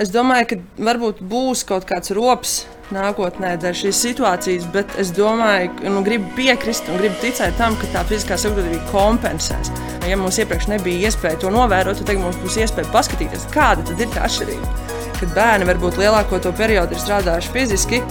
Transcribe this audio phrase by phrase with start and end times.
[0.00, 2.64] Es domāju, ka varbūt būs kaut kāds rops
[2.94, 7.88] nākotnē dēļ šīs situācijas, bet es domāju, nu, gribu piekrist un gribu ticēt tam, ka
[7.94, 9.72] tā fiziskā sagatavotība kompensēs.
[10.06, 14.02] Ja mums iepriekš nebija iespēja to novērot, tad tagad mums būs iespēja paskatīties, kāda tad
[14.04, 14.74] ir tā atšķirība.
[15.16, 18.02] Kad bērni varbūt lielāko to periodu ir strādājuši fiziski,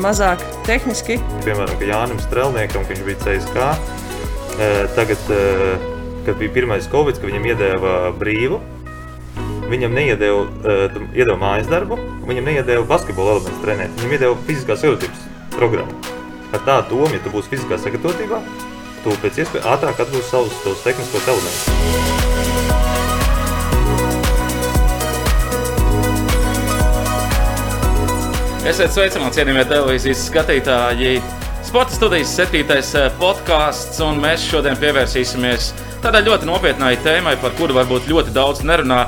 [0.00, 1.20] mazāk tehniski.
[1.44, 3.66] Piemēram, Jānis Strelniekam, kad viņš bija CSK,
[4.96, 5.28] tagad,
[6.26, 8.58] kad bija pirmais Covid, kad viņam iedēva brīvu,
[9.66, 11.96] Viņam neiedēva, uh, iedeva mājas darbu,
[12.28, 13.96] viņam neiedēva basketbola elementu trenēt.
[13.98, 15.24] Viņam iedeva fiziskās sagatavotības
[15.56, 15.96] programmu.
[16.54, 18.38] Ar tādu domu, ja tu būsi fiziskā sagatavotībā,
[19.02, 21.66] tu pēc iespējas ātrāk atgūsi savus tos tehniskos elementus.
[28.66, 31.18] Esiet sveicināti, cienījamie televīzijas skatītāji!
[31.66, 35.72] Sporta studijas septītais podkāsts, un mēs šodien pievērsīsimies
[36.06, 39.00] tādai ļoti nopietnai tēmai, par kuru varbūt ļoti daudz nerunā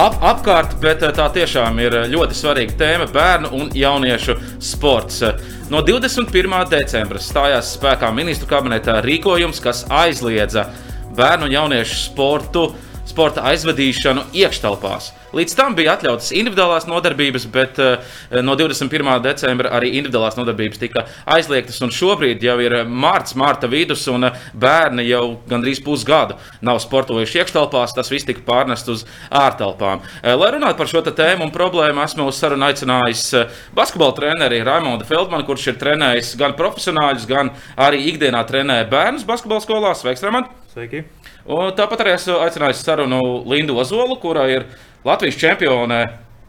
[0.00, 5.20] ap, apkārt, bet eh, tā tiešām ir eh, ļoti svarīga tēma- bērnu un jauniešu sports.
[5.68, 6.56] No 21.
[6.72, 10.70] decembra stājās spēkā ministru kabinetā rīkojums, kas aizliedza
[11.16, 12.70] bērnu un jauniešu sportu,
[13.06, 15.12] sporta aizvadīšanu iekštelpās.
[15.36, 18.02] Līdz tam bija atļautas individuālās nodarbības, bet uh,
[18.44, 19.10] no 21.
[19.24, 21.04] decembra arī individuālās nodarbības tika
[21.36, 21.80] aizliegtas.
[21.96, 27.94] Šobrīd jau ir mārts, mārta vidus, un uh, bērni jau gandrīz pusgadu nav sportojuši iekštelpās.
[27.96, 30.02] Tas viss tika pārnests uz ārtelpām.
[30.02, 33.24] Uh, lai runātu par šo tēmu un problēmu, esmu uz sarunu aicinājis
[33.76, 39.64] basketbola treneri Raimondu Feldmanu, kurš ir trenējis gan profesionāļus, gan arī ikdienā trenē bērnus basketbola
[39.64, 40.02] skolās.
[40.02, 40.65] Sveiks, Raimond!
[40.76, 41.06] Sveiki!
[41.48, 44.66] Un tāpat arī esmu aicinājis sarunu Lindu Ozolu, kura ir
[45.08, 46.02] Latvijas čempione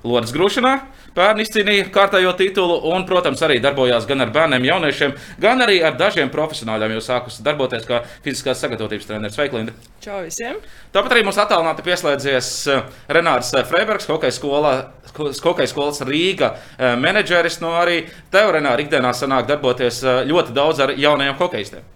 [0.04, 0.74] Lodas Grūšanā.
[1.16, 5.96] Pērn izcīnīja kārtējo titulu un, protams, arī darbojās gan ar bērniem, jauniešiem, gan arī ar
[5.96, 9.40] dažiem profesionāļiem, jo sākus darboties kā fiziskās sagatavotības treneris.
[9.40, 9.80] Sveika, Linda!
[10.04, 10.60] Čau visiem!
[10.92, 14.78] Tāpat arī mums attālināti pieslēdzies eh, Renārs eh, Freibergs, hokeja skolā.
[15.16, 21.00] Hokeja skolas Rīga eh, menedžeris, no arī tev, Renāri, ikdienā sanāk darboties ļoti daudz ar
[21.00, 21.94] jaunajiem hokeistiem.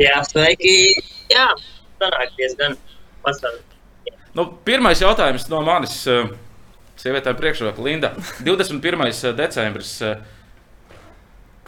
[0.00, 0.76] Jā, sveiki!
[1.28, 1.50] Jā,
[2.00, 2.76] sanāk diezgan
[3.20, 3.66] pasaules.
[4.32, 5.98] Nu, pirmais jautājums no manis.
[6.08, 6.30] Eh,
[7.00, 8.14] sievietēm priekšroka Linda.
[8.46, 9.02] 21.
[9.10, 9.90] Eh, decembris.
[10.00, 10.22] Eh,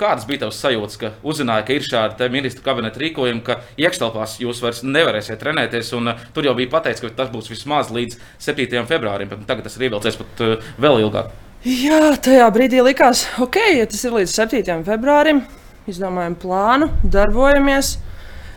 [0.00, 4.62] kādas bija tavas sajūtas, ka uzzināji, ka ir šāda ministra kabineta rīkojuma, ka iekštelpās jūs
[4.64, 5.92] vairs nevarēsiet trenēties?
[5.98, 8.82] Un, uh, tur jau bija pateikts, ka tas būs vismaz līdz 7.
[8.88, 11.28] februārim, bet tagad tas ir ievilcies pat uh, vēl ilgāk.
[11.68, 14.80] Jā, tajā brīdī likās, ok, ja tas ir līdz 7.
[14.88, 15.44] februārim,
[15.92, 17.98] izdomājam plānu, darbojamies.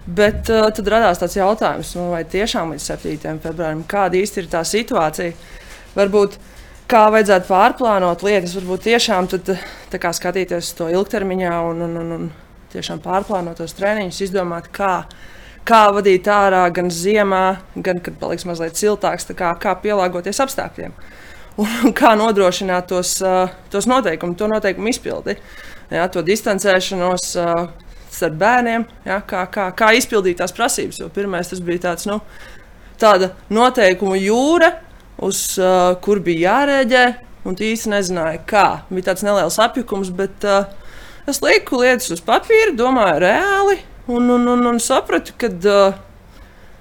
[0.06, 3.40] Bet uh, tad radās tāds jautājums, nu, vai tiešām līdz 7.
[3.42, 5.34] februārim, kāda īsti ir tā situācija?
[5.96, 6.38] Varbūt
[6.92, 9.56] kā vajadzētu pārplānot lietas, varbūt tiešām tad,
[9.90, 12.28] kā, skatīties to ilgtermiņā un, un, un, un
[12.76, 15.08] tiešām pārplānot tos treniņus, izdomāt, kā,
[15.66, 20.94] kā vadīt ārā gan ziemā, gan kad paliks mazliet siltāks, kā, kā pielāgoties apstākļiem.
[21.56, 25.38] Un, un kā nodrošināt tos, uh, tos noteikumus, to noteikumu izpildi,
[25.90, 27.85] ja, to distancēšanos, uh,
[28.16, 31.02] starp bērniem, ja, kā, kā, kā izpildīt tās prasības.
[31.04, 32.20] Jo pirmais tas bija tāds, nu,
[33.02, 34.72] tāda noteikumu jūra,
[35.26, 37.06] uz uh, kur bija jārēģē,
[37.46, 38.66] un īsti nezināju, kā.
[38.90, 40.66] Bija tāds neliels apjukums, bet uh,
[41.30, 46.00] es lieku lietas uz papīra, domāju reāli, un, un, un, un sapratu, ka uh,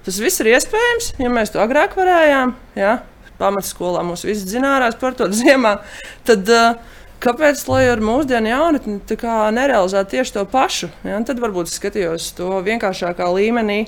[0.05, 2.55] tas viss ir iespējams, ja mēs to agrāk varējām.
[2.79, 2.99] Ja?
[3.39, 5.79] Pamatskolā mums viss zināmās par to ziemā.
[6.27, 6.94] Tad, uh,
[7.25, 8.99] Kāpēc lai ar mūsdienu jaunatni
[9.57, 10.91] nerealizētu tieši to pašu?
[11.09, 11.23] Ja?
[11.25, 13.87] Tad varbūt es skatījos to vienkāršākā līmenī,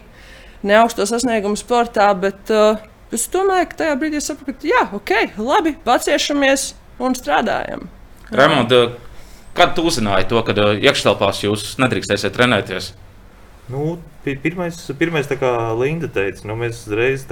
[0.64, 2.80] ne augsto sasniegumu sportā, bet uh,
[3.12, 6.70] es domāju, ka tajā brīdī sapratu, ka jā, ok, labi, paciešamies
[7.04, 7.84] un strādājam.
[8.32, 8.72] Ramond,
[9.56, 12.94] kad tu uzzināji to, ka uh, iekštelpās jūs nedrīkstēsiet trenēties?
[13.68, 17.28] Nu, pirmais, pirmais kā Linda teica, nu, mēs reiz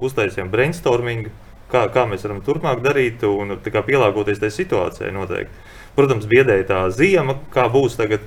[0.00, 1.34] uztaisījām brainstormingu
[1.72, 5.12] kā, kā mēs varam turpmāk darīt un pielāgoties tai situācijai.
[5.14, 5.64] Noteikti.
[5.96, 8.24] Protams, biedēja tā zima, kā būs tagad.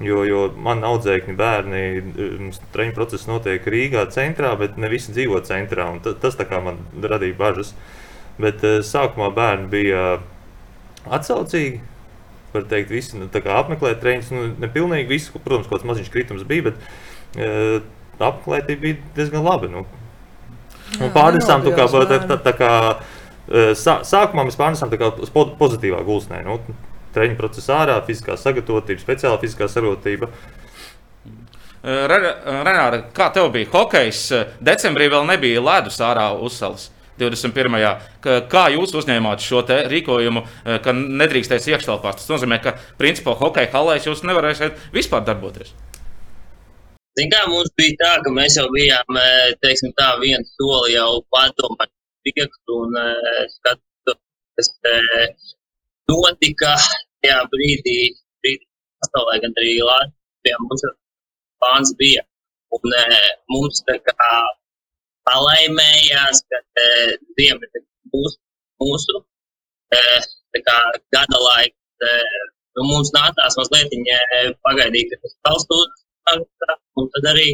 [0.00, 1.80] Jo, jo man audzēkņi bērni,
[2.72, 5.90] treniņu process notiek Rīgā, centrā, bet ne visi dzīvo centrā.
[6.22, 7.74] Tas man radīja bažas.
[8.40, 10.04] Bet uh, sākumā bērni bija
[11.04, 11.82] atsaucīgi.
[12.54, 14.32] Var teikt, visi nu, apmeklēja treniņus.
[14.32, 16.80] Nu, ne pilnīgi visi, protams, kaut kāds maziņš kritums bija, bet
[17.36, 17.84] uh,
[18.16, 19.68] apmeklētība bija diezgan laba.
[19.68, 19.84] Nu,
[20.98, 22.70] Un pārnesām tā kā, tā, tā, tā kā
[23.78, 24.90] sā, sākumā mēs pārnesām
[25.22, 26.42] uz pozitīvā gulsnē.
[26.46, 26.58] Nu,
[27.14, 30.28] Treniņu procesā ārā, fiziskā sagatavotība, speciāla fiziskā sagatavotība.
[31.82, 34.22] Renāra, kā tev bija hokejs?
[34.62, 36.90] Decembrī vēl nebija ledus ārā uzsalas.
[37.20, 37.76] 21.
[38.48, 40.44] Kā jūs uzņēmāt šo rīkojumu,
[40.84, 42.22] ka nedrīkstēs iekštelpās?
[42.22, 45.74] Tas nozīmē, ka principā hokeja halēs jūs nevarēsiet vispār darboties.
[47.18, 49.18] Zin kā mums bija tā, ka mēs jau bijām,
[49.64, 51.90] teiksim tā, vienu soli jau padomāt
[52.22, 52.98] priekšu un
[53.56, 53.90] skatu
[54.60, 54.94] kas e,
[56.10, 56.74] notika
[57.22, 57.98] tajā brīdī,
[58.42, 58.66] brīdī
[59.00, 60.84] pasaulē, gan arī Latvijā mums
[61.60, 62.24] plāns bija.
[62.76, 63.20] Un e,
[63.52, 64.30] mums tā kā
[65.28, 66.86] palaimējās, ka e,
[67.38, 69.22] ziema ir mūsu,
[69.96, 70.02] e,
[70.68, 70.78] kā,
[71.16, 71.78] gada laiks.
[72.04, 72.12] E,
[72.76, 73.96] nu, mums nācās mazliet
[74.66, 75.99] pagaidīt, ka tas uzsākās,
[76.38, 77.50] un tad arī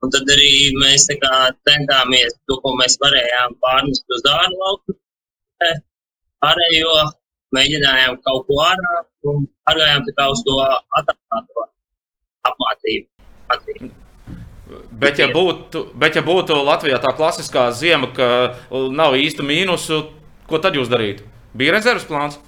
[0.00, 1.30] Un tad arī mēs kā,
[1.68, 4.96] centāmies to, ko mēs varējām pārnest uz ārnu lauku.
[6.40, 6.94] Pārējo
[7.56, 8.94] mēģinājām kaut ko ārā
[9.28, 10.56] un pārgājām uz to
[11.00, 11.66] attālināto
[12.48, 13.90] apmācību.
[15.02, 18.30] Bet ja, būtu, bet, ja būtu Latvijā tā klasiskā zima, ka
[18.70, 20.04] nav īstu mīnusu,
[20.48, 21.26] ko tad jūs darītu?
[21.52, 22.38] Bija rezerves plāns?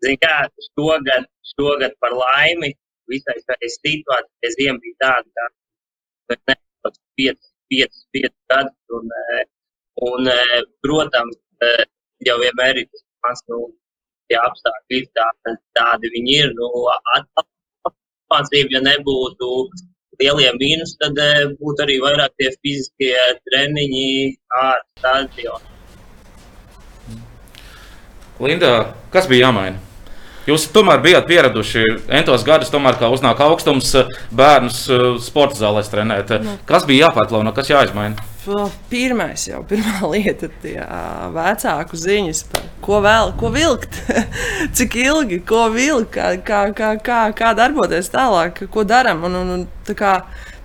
[0.00, 2.72] Ziniet, kā šogad, šogad par laimi
[3.12, 5.46] visai šai situācijai zima bija tāda,
[6.30, 6.56] ka ne
[7.20, 8.76] 5, 5, 5 gadus.
[8.98, 9.12] Un,
[10.10, 10.30] un,
[10.84, 11.38] protams,
[12.26, 13.62] jau vienmēr ir tas nu,
[14.30, 15.28] tie apstākļi ir tā,
[15.78, 16.54] tādi viņi ir.
[16.58, 16.70] Nu,
[17.90, 19.50] apmācība, ja nebūtu
[20.20, 21.18] lielie mīnus, tad
[21.60, 23.14] būtu arī vairāk tie fiziskie
[23.48, 24.08] treniņi
[24.62, 25.66] ārā stadiona.
[28.40, 28.72] Linda,
[29.12, 29.89] kas bija jāmaina?
[30.50, 31.84] Jūs tomēr bijat pieraduši
[32.18, 33.92] entos gadus, tomēr, kā uznāk augstums,
[34.34, 34.82] bērnus
[35.22, 36.32] sporta zālēs trenēt.
[36.42, 36.56] Nu.
[36.66, 38.18] Kas bija jāpārklāna, kas jāizmaina?
[38.90, 40.80] Pirmais jau, pirmā lieta ir
[41.36, 44.00] vecāku ziņas par ko vēl, ko vilkt,
[44.76, 49.22] cik ilgi, ko vilkt, kā, kā, kā, kā, kā darboties tālāk, ko darām.
[49.86, 50.14] Tā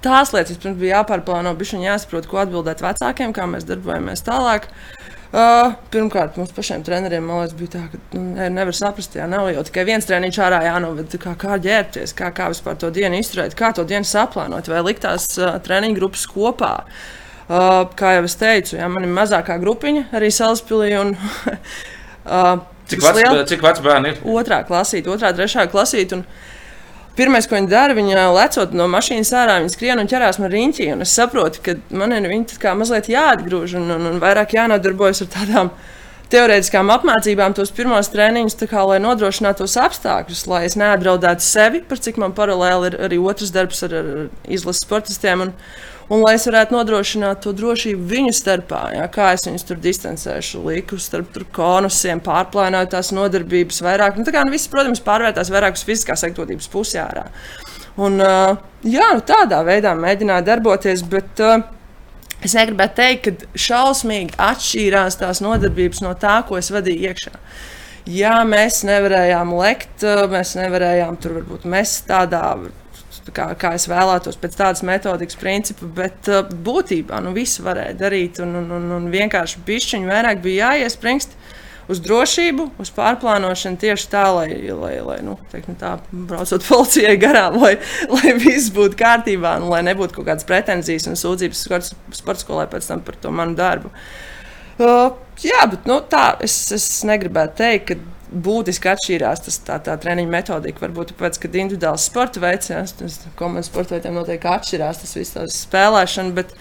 [0.06, 4.70] tās lietas pirms bija jāpārplāno, bija jāsaprot, ko atbildēt vecākiem, kā mēs darbojamies tālāk.
[4.70, 5.05] Uh,
[5.92, 9.84] pirmkārt, mums pašiem treneriem liekas, bija tā, ka nu, nevar saprast, jā, nav jau tikai
[9.88, 13.84] viens treniņš ārā jānoved, kā, kā ģērbties, kā, kā vispār to dienu izturēt, kā to
[13.88, 16.72] dienu saplānot, vai likt tās uh, treniņu grupas kopā.
[17.46, 20.94] Uh, kā jau es teicu, jā, man ir mazākā grupiņa arī Salaspīlī.
[20.98, 22.56] Uh,
[22.90, 23.44] cik, vecs, liel...
[23.52, 24.24] cik vecs bērni ir?
[24.26, 26.22] Otrā klasīte, otrā, trešā klasīte.
[26.22, 26.26] Un,
[27.16, 30.90] Pirmais, ko viņi dara, viņi lecot no mašīnas ārā, viņi skrien un ķerās man riņķī.
[31.06, 35.30] Es saprotu, ka man ir viņi kā mazliet jāatgrūž un, un, un vairāk jānodarbojas ar
[35.38, 35.72] tādām
[36.34, 42.02] teorētiskām apmācībām, tos pirmos treniņus, kā, lai nodrošinātu tos apstākļus, lai es neapdraudētu sevi, par
[42.04, 45.48] cik man paralēli ir arī otrs darbs ar, ar izlases sportistiem.
[45.48, 45.54] Un,
[46.10, 48.82] un lai es varētu nodrošināt to drošību viņu starpā.
[48.96, 54.20] Ja, kā es viņus tur distancēšu, liku starp konusiem, pārplānoju tās nodarbības vairāk.
[54.20, 57.30] Nu, tā kā nu, viss, protams, pārvērtās vairāk uz fiziskās aktivitātes pusē ārā.
[57.96, 61.06] Un, uh, jā, nu, tādā veidā mēģināju darboties.
[61.12, 61.64] Bet, uh,
[62.46, 67.40] Es negribētu teikt, ka šausmīgi atšķīrās tās nodarbības no tā, ko es vadīju iekšā.
[68.12, 72.44] Jā, mēs nevarējām lekt, mēs nevarējām tur varbūt mest tādā
[73.34, 78.42] kā, kā es vēlētos, pēc tādas metodikas principa, bet uh, būtībā nu, visu varēja darīt.
[78.44, 81.38] Un, un, un, un vienkārši pišķiņu vairāk bija jāiespringst
[81.92, 87.60] uz drošību, uz pārplānošanu tieši tā, lai, lai, lai nu, teiktu, tā, braucot policijai garām,
[87.62, 87.76] lai,
[88.12, 91.68] lai viss būtu kārtībā, un lai nebūtu kaut kādas pretenzijas un sūdzības
[92.18, 93.94] sporta skolai pēc tam par to manu darbu.
[94.76, 99.96] Uh, jā, bet nu, tā es, es negribētu teikt, ka būtiski atšķīrās tas, tā, tā
[100.02, 100.86] treniņa metodika.
[100.86, 102.84] Varbūt tāpēc, ka individuāls sporta veids, ja,
[103.40, 106.36] komandas sporta veidiem noteikti atšķirās, tas viss tās spēlēšana.
[106.38, 106.56] Bet,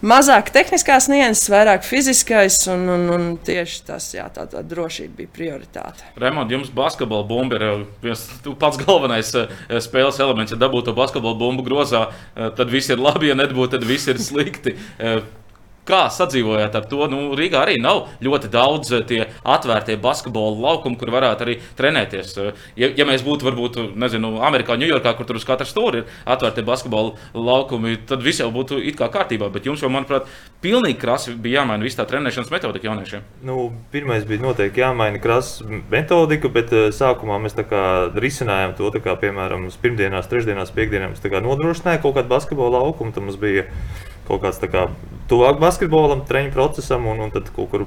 [0.00, 5.32] Mazāk tehniskās nianses, vairāk fiziskais, un, un, un tieši tas, jā, tā, tā drošība bija
[5.34, 6.06] prioritāte.
[6.16, 8.22] Remont, jums basketbola bumba ir eh, viens
[8.62, 9.52] pats galvenais eh,
[9.84, 10.54] spēles elements.
[10.56, 14.16] Ja dabūtu basketbola bumbu grozā, eh, tad viss ir labi, ja nebūtu, tad viss ir
[14.24, 14.78] slikti.
[15.88, 17.06] Kā sadzīvojāt ar to?
[17.10, 22.34] Nu, Rīgā arī nav ļoti daudz eh, tie atvērtie basketbola laukumi, kur varētu arī trenēties.
[22.36, 26.12] Eh, ja, ja mēs būtu, varbūt, nezinu, Amerikā, Ņujorkā, kur tur uz katra stūra ir
[26.28, 29.48] atvērti basketbola laukumi, tad viss jau būtu it kā kārtībā.
[29.54, 30.28] Bet jums jau, manuprāt,
[30.60, 33.24] pilnīgi krasi bija jāmaina viss tā trenēšanas metodika jauniešiem.
[33.48, 37.56] Nu, pirmais bija noteikti jāmaina krasa metodika, bet uh, sākumā mēs
[38.20, 43.14] risinājām to, kā, piemēram, pirmdienās, trešdienās, piekdienās nodrošināja kaut kādu basketbola laukumu.
[43.16, 43.66] Tad mums bija
[44.30, 44.86] kaut kāds kā,
[45.30, 47.86] tuvāk basketbolam, treniņu procesam, un, un tad kaut kur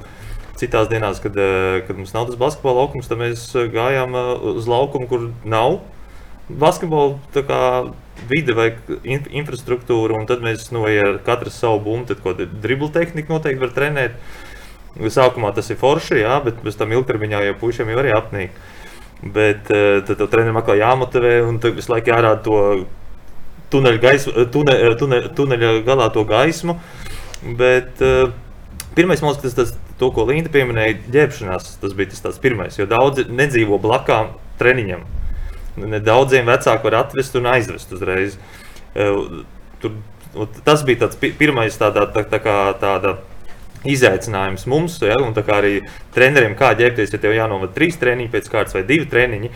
[0.60, 4.32] citās dienās, kad, eh, kad mums nav tas basketbola laukums, tad mēs eh, gājām eh,
[4.54, 5.82] uz laukumu, kur nav
[6.50, 7.18] basketbola
[8.30, 8.68] vide vai
[9.08, 13.38] in, infrastruktūra, un tad mēs nu, ja katrs savu bumbu, tad kaut kādu dribble tehniku
[13.38, 14.20] noteikti var trenēt.
[14.94, 18.60] Sākumā tas ir forši, jā, bet pēc tam ilgtermiņā jau puišiem jau arī apnīk.
[19.24, 22.60] Bet tad tev trenerim atkal jāmotivē, un tad visu laiku jārāda to
[23.74, 26.78] tuneļa, gaismu, eh, tune, eh, tune, tuneļa galā to gaismu.
[27.60, 28.30] Bet uh,
[28.96, 32.78] pirmais, man liekas, tas, to, ko Linda pieminēja, ģērbšanās, tas bija tas, tas pirmais.
[32.80, 35.04] Jo daudzi nedzīvo blakām treniņam.
[36.06, 38.38] Daudziem vecākiem var atvest un aizvest uzreiz.
[38.96, 39.44] Uh,
[39.84, 40.00] tur,
[40.64, 43.18] tas bija tāds pirmais, tādā, tā, tā kā, tāda
[43.84, 45.82] izaicinājums mums, ja, un arī
[46.16, 49.52] treneriem, kā ģērbties, ja tev jānovada trīs treniņi pēc kārtas vai divi treniņi.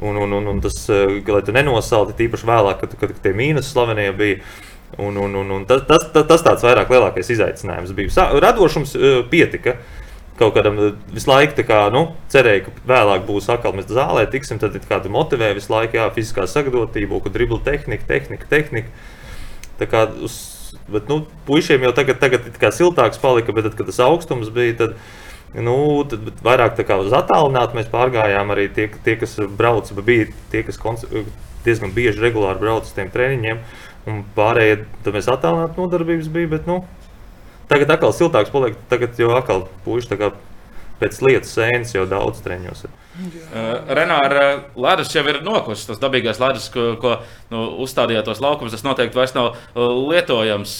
[0.00, 4.10] Un, un, un, un tas, lai tu nenosalti, tīpaši vēlāk, kad, kad tie mīnus slavenie
[4.16, 4.40] bija.
[4.98, 8.28] Un, un, un, un tas, tas, tas tāds vairāk lielākais izaicinājums bija.
[8.42, 8.96] Radošums
[9.30, 9.76] pietika.
[10.40, 10.78] Kaut kādam
[11.12, 15.50] visu laiku kā, nu, cerēju, ka vēlāk būs atkal mēs zālē, tiksim, tad kāda motivē
[15.52, 18.88] visu laiku, jā, fiziskā sagatavotība, dribla tehnika, tehnika, tehnika.
[19.76, 20.38] Tā kā uz
[20.90, 24.74] Bet, nu, puišiem jau tagad, tagad ir siltāks palika, bet tad, kad tas augstums bija,
[24.78, 24.96] tad,
[25.54, 25.76] nu,
[26.10, 28.52] tad vairāk uz attālināti mēs pārgājām.
[28.54, 30.78] Arī tie, tie kas brauca, bija tie, kas
[31.64, 33.64] diezgan bieži regulāri brauca uz tiem treniņiem.
[34.10, 36.52] Un pārējie tam mēs attālināti nodarbības bija.
[36.54, 36.84] Bet, nu,
[37.70, 40.16] tagad atkal siltāks paliek, tagad jau atkal puiši
[41.00, 42.84] pēc lietas sēnes jau daudz treniņos.
[42.84, 44.46] Uh, Renāra
[44.78, 45.86] ledus jau ir nokusis.
[45.88, 47.16] Tas dabīgais ledus, ko, ko
[47.52, 50.76] nu, uzstādījāt tos laukumus, tas noteikti vairs nav uh, lietojams.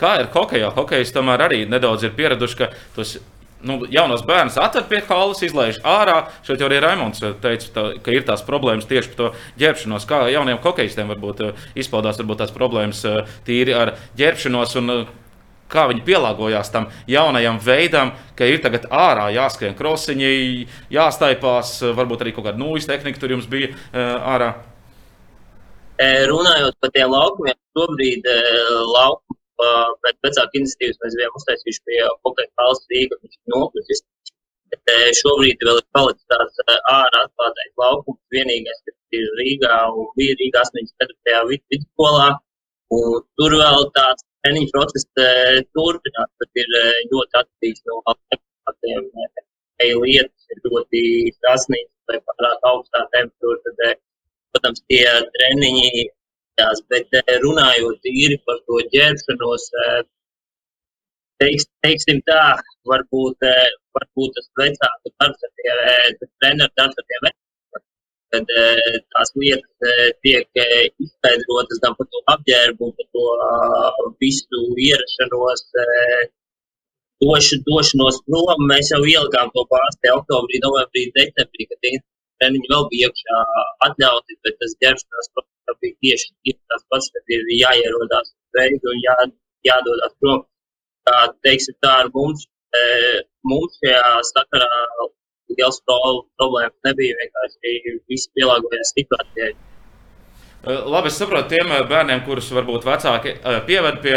[0.00, 0.70] Kā ir hokejā?
[0.78, 3.18] Hokejs tomēr arī nedaudz ir pieraduši, ka tos
[3.66, 6.20] nu, jaunos bērnus atver pie kalas, izlaiž ārā.
[6.46, 10.08] Šeit jau arī Raimons teica, tā, ka ir tās problēmas tieši par to ģērbšanos.
[10.08, 13.04] Kā jauniem hokeistiem varbūt uh, izpaudās varbūt tās problēmas
[13.48, 14.78] tīri ar ģērbšanos.
[14.82, 14.96] Un,
[15.74, 22.34] kā viņi pielāgojās tam jaunajam veidam, ka ir tagad ārā jāskrien krosiņi, jāstaipās, varbūt arī
[22.36, 24.52] kaut kāda nūjas tehnika tur jums bija ārā.
[26.30, 28.26] Runājot par tiem laukumiem, šobrīd
[28.92, 29.23] laukumu
[30.04, 34.04] pēc vecāku iniciatīvas mēs bijām uztaisījuši pie Hokeja valsts Rīga, viņš ir nokritis.
[35.20, 40.64] Šobrīd vēl ir palicis tāds ārā atklātais laukums, vienīgais, kas ir Rīgā un bija Rīgā
[40.66, 41.42] 84.
[41.52, 42.30] vidusskolā.
[42.94, 45.06] Un tur vēl tāds treniņu process
[45.76, 46.74] turpinās, bet ir
[47.12, 49.08] ļoti atkarīgs no apstākļiem.
[49.84, 51.00] Lietas ir ļoti
[51.42, 54.02] sasniegtas vai pārāk augstā temperatūra, tad,
[54.52, 55.04] protams, tie
[55.36, 56.04] treniņi,
[56.60, 59.68] tās, bet runājot īri par to ģērbšanos,
[61.42, 62.42] teiks, teiksim tā,
[62.90, 63.48] varbūt,
[63.98, 67.42] varbūt tas vecāku darbs ar tiem, treneru darbs ar tiem vecākiem
[68.34, 73.26] kad eh, tās lietas eh, tiek eh, izskaidrotas gan par to apģērbu, par to
[74.22, 75.62] visu ierašanos,
[77.24, 78.66] došu, došanos prom.
[78.72, 81.90] Mēs jau ielikām to pārspēju oktobrī, novembrī, decembrī, kad
[82.42, 83.42] treniņi vēl bija iekšā
[83.88, 85.32] atļauti, bet tas ģērbšanās
[85.82, 89.16] bija tieši, tieši tas pats, kad ir jāierodās veidu un jā,
[89.70, 90.44] jādodas prom.
[91.04, 92.46] Tā, teiksim, tā ar mums,
[93.44, 94.70] mums šajā sakarā
[95.52, 97.20] liels problēmas nebija.
[97.20, 99.52] Vienkārši viss pielāgojās situācijai.
[100.64, 104.14] Labi, es saprotu, tiem eh, bērniem, kurus varbūt vecāki eh, pieved pie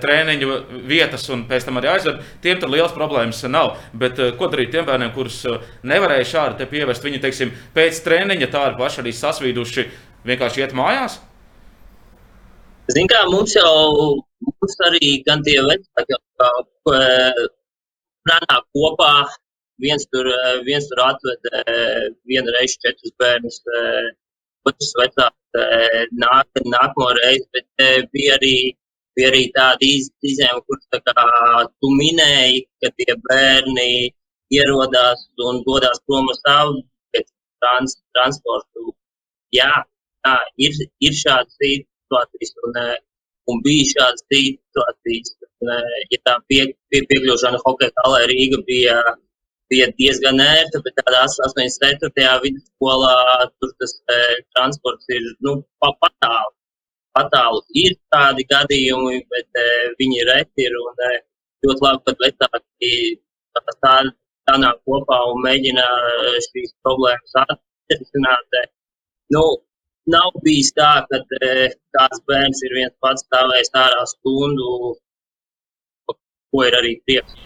[0.00, 0.54] treniņu
[0.88, 3.74] vietas un pēc tam arī aizved, tiem tur liels problēmas nav.
[3.92, 5.42] Bet ko darīt tiem bērniem, kurus
[5.84, 7.04] nevarēja šādi pievest?
[7.04, 9.86] Viņi, teiksim, pēc treniņa tādi paši arī sasvīduši,
[10.28, 11.18] vienkārši iet mājās?
[12.90, 13.70] Ziniet, kā mums jau
[14.46, 16.48] mums arī gan tie vecāki, kā
[18.74, 19.14] kopā
[19.84, 23.60] viens tur, eh, viens tur atveda eh, vienu reizi četrus bērnus,
[24.68, 25.60] otrs vecāks
[26.20, 28.56] nāk, nākamo reizi, bet bija arī,
[29.16, 31.14] bija arī tāda izņēmuma, kur tā kā
[31.80, 33.92] tu minēji, ka tie bērni
[34.58, 36.82] ierodās un dodas prom uz savu
[37.62, 38.92] trans, transportu.
[39.54, 39.70] Jā,
[40.26, 40.36] tā
[40.66, 42.78] ir, ir šādas situācijas un,
[43.52, 45.34] un bija šādas situācijas.
[45.60, 45.74] Un,
[46.12, 46.62] ja tā pie,
[46.92, 49.00] pie, piekļūšana hokeja tālē Rīga bija
[49.70, 52.30] bija diezgan ērta, bet tādā 84.
[52.44, 53.16] vidusskolā
[53.58, 54.16] tur tas e,
[54.56, 56.52] transports ir nu, pa, patālu.
[57.16, 59.68] Patālu ir tādi gadījumi, bet e,
[60.00, 61.12] viņi reti ir un e,
[61.66, 62.92] ļoti labi, ka vecāki
[63.54, 63.94] tā, tā,
[64.50, 68.60] tā nāk kopā un mēģina e, šīs problēmas atrisināt.
[69.34, 69.44] Nu,
[70.08, 74.96] nav bijis tā, ka e, kāds bērns ir viens pats stāvējis ārā stundu,
[76.10, 77.36] ko ir arī prieks.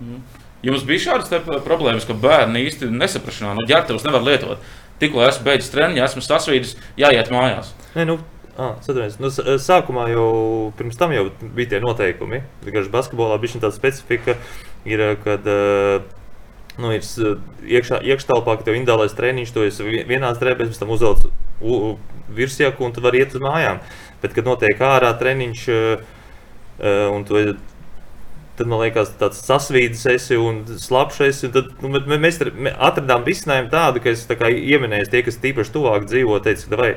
[0.00, 0.20] Mm.
[0.62, 1.32] Jums bija šādas
[1.66, 4.62] problēmas, ka bērni īsti nesaprašanā, nu, ģērbtuvus nevar lietot.
[5.02, 7.72] Tikko esmu beidzis treniņu, esmu sasvīdis, jāiet mājās.
[7.96, 8.20] Ne, nu.
[8.60, 8.76] Ah,
[9.18, 10.26] nu, sākumā jau
[10.76, 12.42] pirms tam jau bija tie noteikumi.
[12.66, 14.36] Tikai basketbolā bija tāda specifika,
[14.84, 20.74] ir, kad nu, ir iekšā, iekštelpā, ka tev ir individuālais treniņš, tu esi vienās drēbēs,
[20.74, 21.24] pēc tam uzvelc
[22.32, 23.82] virsjaku un tu vari iet uz mājām.
[24.22, 25.68] Bet, kad notiek ārā treniņš
[27.12, 27.42] un tu
[28.52, 31.48] Tad man liekas, tāds sasvīdis esi un slapjš esi.
[31.54, 31.88] Tad, nu,
[32.20, 36.80] mēs atradām risinājumu tādu, ka es tā ieminēju, tie, kas tīpaši tuvāk dzīvo, teica, ka
[36.80, 36.90] vai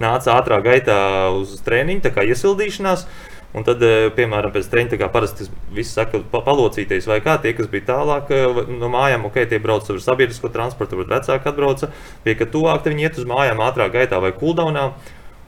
[0.00, 1.00] nāca ātrā gaitā
[1.34, 3.04] uz treniņu, tā kā iesildīšanās.
[3.50, 7.66] Un tad, eh, piemēram, pēc treniņa, kā parasti viss saka, palocīties, vai kā tie, kas
[7.70, 11.90] bija tālāk eh, no mājām, ok, tie brauc ar sabiedrisko transportu, bet vecāki atbrauca,
[12.22, 14.92] pie ka tuvāk viņi iet uz mājām ātrā gaitā vai cooldownā.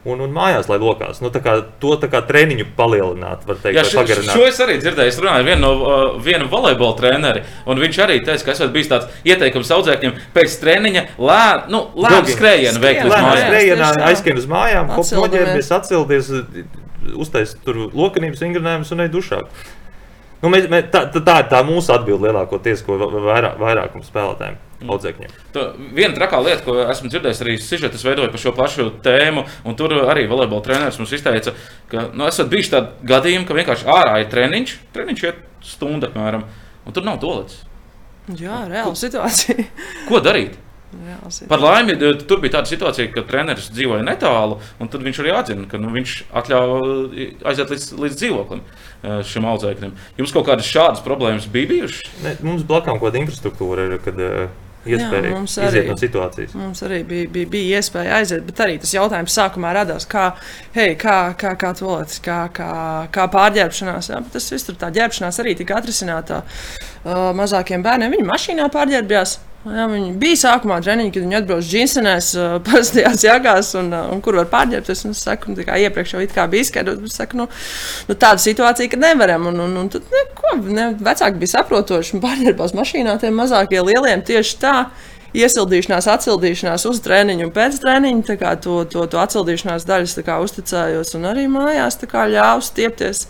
[0.02, 1.20] un, un mājās, lai lokās.
[1.22, 4.34] Nu, tā kā, to tā kā treniņu palielināt, var teikt, Jā, šo, pagarināt.
[4.34, 5.12] šo es arī dzirdēju.
[5.12, 8.74] Es runāju ar vienu no uh, vienu volejbola treneri, un viņš arī teica, ka esat
[8.74, 13.94] bijis tāds ieteikums audzēkņiem pēc treniņa lēnu nu, lēnu skrējienu veikt tieši tā.
[14.10, 16.34] aizskrien uz mājām, noģērbies, atcelties,
[17.22, 19.40] uztaisīt tur lokanības vingrinājumus un ej dušā.
[20.42, 24.56] Nu, mēs, mēs, tā, tā, tā ir tā mūsu atbilde lielākoties, ko vairāk, vairākums spēlētājiem,
[24.90, 25.34] audzēkņiem.
[25.54, 29.76] Tu- Viena trakā lieta, ko esmu dzirdējis, arī sižetas veidoja par šo pašu tēmu, un
[29.78, 31.54] tur arī volejbola treneris mums izteica,
[31.92, 36.42] ka nu, esat bijuši tādi gadījumi, ka vienkārši ārā ir treniņš, treniņš iet stundu apmēram,
[36.86, 37.62] un tur nav toalets.
[38.34, 39.62] Jā, reāla situācija.
[40.10, 40.58] Ko darīt?
[40.92, 41.48] Reāla situācija.
[41.48, 41.96] Par laimi,
[42.28, 45.92] tur bija tāda situācija, ka treneris dzīvoja netālu, un tad viņš arī atzina, ka nu,
[45.94, 49.94] viņš atļauj aiziet līdz, līdz dzīvoklim eh, šim audzēknim.
[50.20, 52.12] Jums kaut kādas šādas problēmas bija bijušas?
[52.26, 54.50] Ne, mums blakām kaut kāda infrastruktūra ir, kad uh,
[54.88, 55.84] iespēja mums iziet arī.
[55.90, 56.56] no situācijas.
[56.58, 60.32] Mums arī bija, bija, bija iespēja aiziet, bet arī tas jautājums sākumā radās, kā,
[60.76, 62.72] hei, kā, kā, kā toaletes, kā, kā,
[63.14, 64.10] kā pārģērbšanās.
[64.12, 68.18] Jā, bet tas viss tur tā ģērbšanās arī tika atrisināta uh, mazākiem bērniem.
[68.18, 69.38] Viņi mašīnā pārģērbjās.
[69.62, 72.32] Jā, viņi bija sākumā treniņi, kad viņi atbrauc džinsenēs,
[72.66, 75.04] parastajās jagās, un, un kur var pārģērbties.
[75.12, 77.46] Es saku, nu, kā iepriekš jau bija skaidrs, bet saku, nu,
[78.08, 79.46] nu, tāda situācija, ka nevaram.
[79.52, 83.84] Un, un, un tad, ne, ko, ne, vecāki bija saprotoši un pārģērbās mašīnā, tie mazākie
[83.86, 84.76] lieliem tieši tā.
[85.32, 88.34] Iesildīšanās, atsildīšanās uz treniņu un pēc treniņa.
[88.36, 93.22] kā To, to, to atsildīšanās daļas kā uzticējos un arī mājās ļāvu stiepties.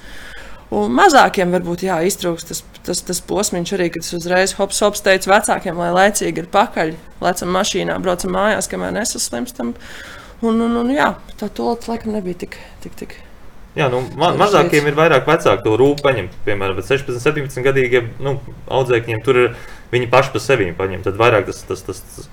[0.75, 5.05] Un mazākiem varbūt jā, iztrūks tas, tas, tas posms arī, kad es uzreiz hops, hops
[5.05, 9.75] teicu vecākiem, lai laicīgi ir pakaļ, lecam mašīnā, braucam mājās, kamēr nesaslimstam.
[10.43, 13.21] Un, un, un jā, tā tolta laikam nebija tik, tik, tik.
[13.79, 16.35] Jā, nu, ma mazākiem ir vairāk vecāku to rūpu paņemt.
[16.45, 18.35] Piemēram, bet 16, 17 gadīgiem nu,
[18.69, 19.55] audzēkņiem tur ir
[19.95, 21.05] viņi paši par sevi paņem.
[21.07, 22.29] Tad vairāk tas, tas, tas, tas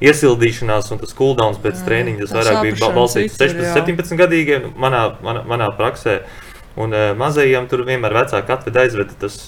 [0.00, 3.74] iesildīšanās un tas cooldowns pēc treniņa, tas vairāk bija balstīts citur, 16, jā.
[3.82, 6.22] 17 gadīgiem manā, manā, manā praksē.
[6.78, 9.12] Un uh, mazajiem tur vienmēr vecāki atved aizved.
[9.20, 9.38] Tas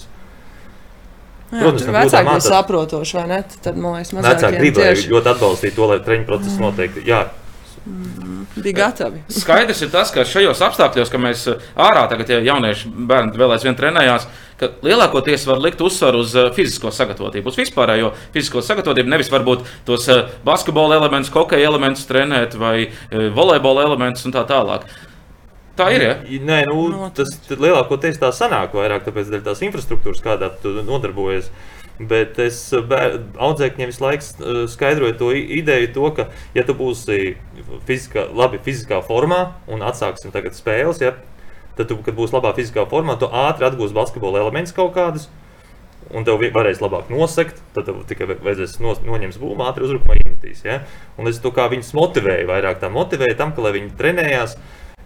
[1.51, 2.49] Jā, Protams, grūtām vecāki mācās.
[2.53, 3.43] saprotoši, vai ne?
[3.57, 7.03] Tad, man liekas, vecāki mazākiem gribēja tieši ļoti atbalstīt to, lai treniņu process noteikti.
[7.11, 7.25] Jā,
[8.61, 9.23] bija gatavi.
[9.33, 13.55] Skaidrs ir tas, ka šajos apstākļos, kad mēs eh, ārā tagad ja jaunieši bērni vēl
[13.57, 14.29] aizvien trenējās,
[14.61, 19.13] ka lielākoties var likt uzsvaru uz eh, fizisko sagatavotību, uz vispārējo fizisko sagatavotību.
[19.13, 24.45] Nevis varbūt tos eh, basketbola elementus, hokeja elementus trenēt vai eh, volejbola elementus un tā
[24.49, 24.87] tālāk.
[25.79, 26.05] Tā ir.
[26.05, 26.15] Ja?
[26.25, 27.23] Nē, nu, Noteikti.
[27.23, 31.51] tas tad lielākoties tā sanāk vairāk, tāpēc dēļ tās infrastruktūras, kādā tu nodarbojies.
[32.01, 37.35] Bet es audzēkņiem visu laiku eh, skaidroju to ideju, to, ka, ja tu būsi
[37.89, 41.13] fiziskā, labi fiziskā formā un atsāksim tagad spēles, ja,
[41.77, 45.29] tad, tu, kad būsi labā fiziskā formā, tu ātri atgūsi basketbola elementus kaut kādus.
[46.11, 50.65] Un tev varēs labāk nosegt, tad tev tikai vajadzēs no, noņemt būmu, ātri uzbrukumā iemetīs.
[50.67, 50.81] Ja?
[51.21, 54.57] Un es to kā viņus motivēju, vairāk tā motivēju tam, ka lai viņi trenējās.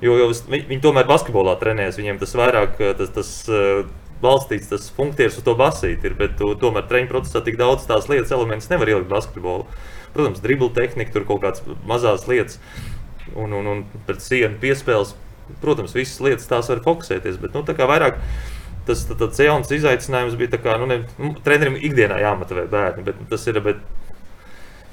[0.04, 3.84] Jo, jo es- vi- viņi tomēr basketbolā trenējas, viņiem tas vairāk eh, tas, tas eh,
[4.24, 6.14] balstīts, tas funkcijas uz to basīti ir.
[6.18, 9.64] Bet tu, tomēr treniņu procesā tik daudz tās lietas, elementus nevar ielikt basketbolā.
[10.14, 12.60] Protams, dribble tehnika, tur kaut kādas mazas lietas
[13.34, 15.14] un, un, un pret sienu piespēles.
[15.60, 18.20] Protams, visas lietas tās var fokusēties, bet nu, tā kā vairāk
[18.86, 19.02] tas
[19.40, 20.60] jauns izaicinājums bija.
[20.60, 23.60] Kā, nu, ne, nu, trenerim ikdienā jāmotivē bērni, bet tas ir.
[23.64, 23.80] Bet,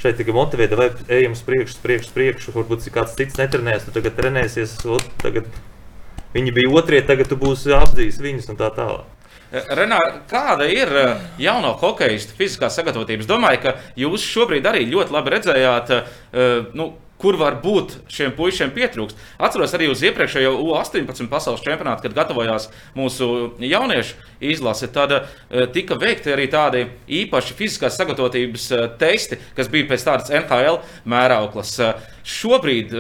[0.02, 2.54] Šeit tikai motivēta, vai ejam uz priekšu, priekšu, priekšu.
[2.56, 4.80] Varbūt kāds cits netrenēs, tu tagad trenēsies.
[4.90, 5.50] ot, Tagad
[6.34, 9.06] viņi bija otrie, tagad tu būsi apdzīs viņus un tā tālāk.
[9.52, 13.26] Renāra, kāda ir eh, jauno hokeja fiziskā sagatavotība?
[13.26, 18.34] Es domāju, ka jūs šobrīd arī ļoti labi redzējāt, eh, nu, kur var būt šiem
[18.36, 19.20] puišiem pietrūkst.
[19.42, 24.18] Atceros arī uz iepriekšējo U-18 pasaules čempionātu, kad gatavojās mūsu jauniešu
[24.52, 24.90] izlase.
[24.94, 26.88] Tad eh, tika veikti arī tādi
[27.22, 30.82] īpaši fiziskās sagatavotības eh, testi, kas bija pēc tādas NHL
[31.14, 31.78] mērauklas.
[31.86, 32.92] Eh, Šobrīd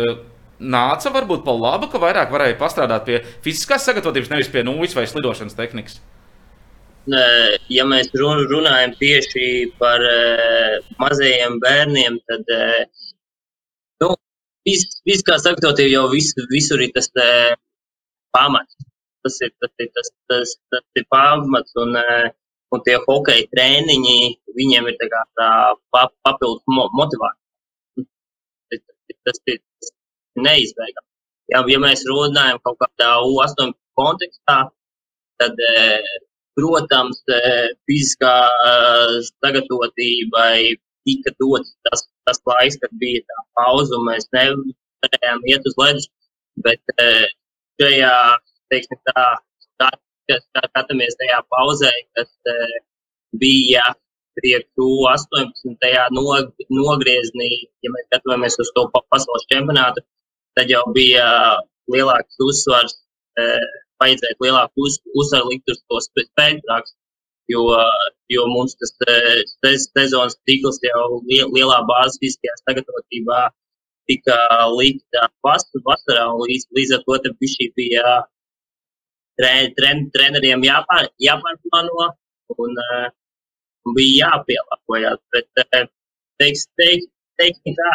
[0.61, 5.07] nāca varbūt pa labu, ka vairāk varēja pastrādāt pie fiziskās sagatavotības, nevis pie nulles vai
[5.09, 6.01] slidošanas tehnikas.
[7.73, 10.03] Ja mēs run- runājam tieši par
[11.01, 12.83] mazajiem bērniem, tad uh,
[14.03, 14.09] nu,
[14.67, 17.53] vis- fiziskā sagatavotība jau vis, visur ir tas uh,
[18.35, 18.77] pamats.
[19.21, 22.29] Tas ir tas, ir, tas, tas, tas ir pamats, un, uh,
[22.73, 24.17] un tie hokeja treniņi
[24.57, 25.51] viņiem ir tā kā tā
[25.93, 28.07] pa, papildus mo, motivācija.
[28.71, 29.61] Tas, tas, tas ir
[30.47, 31.07] neizbēgami.
[31.51, 34.57] Ja, ja mēs runājam kaut kādā U8 kontekstā,
[35.41, 36.13] tad, eh,
[36.57, 38.35] protams, eh, fiziskā
[38.69, 45.67] eh, sagatavotībai tika dots tas, tas laiks, kad bija tā pauze, un mēs nevarējām iet
[45.67, 46.07] uz ledus.
[46.65, 47.27] Bet eh,
[47.81, 48.13] šajā,
[48.71, 49.25] teiksim, tā,
[49.81, 49.89] tā,
[50.31, 52.77] tā skatāmies tajā pauzē, kas eh,
[53.41, 53.83] bija
[54.39, 55.75] priekš U18.
[56.15, 57.51] nog, nogrieznī,
[57.83, 60.03] ja mēs skatāmies uz to pa- pasaules čempionātu,
[60.55, 61.27] tad jau bija
[61.91, 62.95] lielāks uzsvars,
[64.01, 65.99] vajadzētu lielāku uz, uzsvaru likt uz to
[66.65, 66.95] praksi.
[67.51, 67.63] Jo,
[68.31, 68.93] jo mums tas
[69.95, 73.41] sezonas cikls jau lielā bāzes fiziskajā sagatavotībā
[74.09, 74.37] tika
[74.75, 75.27] likta
[75.87, 78.13] vasarā, un līdz, līdz ar to šī bija
[79.39, 82.09] tre, tren, treneriem jāpār, jāpārplāno
[82.59, 83.07] un uh,
[83.95, 85.19] bija jāpielāgojas.
[85.35, 85.87] Bet, uh,
[86.41, 87.09] teiks, teiks,
[87.41, 87.91] teiksim tā,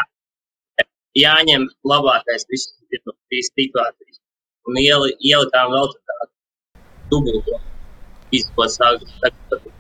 [1.17, 2.73] jāņem labākais viss
[3.05, 4.21] no šīs situācijas.
[4.67, 6.33] Un ieli, ielikām vēl tādu
[7.13, 7.61] dubulto
[8.31, 9.75] fizisko sagatavotību.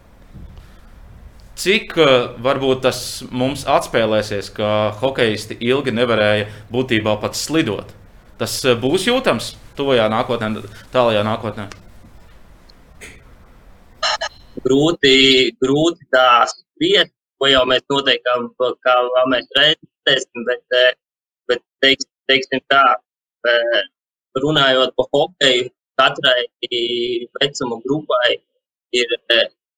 [1.56, 2.11] Cik uh,
[2.44, 2.98] varbūt tas
[3.32, 7.94] mums atspēlēsies, ka hokeisti ilgi nevarēja būtībā pat slidot?
[8.37, 11.66] Tas uh, būs jūtams tuvajā nākotnē, tālākajā nākotnē.
[14.66, 15.16] Grūti,
[15.62, 18.37] grūti tā spriest, ko jau mēs noteikti
[18.85, 18.98] kā,
[19.32, 20.92] mēs redzēsim, bet, uh,
[21.48, 22.85] bet teiks, teiksim tā,
[24.37, 26.44] runājot par hokeju, katrai
[27.40, 28.37] vecuma grupai
[29.00, 29.16] ir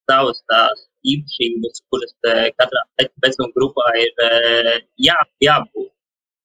[0.08, 2.14] savas tās īpašības, kuras
[2.60, 2.82] katrā
[3.24, 4.12] vecuma grupā ir
[5.08, 5.92] jā, jābūt.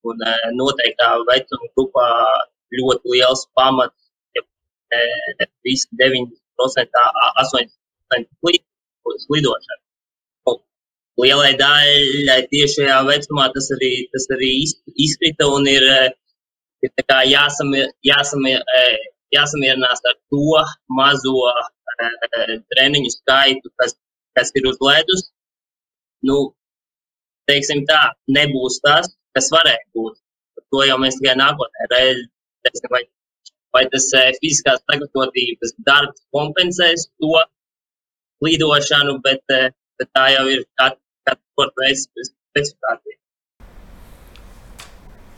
[0.03, 0.19] Un
[0.59, 2.07] noteiktā vecuma grupā
[2.75, 4.43] ļoti liels pamats, ja
[5.63, 7.05] visi 90%,
[7.43, 8.59] 80%
[9.27, 9.81] slidošana.
[11.21, 14.49] Lielai daļai tieši šajā vecumā tas arī, tas arī
[15.05, 15.85] izkrita un ir,
[16.83, 16.89] ir
[17.29, 18.63] jāsamier, jāsamier,
[19.35, 20.63] jāsamierinās ar to
[20.99, 21.35] mazo
[22.73, 23.93] treniņu skaitu, kas
[24.37, 25.23] kas ir uz ledus,
[26.27, 26.37] nu,
[27.49, 28.01] teiksim tā,
[28.37, 30.19] nebūs tas, kas varēja būt.
[30.73, 33.03] To jau mēs tikai nākotnē redzēsim, vai,
[33.75, 37.33] vai tas e, fiziskās sagatavotības darbs kompensēs to
[38.45, 39.69] lidošanu, bet, e,
[40.01, 43.19] bet tā jau ir katra kat sporta veids specifikācija.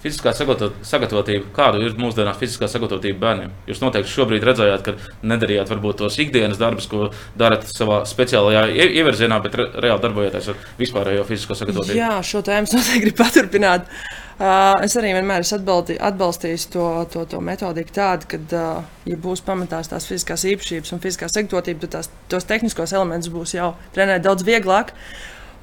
[0.06, 3.54] Fiziskā sagatavotība, kāda ir mūsdienās fiziskā sagatavotība bērniem?
[3.66, 7.08] Jūs noteikti šobrīd redzējāt, ka nedarījāt varbūt tos ikdienas darbus, ko
[7.40, 11.98] darat savā speciālajā ievirzienā, bet re reāli darbojaties ar vispārējo fizisko sagatavotību.
[11.98, 13.88] Jā, šo tēmu noteikti gribu paturpināt.
[14.36, 19.42] Uh, es arī vienmēr esmu atbalstījis to, to, to metodiku tādu, ka, uh, ja būs
[19.48, 24.28] pamatās tās fiziskās īpašības un fiziskā sagatavotība, tad tās, tos tehniskos elementus būs jau trenēt
[24.28, 24.94] daudz vieglāk.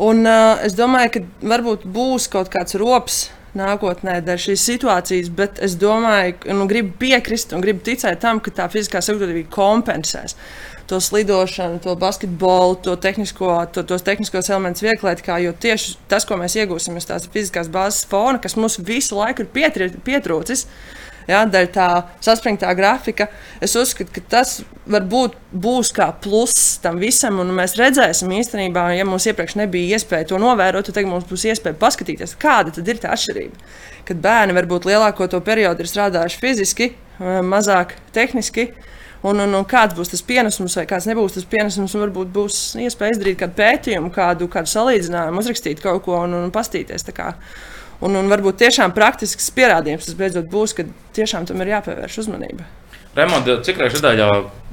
[0.03, 3.21] Un, uh, es domāju, ka varbūt būs kaut kāds rops
[3.59, 8.55] nākotnē dēļ šīs situācijas, bet es domāju, nu, gribu piekrist un gribu ticēt tam, ka
[8.55, 10.37] tā fiziskā sagatavotība kompensēs
[10.93, 16.37] to slidošanu, to basketbolu, to tehnisko, to, tos tehniskos elementus vieglietkā, jo tieši tas, ko
[16.41, 20.67] mēs iegūsim, ir tās fiziskās bāzes fona, kas mums visu laiku ir pietri, pietrūcis.
[21.31, 21.89] Ja, dēļ tā
[22.25, 23.29] saspringtā grafika,
[23.63, 24.57] es uzskatu, ka tas
[24.91, 27.39] varbūt būs kā pluss tam visam.
[27.55, 32.37] Mēs redzēsim īstenībā, ja mums iepriekš nebija iespēja to novērot, tad mums būs iespēja paskatīties,
[32.43, 33.69] kāda ir tā atšķirība.
[34.09, 36.91] Kad bērni varbūt lielāko to periodu ir strādājuši fiziski,
[37.47, 38.73] mazāk tehniski.
[39.23, 42.57] Un, un, un kāds būs tas pienesums, vai kāds nebūs tas pienesums, un varbūt būs
[42.83, 47.07] iespēja izdarīt kādu pētījumu, kādu, kādu salīdzinājumu, uzrakstīt kaut ko un, un pastīties.
[48.03, 52.67] Un, un varbūt tiešām praktisks pierādījums tas beidzot būs, ka tiešām tam ir jāpievērš uzmanība.
[53.15, 54.29] Raimonda, cik reizes nedēļā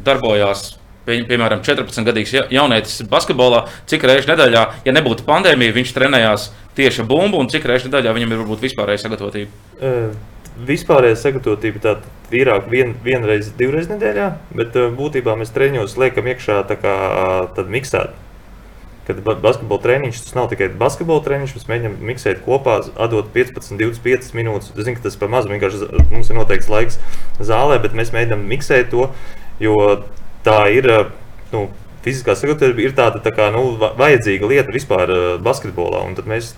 [0.07, 0.63] darbojās
[1.05, 6.47] pie, piemēram, 14-gadīgs jaunietis basketbolā, cik reizes nedēļā, ja nebūtu pandēmija, viņš trenējās
[6.79, 9.61] tieši bumbu, un cik reizes nedēļā viņam ir varbūt vispārējais sagatavotība?
[9.77, 10.15] Uh,
[10.69, 11.95] vispārējais sagatavotība tā
[12.31, 16.95] vairāk vien, vienreiz, divreiz nedēļā, bet uh, būtībā mēs treniņos liekam iekšā tā kā
[17.45, 18.17] uh, miksēt
[19.09, 24.31] kad basketbola treniņš tas nav tikai basketbola treniņš, mēs mēģinām miksēt kopā, atdot 15, 25
[24.37, 24.69] minūtes.
[24.75, 26.99] Es zinu, ka tas par maz vienkārši mums ir noteikts laiks
[27.41, 29.09] zālē, bet mēs mēģinām miksēt to,
[29.63, 29.75] jo
[30.45, 30.91] tā ir.
[31.53, 31.67] Nu,
[31.99, 35.11] Fiziskā sagatavotība ir tāda tā kā, nu, vajadzīga lieta vispār
[35.43, 36.05] basketbolā.
[36.07, 36.53] Un tad mēs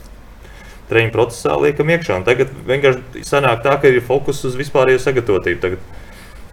[0.92, 2.20] treniņu procesā liekam iekšā.
[2.28, 5.62] Tagad vienkārši sanāk tā, ka ir fokus uz vispārējo sagatavotību.
[5.64, 6.01] Tagad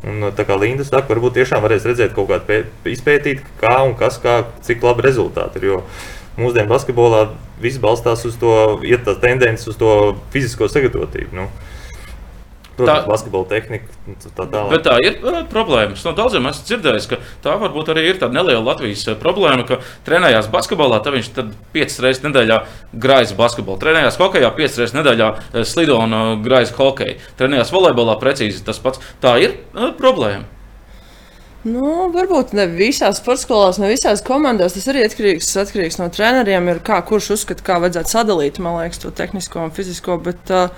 [0.06, 4.20] Un, tā kā Linda saka, varbūt tiešām varēs redzēt kaut kādu izpētīt, kā un kas,
[4.22, 5.66] kā, cik labi rezultāti ir.
[5.72, 5.80] Jo
[6.38, 7.24] mūsdienu basketbolā
[7.58, 8.52] viss balstās uz to,
[8.86, 9.90] iet tās tendences uz to
[10.34, 11.34] fizisko sagatavotību.
[11.34, 11.48] Nu.
[12.78, 13.96] Protams, tā, basketbola tehnika.
[14.22, 14.68] Tā, tālāk.
[14.70, 15.96] bet tā ir uh, problēma.
[16.06, 19.80] No daudziem esmu dzirdējis, ka tā varbūt arī ir tāda neliela Latvijas uh, problēma, ka
[20.06, 22.60] trenējās basketbolā, tad viņš tad piecas reizes nedēļā
[22.94, 23.80] grājas basketbolu.
[23.82, 27.18] Trenējās hokeja, piecas reizes nedēļā uh, slido un uh, grājas hokeju.
[27.40, 29.02] Trenējās volejbolā precīzi tas pats.
[29.24, 30.46] Tā ir uh, problēma.
[31.66, 34.76] Nu, varbūt ne visās sporta skolās, ne visās komandās.
[34.76, 36.70] Tas arī atkarīgs, atkarīgs no treneriem.
[36.70, 40.20] Ir kā, kurš uzskata, kā vajadzētu sadalīt liekas, to tehnisko un fizisko.
[40.22, 40.70] Bet, uh,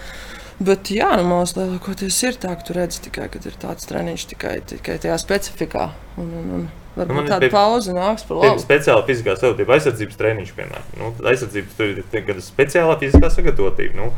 [0.61, 4.27] Bet, jā, nu, mums lielākoties ir tā, ka tu redzi tikai, kad ir tāds treniņš
[4.35, 5.87] tikai, tikai tajā specifikā.
[6.21, 6.69] Un, un, un
[6.99, 8.61] Varbūt man ir tāda pie- pauze nāks par labu.
[8.61, 10.89] speciāli fiziskā sagatavotība, aizsardzības treniņš, piemēram.
[11.01, 13.95] Nu, aizsardzības tur ir tie- speciālā fiziskā sagatavotība.
[13.97, 14.09] Nu,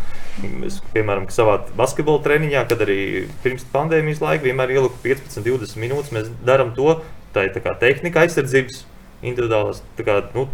[0.67, 2.99] es, piemēram, savā basketbola treniņā, kad arī
[3.45, 6.97] pirms pandēmijas laika vienmēr ieliku 15, 20 minūtes, mēs darām to.
[7.37, 8.83] Tā ir tā kā tehnika, aizsardzības,
[9.23, 10.49] tā kā, nu,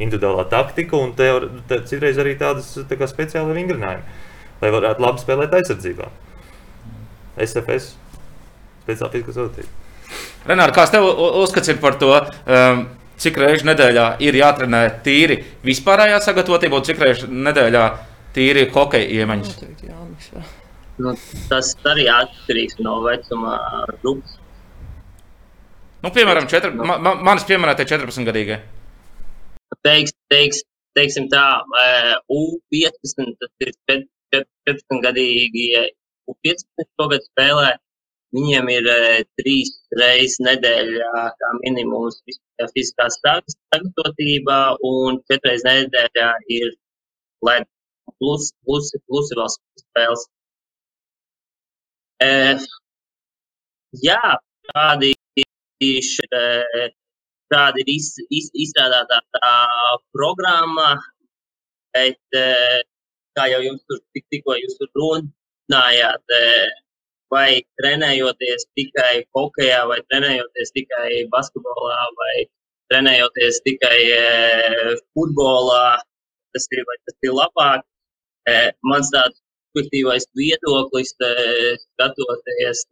[0.00, 1.26] individuālā taktika un te,
[1.68, 4.02] te, citreiz arī tādas tā kā, speciāli vingrinājumi,
[4.64, 6.10] lai varētu labi spēlēt aizsardzībā.
[7.44, 7.94] SFS,
[8.84, 9.80] speciāla fiziskā sagatavotība.
[10.48, 11.06] Renāri, kāds tev
[11.42, 12.84] uzskats ir par to, um,
[13.20, 17.86] cik reizes nedēļā ir jātrenē tīri vispārējā sagatavotība, un cik reizes nedēļā
[18.36, 19.56] tīri hokeja iemaņas?
[19.56, 20.44] Noteikti jāmiksē.
[21.02, 21.16] Nu,
[21.50, 23.56] tas arī atkarīgs no vecuma
[24.02, 24.38] grupas.
[26.04, 28.60] Nu, piemēram, četri, ma, ma, manis pieminētie 14 gadīgie.
[29.84, 30.60] Teiks, teiks,
[30.94, 31.44] teiksim tā,
[31.80, 33.72] eh, U15, tas ir
[34.34, 35.66] čet- čet- 14 gadīgi.
[36.32, 37.72] U15 šogad spēlē.
[38.34, 39.70] Viņiem ir eh, trīs
[40.00, 46.72] reizes nedēļā kā minimums fiziskā- fiziskā sag- sagatavotība, un četras nedēļā ir
[47.48, 47.68] led
[48.18, 49.52] plus, plus, plus vēl
[49.84, 50.24] spēles.
[52.24, 52.58] Eh,
[54.02, 54.22] jā,
[54.72, 55.12] tādi
[55.84, 56.40] ir
[57.52, 59.54] tāda ir iz, iz, izstrādāta tā
[60.16, 60.96] programma,
[61.94, 62.82] bet, eh,
[63.36, 66.72] kā jau jums tur tik, tikko jūs tur runājāt, eh,
[67.34, 67.48] vai
[67.80, 72.34] trenējoties tikai hokeja, vai trenējoties tikai basketbolā, vai
[72.92, 75.86] trenējoties tikai eh, futbolā,
[76.54, 77.82] tas ir, tas ir labāk.
[78.50, 79.40] Eh, Mans tāds
[79.72, 82.84] subjektīvais viedoklis, skatoties,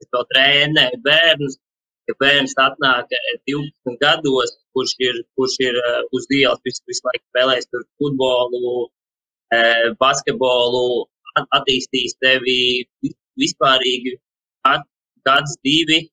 [0.00, 1.58] es to trēnēju bērnus,
[2.06, 5.80] ka bērns atnāk eh, 12 gados, kurš ir, kurš ir
[6.16, 8.88] uz ielas visu, visu laiku spēlējis futbolu,
[10.00, 14.16] basketbolu, at- attīstīs tevi vi- vispārīgi
[15.26, 16.08] gads, divi.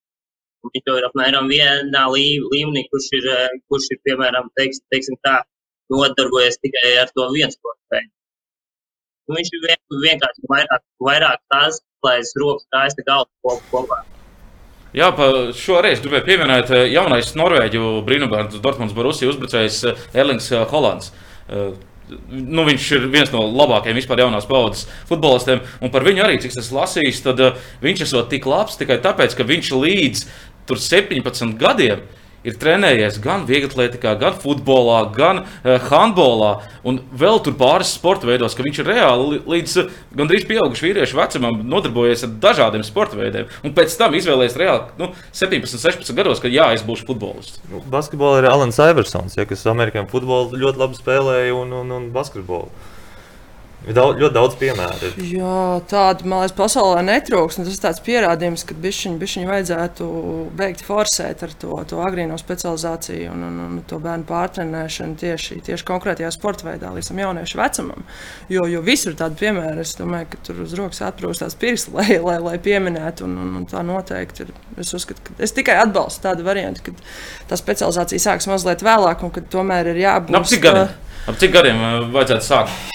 [0.64, 5.16] Viņš jau ir apmēram vienā lī- līmenī, kurš ir, eh, kurš ir piemēram, teiks, teiksim
[5.26, 5.42] tā,
[5.90, 7.56] nodarbojies tikai ar to viens.
[9.28, 14.04] Nu, Viņš ir vien- vienkārši vairāk, vairāk tās, lai es rokas kājas galvu kop- kopā.
[14.94, 15.12] Jā,
[15.52, 21.12] šoreiz gribēju pieminēt eh, jaunais Norvēģu brīnumvārds Dortmunds Borusija uzbrucējs Erlings Holands.
[22.28, 25.60] Nu, viņš ir viens no labākajiem vispār jaunās paudzes futbolistiem.
[25.84, 29.36] Un par viņu arī, cik es lasīju, tad uh, viņš esot tik labs tikai tāpēc,
[29.36, 30.24] ka viņš līdz
[30.68, 32.04] tur 17 gadiem
[32.46, 36.50] ir trenējies gan vieglatlētikā, gan futbolā, gan uh, handbolā,
[36.86, 39.88] un vēl tur pāris sporta veidos, ka viņš ir reāli li- līdz uh,
[40.20, 43.48] gandrīz pieaugušu vīriešu vecumam nodarbojies ar dažādiem sporta veidiem.
[43.66, 47.58] Un pēc tam izvēlējies reāli nu, 17, 16 gados, ka jā, es būšu futbolists.
[47.72, 52.08] Nu, basketbolā ir Alans Iversons, ja, kas amerikāņu futbolu ļoti labi spēlēja un, un, un
[52.14, 52.70] basketbolu.
[53.86, 55.08] Ir daudz, ļoti daudz piemēru.
[55.22, 57.60] Jā, tāda man liekas, pasaulē netrūks.
[57.60, 60.08] un Tas ir tāds pierādījums, ka bišķiņu vajadzētu
[60.58, 65.86] beigt forsēt ar to, to agrīno specializāciju un, un, un to bērnu pārtrenēšanu tieši, tieši
[65.86, 68.04] konkrētajā sporta veidā, līdz tam jauniešu vecumam.
[68.50, 72.18] Jo, jo visur ir tādi piemēri, es domāju, ka tur uz rokas atprūstās pirksti, lai,
[72.18, 73.30] lai, lai pieminētu.
[73.30, 74.54] Un, un, un tā noteikti ir.
[74.78, 79.30] Es, uzskatu, ka, es tikai atbalstu tādu variantu, ka tā specializācija sāksies mazliet vēlāk un
[79.34, 80.34] ka tomēr ir jābūt.
[80.34, 80.42] Nu,
[81.28, 81.80] ap cik gadiem?
[81.80, 82.94] Uh, vajadzētu sākt?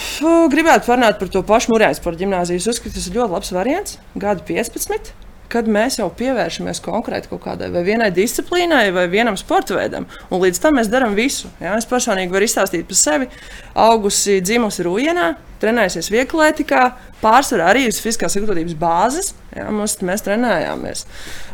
[0.54, 2.62] Gribētu parunāt par to pašu Mūrjāņu sporta gimnāziju.
[2.62, 4.00] Es uzskatu, tas ir ļoti labs variants.
[4.20, 5.12] Gada 15.
[5.54, 10.42] Kad mēs jau pievēršamies konkrēti kaut kādai vai vienai disciplīnai vai vienam sporta veidam, un
[10.42, 11.52] līdz tam mēs darām visu.
[11.62, 11.76] Ja?
[11.78, 13.30] Es personīgi varu izstāstīt par sevi.
[13.78, 15.28] Augusi dzimusi Rūjienā,
[15.62, 16.88] trenējusies vieglietikā,
[17.22, 19.34] pārsvarā arī uz fiziskās sagatavotības bāzes.
[19.54, 19.68] Ja?
[19.70, 21.06] Mums, mēs trenējāmies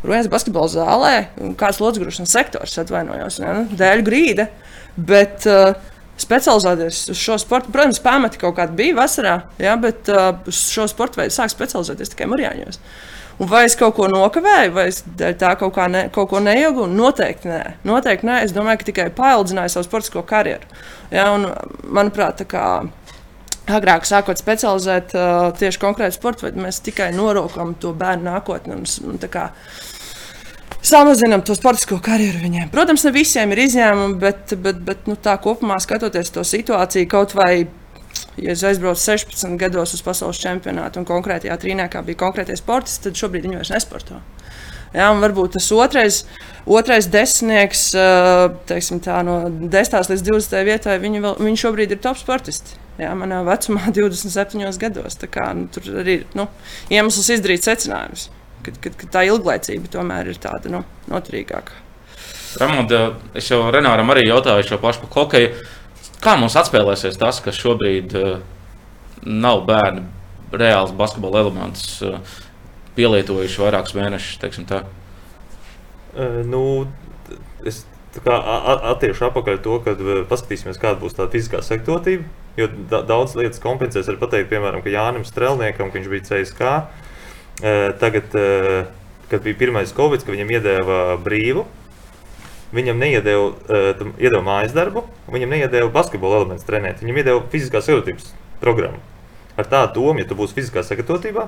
[0.05, 1.13] Rūjienas basketbola zālē,
[1.59, 3.57] kāds lodziņš sektors atvainojos, ja?
[3.83, 4.47] dēļ grīda.
[4.99, 5.75] Bet, uh,
[6.19, 7.71] specializēties uz šo sportu.
[7.73, 12.13] Protams, pamati kaut kāda bija vasarā, ja, bet uh, uz šo sporta veidu sāk specializēties
[12.13, 12.81] tikai Mūrjāņos.
[13.39, 14.99] Un vai es kaut ko nokavēju, vai es
[15.39, 16.91] tā kaut, ne, kaut ko neiegūstu?
[16.91, 17.61] Noteikti nē.
[17.87, 18.41] Noteikti nē.
[18.43, 20.67] Es domāju, ka tikai paildzināju savu sportisko karjeru.
[21.13, 21.47] Ja, un,
[21.87, 22.65] manuprāt, tā kā
[23.69, 28.75] agrāk sākot specializēt uh, tieši konkrētu sporta veidu, mēs tikai norokam to bērnu nākotni.
[28.75, 29.21] Un, un,
[30.79, 32.69] Samazinām to sportisko karjeru viņiem.
[32.71, 37.35] Protams, ne visiem ir izņēmumi, bet, bet, bet nu, tā kopumā skatoties to situāciju, kaut
[37.35, 37.67] vai
[38.39, 43.19] ja es aizbraucu 16 gados uz pasaules čempionātu un konkrētajā trīnēkā bija konkrētie sportisti, tad
[43.19, 44.21] šobrīd viņi vairs nesporto.
[44.89, 46.23] Un varbūt tas otrais,
[46.65, 52.01] otrais desmitnieks, ā, teiksim, tā, no 10 līdz 20 vietai, viņi, vēl, viņi šobrīd ir
[52.01, 52.79] top sportisti.
[52.99, 55.19] Jā, manā vecumā, 27 gados.
[55.21, 56.47] Tā kā, nu, tur arī ir nu,
[56.89, 58.29] iemesls izdarīt secinājumus,
[58.65, 61.77] ka, ka, ka tā ilglaicība tomēr ir tāda nu, noturīgāka.
[62.59, 63.01] Ramonda,
[63.37, 65.51] es jau Renāram arī jautāju šo pašu par hokeju.
[66.19, 68.39] Kā mums atspēlēsies tas, ka šobrīd uh,
[69.23, 70.07] nav bērni
[70.51, 72.17] reāls basketbola elements uh,
[72.97, 74.41] pielietojuši vairākus mēnešus?
[74.41, 74.83] teiksim tā?
[76.17, 76.87] Eh, Nu,
[77.63, 77.85] es
[78.25, 82.25] attiešu atpakaļ to, kad paskatīsimies, kāda būs tā fiziskā sektotība.
[82.57, 84.09] Jo da, daudz lietas kompensēs.
[84.09, 86.71] Arī pateikt, piemēram, ka Jānis Strelniekam, viņš bija CSK,
[87.99, 88.33] tagad,
[89.29, 91.65] kad bija pirmais Covid, ka viņam iedēva brīvu.
[92.69, 95.01] Viņam neiedēva, uh, iedeva mājas darbu,
[95.33, 96.99] viņam neiedēva basketbola elementus trenēt.
[97.01, 98.27] Viņam iedeva fiziskās sagatavotības
[98.61, 99.01] programmu.
[99.57, 101.47] Ar tādu domu, ja tu būsi fiziskā sagatavotībā,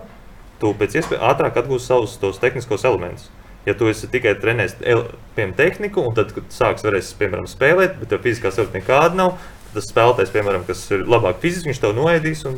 [0.62, 3.30] tu pēc iespējas ātrāk atgūsi savus tos tehniskos elementus.
[3.68, 8.10] Ja tu esi tikai trenējis piemēram, tehniku, un tad, kad sāks varēs, piemēram, spēlēt, bet
[8.10, 9.36] tev fiziskā savienība nekāda nav,
[9.68, 12.58] tad tas spēlētājs, piemēram, kas ir labāk fiziski, viņš tev noēdīs un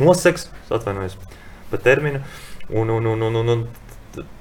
[0.00, 1.18] noseks, atvainojos
[1.68, 2.22] par terminu.
[2.24, 3.66] Un, un, un, un, un, un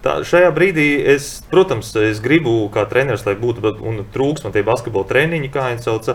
[0.04, 3.74] tā, šajā brīdī es, protams, es gribu kā treneris, lai būtu
[4.14, 6.14] trūks man tie basketbola treniņi, kā viņi sauc,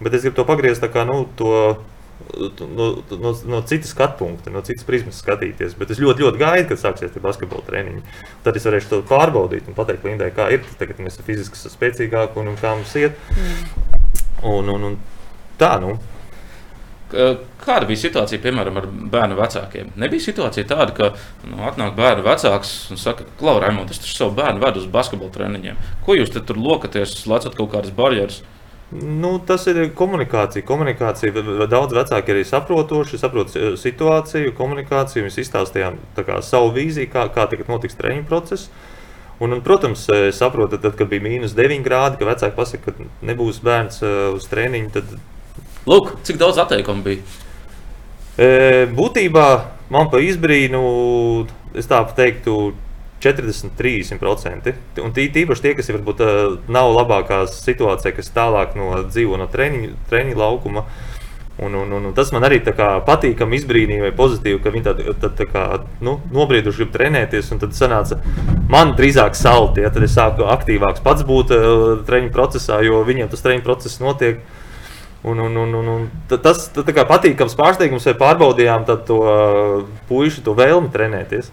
[0.00, 1.76] bet es gribu to pagriezt tā kā, nu, to
[2.76, 5.76] no, no, no citas skatu punkta, no citas prizmas skatīties.
[5.78, 8.02] Bet es ļoti, ļoti gaidu, kad sāksies tie basketbola treniņi.
[8.44, 10.64] Tad es varēšu to pārbaudīt un pateikt Lindai, kā ir.
[10.80, 13.18] Tagad mēs esam fiziski spēcīgāki un, un kā mums iet.
[13.36, 14.04] Mm.
[14.52, 14.98] Un, un, un
[15.60, 15.96] tā, nu.
[17.10, 19.92] Kāda bija situācija, piemēram, ar bērnu vecākiem?
[20.00, 21.10] Nebija situācija tāda, ka
[21.46, 25.30] nu, atnāk bērnu vecāks un saka, Klau, Raimond, es taču savu bērnu vedu uz basketbola
[25.36, 25.78] treniņiem.
[26.02, 28.40] Ko jūs tur lokaties, lecat kaut kādas barjeras?
[28.90, 30.66] Nu, tas ir komunikācija.
[30.66, 31.32] komunikācija.
[31.66, 35.24] Daudz vecāki arī saprotoši, saprot situāciju, komunikāciju.
[35.26, 38.70] Mēs izstāstījām kā, savu vīziju, kā, kā notiks treniņu process.
[39.38, 43.62] Un, un, protams, saprotat, tad, kad bija mīnus 9 grādi, ka vecāki pasaka, ka nebūs
[43.62, 44.02] bērns
[44.34, 44.92] uz treniņu.
[44.94, 45.18] Tad...
[45.86, 47.22] Lūk, cik daudz atteikumu bija?
[48.36, 48.48] E,
[48.90, 49.46] būtībā
[49.94, 50.82] man pa izbrīnu,
[51.78, 52.74] es tā teiktu,
[53.22, 54.74] 40, 30%.
[55.02, 56.22] Un tīpaši tie, kas varbūt
[56.72, 60.84] nav labākā situācijā, kas tālāk no dzīvo no treniņa, treniņa laukuma.
[61.56, 65.30] Un, un, un, un tas man arī patīkami, izbrīnīja, vai pozitīvi, ka viņi tādi tā,
[65.38, 65.62] tā kā,
[66.04, 67.48] nu, nobrieduši, grib trenēties.
[67.62, 68.20] Tad sanāca
[68.68, 69.86] man drīzāk salti.
[69.86, 74.02] Ja, tad es sāku aktīvāks pats būt uh, treniņa procesā, jo viņiem tas treniņa process
[74.04, 74.44] notiek.
[75.24, 80.54] Un, un, un, un, un tas tā patīkams pārsteigums, vai pārbaudījām to uh, puišu to
[80.54, 81.48] vēlmi trenēties.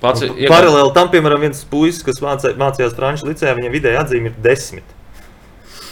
[0.00, 0.48] Pats, iekā...
[0.48, 4.96] Paralēli tam, piemēram, viens puisis, kas mācē, mācījās Frančijas licējā, viņam vidēji atzīme ir desmit.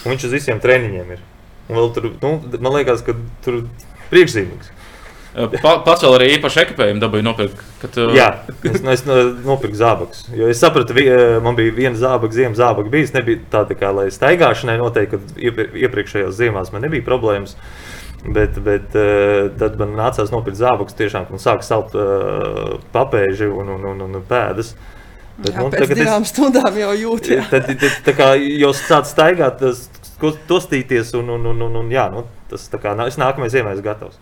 [0.04, 1.24] Un viņš uz visiem treniņiem ir.
[1.68, 3.62] Un tur, nu, man liekas, ka tur
[4.12, 4.72] priekšzīmīgs.
[5.34, 7.60] Pa, pats vēl arī īpaši ekipējumu dabūju nopirkt.
[7.82, 8.14] Kad, uh...
[8.16, 8.28] Jā,
[8.66, 10.24] es, es nopirku zābakus.
[10.34, 12.90] Jo es sapratu, ka man bija viena zābaka, ziemas zābaka.
[12.92, 13.12] Bijis.
[13.14, 17.54] Nebija tāda kā lai staigāšanai noteikti, kad iepriekšējās ziemās man nebija problēmas.
[18.24, 18.96] Bet, bet
[19.60, 24.72] tad man nācās nopirkt zābakus, tiešām sāka salt uh, papēži un, un, un, un pēdas.
[25.38, 27.38] Bet, jā, nu, pēc divām es, stundām jau jūtu.
[27.52, 29.62] Tad, tad, tā kā jau sāc staigāt,
[30.50, 33.86] tostīties un, un, un, un, un jā, nu, tas tā kā es nākamajai ziemai esmu
[33.86, 34.18] gatavs.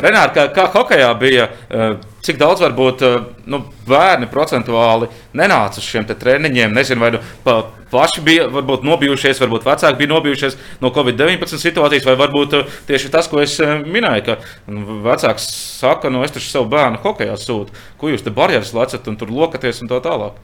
[0.00, 3.16] Renāri, kā, kā hokeja bija, eh, cik daudz varbūt eh,
[3.52, 6.72] nu, bērni procentuāli nenāca uz šiem treniņiem?
[6.76, 7.56] Nezinu, vai nu, pa,
[7.92, 13.10] paši bija varbūt nobijušies, varbūt vecāki bija nobijušies no Covid-19 situācijas, vai varbūt eh, tieši
[13.12, 14.38] tas, ko es minēju, ka
[14.72, 19.10] nu, vecāks saka, nu es taču savu bērnu hokeja sūtu, ko jūs te barjeras lecat
[19.10, 20.40] un tur lokaties un tā tālāk.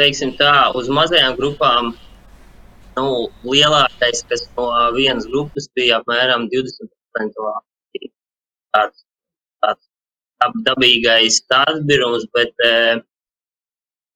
[0.00, 1.92] Teiksim tā, uz mazajām grupām
[2.96, 3.06] nu,
[3.44, 7.72] lielākais, kas no vienas grupas bija apmēram 20 procentuāli
[8.72, 9.04] tāds,
[9.62, 12.54] tāds dabīgais atbirums, bet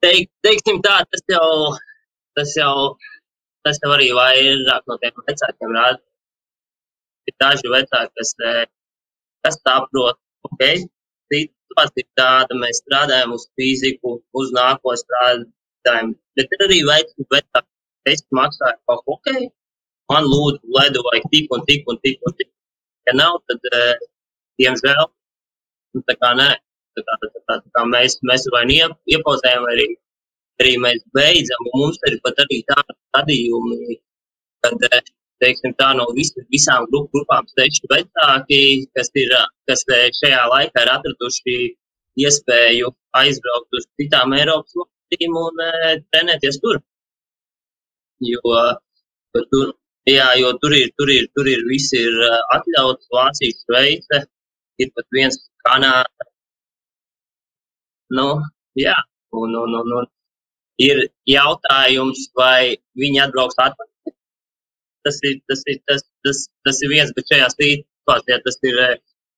[0.04, 1.50] teik, teiksim tā, tas jau,
[2.38, 2.74] tas jau,
[3.66, 6.02] tas jau arī vairāk no tiem vecākiem rāda.
[7.26, 8.35] Ir daži vecāki, kas,
[9.42, 10.61] kas saprot, ok,
[11.35, 17.66] situācija ir tāda, mēs strādājam uz fiziku, uz nākotnes strādājam, bet ir arī vecāki,
[18.06, 19.32] es maksāju ko, ok,
[20.12, 22.52] man lūdzu, ledu vajag tik un tik un tik un tik.
[23.06, 24.06] Ja nav, tad, uh,
[24.60, 25.02] diemžēl,
[25.96, 26.48] nu, tā kā nē.
[26.96, 28.76] Tā kā, tā kā, tā kā mēs, mēs vai nu
[29.12, 29.86] iepauzējam, vai arī,
[30.62, 31.66] arī mēs beidzam.
[31.76, 33.98] Mums ir pat arī tādi gadījumi,
[34.64, 35.02] kad, eh,
[35.44, 38.60] teiksim, tā no vis, visām grup, grupām seši vecāki,
[38.96, 39.34] kas, ir,
[39.68, 41.58] kas eh, šajā laikā ir atraduši
[42.24, 46.80] iespēju aizbraukt uz citām Eiropas valstīm un uh, trenēties tur.
[48.24, 48.40] Jo
[49.52, 49.74] tur,
[50.06, 52.14] Jā, jo tur ir, tur ir, tur ir viss ir
[52.54, 54.20] atļauts, Vācija, Šveice,
[54.78, 56.26] ir pat viens Kanāda.
[58.14, 58.26] Nu,
[58.78, 58.94] jā,
[59.34, 60.07] un, un, un, un
[60.86, 64.14] ir jautājums, vai viņi atbrauks atpakaļ.
[65.09, 68.80] Tas ir, tas ir, tas, tas, tas ir viens, bet šajā situācijā tas ir,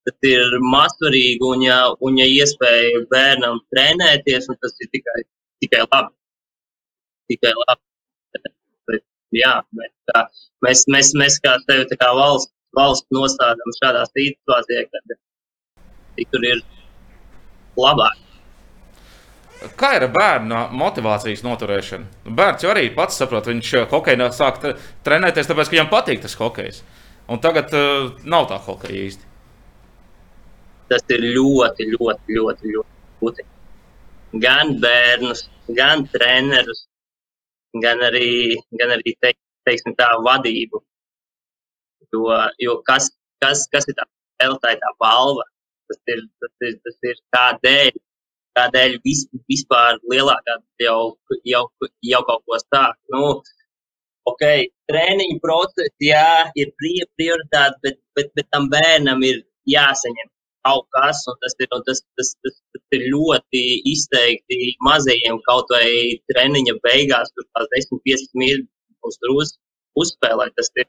[0.04, 5.20] tas ir mazsvarīgi, un ja, un ja iespēja bērnam trenēties, un tas ir tikai,
[5.64, 6.16] tikai labi.
[7.32, 7.88] Tikai labi
[9.36, 10.24] jā, bet, kā,
[10.66, 15.18] mēs, mēs, mēs kā tevi kā valsts, valsts nostādām šādā situācijā, kad
[16.32, 16.64] tur ir
[17.78, 18.24] labāk.
[19.78, 22.30] Kā ir ar bērnu motivācijas noturēšanu?
[22.38, 24.60] Bērns jau arī pats saprot, viņš hokeja sāk
[25.06, 26.84] trenēties, tāpēc, ka viņam patīk tas hokejs.
[27.28, 29.26] Un tagad uh, nav tā hokeja īsti.
[30.88, 33.44] Tas ir ļoti, ļoti, ļoti, ļoti grūti.
[34.40, 35.44] Gan bērnus,
[35.76, 36.86] gan trenerus,
[37.84, 39.34] gan arī, gan arī te,
[39.68, 40.82] teiksim, tā vadību.
[42.14, 43.10] Jo, jo kas,
[43.44, 45.44] kas, kas ir tā spēle, tā ir tā balva.
[45.88, 47.96] Tas ir, tas ir, tas ir kādēļ
[48.58, 51.00] Tādēļ vis, vispār lielākā jau,
[51.46, 51.62] jau,
[52.10, 52.96] jau kaut ko sāk.
[53.14, 53.20] Nu,
[54.30, 54.42] ok,
[54.90, 60.28] treniņu process, jā, ir prioritāte, bet, bet, bet tam bērnam ir jāsaņem
[60.66, 65.70] kaut kas, un tas ir, un tas, tas, tas, tas ir ļoti izteikti mazajiem kaut
[65.74, 65.88] vai
[66.32, 69.54] treniņa beigās, tur tās 10-15 minūtes tur uz,
[70.02, 70.54] uzspēlēt.
[70.59, 70.88] Tas ir,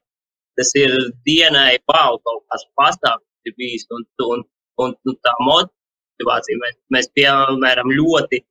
[0.60, 0.96] tas ir
[1.28, 4.46] dienai, wow, kaut kāds pastāvs ir bijis, un, un,
[4.84, 6.62] un, un tā motivācija.
[6.64, 8.42] Mēs, mēs piemēram, ļoti,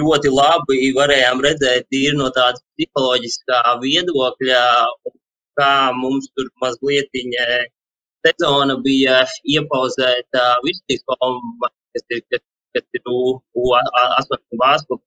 [0.00, 4.64] ļoti labi varējām redzēt no tāda psiholoģiskā viedokļa,
[5.56, 7.08] kā mums tur mazliet
[8.26, 9.22] sezona bija
[9.54, 12.44] iepauzēta virsīguma, kas ir, kas,
[12.76, 15.02] kas ir U8 bāzes.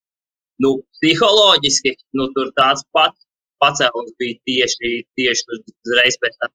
[0.64, 3.28] Nu, psiholoģiski nu, tur tāds pats
[3.64, 6.52] pacēlums bija tieši, tieši uzreiz pēc tam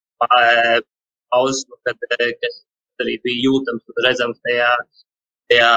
[1.33, 2.61] pauzes, kad, kas
[3.05, 4.71] arī bija jūtams un redzams tajā
[5.53, 5.73] tajā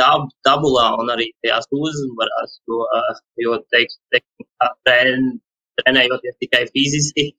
[0.00, 2.58] tab, tabulā un arī tajās uzvarās.
[2.68, 2.86] Jo,
[3.44, 4.48] jo teiks, teiks,
[4.86, 5.30] tren,
[5.80, 7.30] trenējoties tikai fiziski,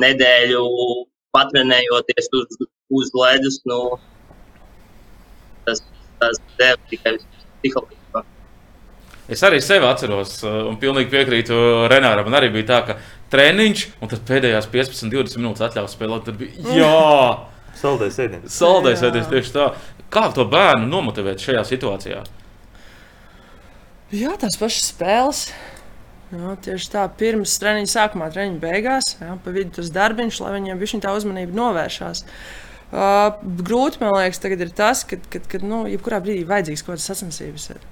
[0.00, 0.62] nedēļu
[1.34, 2.62] patrenējoties uz,
[2.94, 3.80] uz ledus, nu,
[5.66, 5.82] tas,
[6.22, 8.00] tas deva tikai psiholoģiski.
[9.24, 11.56] Es arī sevi atceros, un pilnīgi piekrītu
[11.88, 12.26] Renāram.
[12.28, 12.96] Man arī bija tā, ka
[13.32, 16.26] treniņš, un tad pēdējās 15, 20 minūtes atļaus spēlēt.
[16.28, 16.90] Tad bija jā!
[17.80, 18.52] Saldais ēdiens.
[18.52, 19.70] Saldais ēdiens tieši tā.
[20.12, 22.20] Kā to bērnu nomotivēt šajā situācijā?
[24.14, 25.46] Jā, tās pašas spēles.
[26.32, 30.80] Jā, tieši tā, pirms treniņa sākumā, treniņa beigās, jā, pa vidu tas darbiņš, lai viņiem
[30.80, 32.24] bija tā uzmanība novēršās.
[32.94, 33.34] Uh,
[33.66, 37.08] grūti, man liekas, tagad ir tas, ka, kad, kad nu, jebkurā brīdī vajadzīgs kaut kādas
[37.10, 37.68] sacensības.
[37.74, 37.86] Ir.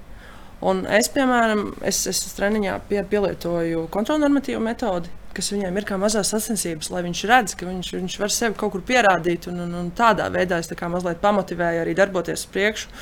[0.63, 6.31] Un es, piemēram, es, es treniņā pie, pielietoju kontrolnormatīvu metodi, kas viņiem ir kā mazās
[6.31, 9.49] sacensības, lai viņš redz, ka viņš, viņš var sevi kaut kur pierādīt.
[9.51, 12.93] Un, un, un tādā veidā es tā mazliet pamotivēju arī darboties uz priekšu.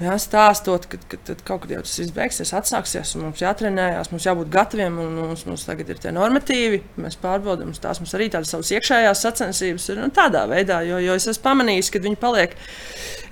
[0.00, 4.08] Jā, stāstot, ka, ka, ka kaut kad jau tas viss beigsies, atsāksies, un mums jātrenējās,
[4.08, 6.78] mums jābūt gataviem, un mums, mums tagad ir tie normatīvi.
[7.04, 11.16] Mēs pārbaudām, tās mums arī tādas savas iekšējās sacensības ir nu, tādā veidā, jo, jo
[11.20, 12.56] es esmu pamanījis, ka viņi paliek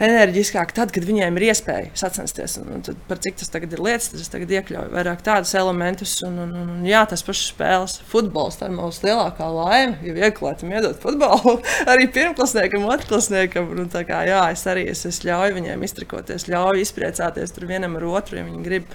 [0.05, 2.59] enerģiskāki tad, kad viņiem ir iespēja sacensties.
[2.61, 6.19] Un, un tad, par cik tas tagad ir lietas, tas tagad iekļauj vairāk tādus elementus,
[6.29, 10.19] un, un, un, un jā, tas pašas spēles, futbols, tā ir mūsu lielākā laime, ja
[10.21, 11.57] vieglāk iedot futbolu
[11.95, 13.73] arī pirmklasniekam, otrklasniekam.
[13.73, 16.45] Un, kā, jā, es arī es, es ļauju viņiem iztrikoties.
[16.53, 18.95] Ļauju ļauj izpriecāties vienam ar otru, ja viņi grib.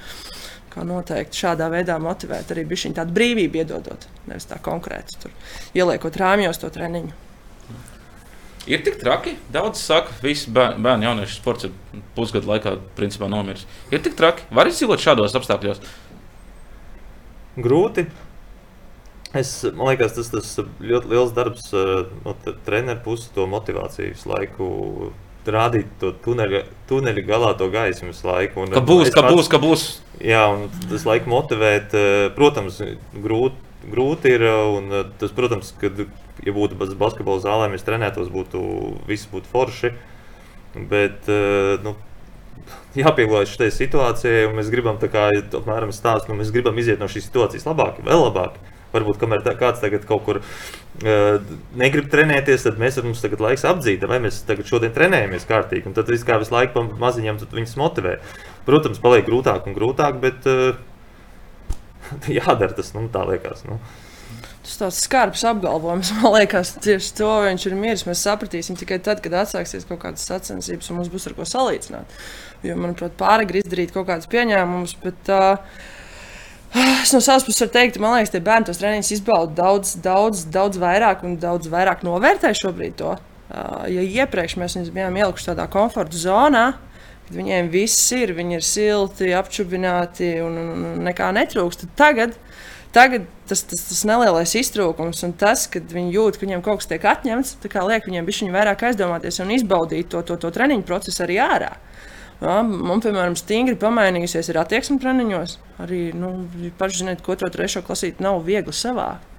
[0.74, 5.36] Kā noteikti šādā veidā motivēt, arī bija šī tāda brīvība iedodot, nevis tā konkrēti tur
[5.78, 7.14] ieliekot rāmjos to treniņu.
[8.66, 9.36] Ir tik traki.
[9.52, 13.68] Daudz saka, ka visi bērni, bērni jauniešu sports ir pusgadu laikā principā nomiris.
[13.92, 14.48] Ir tik traki.
[14.56, 15.82] Var izdzīvot šādos apstākļos?
[17.60, 18.08] Grūti.
[19.36, 21.92] Es, man liekas, tas ir ļoti liels darbs eh,
[22.24, 25.12] no treneru puses, to motivācijas laiku
[25.52, 28.64] rādīt to tuneļa, tuneļa galā to gaismu visu laiku.
[28.64, 29.86] Un, ka būs, ka pats, būs, ka būs.
[30.24, 32.80] Jā, un tas laiku motivēt, eh, protams,
[33.26, 33.60] grūti,
[33.92, 34.48] grūti ir.
[34.78, 36.06] Un eh, tas, protams, kad
[36.44, 38.64] ja būtu basketbola zālē, mēs trenētos, būtu
[39.10, 39.94] viss būtu forši.
[40.74, 41.96] Bet, eh, nu,
[42.98, 47.28] jāpielāgojas šai situācijai, un mēs gribam, kā apmēram stāstīt, nu, mēs gribam iziet no šīs
[47.30, 48.62] situācijas labāk, vēl labāk.
[48.94, 50.40] Varbūt, kamēr tā, kāds tagad kaut kur
[51.02, 55.94] negrib trenēties, tad mēs mums tagad laiks apdzīt, vai mēs tagad šodien trenējamies kārtīgi.
[55.96, 58.20] Tad viss kā visu laiku maziņam viņus motivē.
[58.68, 60.78] Protams, paliek grūtāk un grūtāk, bet uh,
[62.40, 63.66] jādara tas, nu, tā liekas.
[63.68, 63.80] Nu.
[64.64, 68.06] Tas tāds skarbs apgalvojums, man liekas, tieši to viņš ir mieris.
[68.08, 72.16] Mēs sapratīsim tikai tad, kad atsāksies kaut kādas sacensības un mums būs ar ko salīdzināt.
[72.64, 75.82] Jo, manuprāt, pārāk izdarīt kaut kādus pieņēmumus, bet uh,
[76.74, 80.46] Es no savas puses varu teikt, man liekas, ka bērni tos treniņus izbauda daudz, daudz,
[80.50, 83.12] daudz vairāk un daudz vairāk novērtē šobrīd to.
[83.94, 86.64] Ja iepriekš mēs viņus bijām ielikuši tādā komforta zonā,
[87.28, 92.38] kad viņiem viss ir, viņi ir silti, apčubināti un, un, nekā netrūkst, tad tagad,
[92.96, 96.90] tagad tas, tas, tas nelielais iztrūkums un tas, kad viņi jūt, ka viņiem kaut kas
[96.90, 101.38] tiek atņemts, liek viņiem bišķiņu vairāk aizdomāties un izbaudīt to, to, to treniņu procesu arī
[101.46, 101.76] ārā.
[102.42, 105.60] Jā, man, piemēram, stingri pamainījusies ir attieksme treniņos.
[105.84, 106.34] Arī, nu,
[106.80, 109.30] paši zināt, ka otro, trešo klasīti nav viegli savākt.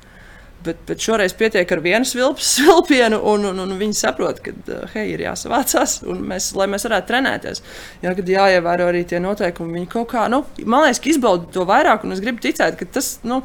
[0.64, 5.24] Bet, bet šoreiz pietiek ar vienu svilpienu, un, un, un viņi saprot, ka hei, ir
[5.26, 7.62] jāsavācās, un mēs, lai mēs varētu trenēties.
[8.04, 12.06] Jā, kad jāievēro arī tie noteikumi, viņi kaut kā, nu, man liekas, izbauda to vairāk,
[12.06, 13.42] un es gribu ticēt, ka tas, nu,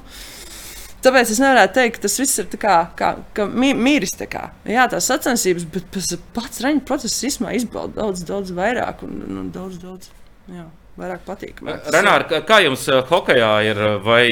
[1.03, 4.17] Tāpēc es nevaru teikt, ka tas viss ir kā, kā, kā mīris.
[4.29, 4.49] Kā.
[4.67, 6.01] Jā, tās sacensības, bet
[6.35, 10.11] pats reņģa process īstenībā izbauda daudz, daudz vairāk un, un daudz, daudz
[10.51, 10.65] jā,
[10.99, 11.63] vairāk patīk.
[11.95, 13.81] Renāri, kā jums hokeja ir?
[14.03, 14.23] Vai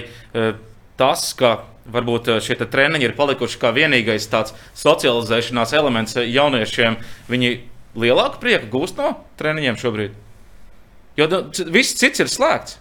[1.00, 1.60] tas, ka
[1.94, 7.00] varbūt šie treniņi ir palikuši kā vienīgais tāds socializēšanās elements jauniešiem,
[7.32, 7.54] viņi
[7.98, 10.18] lielāku prieku gūst no treniņiem šobrīd?
[11.18, 11.42] Jo nu,
[11.74, 12.78] viss cits ir slēgts.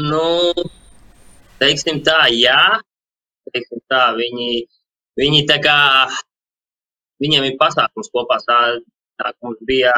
[0.00, 0.52] Nu,
[1.62, 2.60] teiksim tā, jā,
[3.52, 4.50] teiksim tā, viņi,
[5.20, 5.78] viņi tā kā,
[7.22, 8.60] viņiem ir pasākums kopā, tā,
[9.20, 9.94] tā mums bija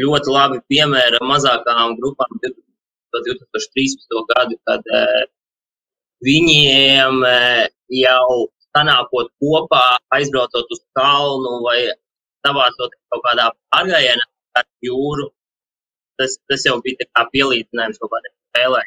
[0.00, 4.18] ļoti labi piemēra mazākām grupām 2013.
[4.32, 5.22] gadu, kad uh,
[6.26, 7.62] viņiem uh,
[7.94, 8.28] jau
[8.74, 9.84] sanākot kopā,
[10.16, 11.78] aizbraucot uz kalnu vai
[12.44, 14.26] savācot kaut kādā pārgājienā
[14.58, 15.30] ar jūru,
[16.18, 18.82] tas, tas jau bija pielīdzinājums kaut kādai spēlē.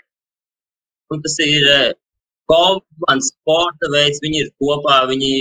[1.13, 1.91] Un tas ir eh,
[2.51, 5.31] komandas sporta veids, viņi ir kopā, viņi,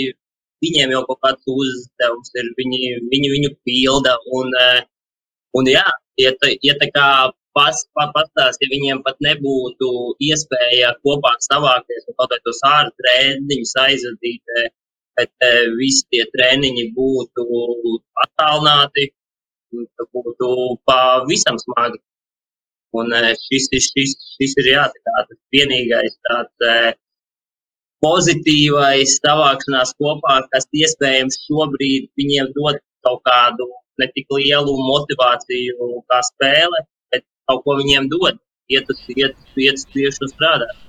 [0.65, 2.81] viņiem jau kaut kāds uzdevums ir, viņi,
[3.15, 4.15] viņi viņu pilda.
[4.39, 4.85] Un, eh,
[5.59, 5.85] un jā,
[6.23, 7.09] ja, tā, ja tā kā
[7.57, 9.91] pas, pa, pastāst, ja viņiem pat nebūtu
[10.29, 14.73] iespēja kopā savākties un kaut kā tos ārā treniņus aizvadīt, eh,
[15.19, 15.47] bet
[15.81, 17.47] visi tie treniņi būtu
[18.27, 19.09] attālināti,
[19.73, 20.51] būtu
[20.87, 21.99] pavisam smagi.
[22.97, 26.93] Un eh, šis, šis, šis ir jā, tā, tas vienīgais tāds eh,
[28.05, 33.69] pozitīvais savākšanās kopā, kas iespējams šobrīd viņiem dod kaut kādu
[34.01, 36.83] ne tik lielu motivāciju kā spēle,
[37.15, 38.41] bet kaut ko viņiem dod,
[38.73, 39.03] iet uz,
[39.57, 40.83] priekšu un strādāt.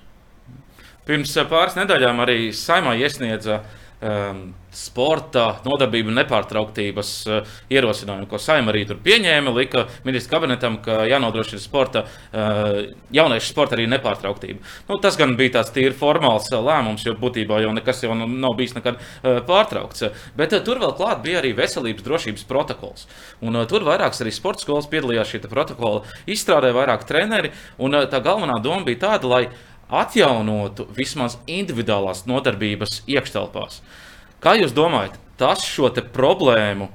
[1.07, 4.41] Pirms eh, pāris nedēļām arī Saimā iesniedza uh, um,
[4.77, 9.53] sporta nodarbību nepārtrauktības uh, ierosinājumu, ko Saima arī tur pieņēma.
[9.55, 14.61] Lika ministra kabinetam, ka jānodrošina sporta, uh, jauniešu sporta arī nepārtrauktība.
[14.89, 18.57] Nu, tas gan bija tāds tīri formāls uh, lēmums, jo būtībā jau nekas jau nav
[18.59, 20.09] bijis nekad uh, pārtraukts.
[20.37, 23.07] Bet uh, tur vēl klāt bija arī veselības drošības protokols.
[23.41, 27.53] Un, uh, tur vairākas arī sporta skolas piedalījās šī protokola izstrādē, vairāk treneri.
[27.81, 29.43] Un, uh, tā galvenā doma bija tāda, lai
[29.89, 33.81] atjaunotu vismaz individuālās nodarbības iekštelpās.
[34.43, 36.89] Kā jūs domājat, tas šo problēmu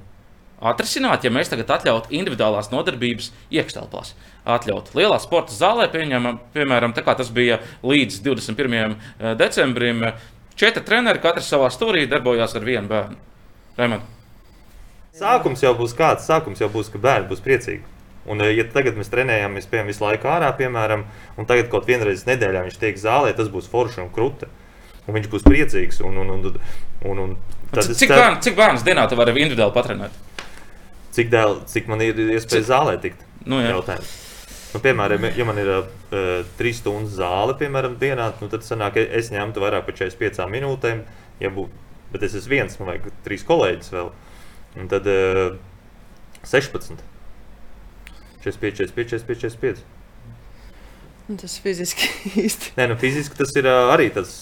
[0.63, 4.15] atrisināt, ja mēs tagad atļautu individuālās nodarbības iekštelpās?
[4.43, 8.97] Atļaut lielā sporta zālē, pieņemam, piemēram, tā kā tas bija līdz 21.
[8.97, 10.05] Eh, decembrim,
[10.59, 13.17] četri treneri, katrs savā stūrī darbojās ar vienu bērnu.
[13.79, 14.03] Raimond.
[15.17, 17.83] Sākums jau būs kāds, sākums jau būs, ka bērni būs priecīgi.
[18.31, 21.05] Un, eh, ja tagad mēs trenējamies, piemēram, visu laiku ārā, piemēram,
[21.37, 24.51] un tagad kaut vienreiz nedēļā viņš tiek zālē, tas būs forši un krūti.
[25.09, 25.99] Un viņš būs priecīgs.
[26.07, 26.59] Un, un, un,
[27.11, 27.33] un, un
[27.75, 30.15] cik, cik, bērn, cik bērns dienā tu vari individuāli patrenēt?
[31.13, 33.27] Cik, dēl, cik man ir iespēja zālē tikt?
[33.45, 33.75] Nu, jā.
[33.75, 34.13] Jautājums.
[34.73, 35.83] Nu, piemēram, ja man ir uh,
[36.57, 41.03] trīs stundas zāle, piemēram, dienā, nu, tad sanāk, es ņemtu vairāk par 45 minūtēm.
[41.43, 41.75] Ja būt,
[42.15, 44.13] bet es esmu viens, man vajag trīs kolēģis vēl.
[44.81, 45.59] Un tad uh,
[46.49, 47.03] 16.
[48.45, 49.85] 45, 45, 45, 45.
[51.31, 52.09] Un tas fiziski
[52.45, 52.75] īsti.
[52.79, 54.33] Nē, nu, fiziski tas ir arī tas,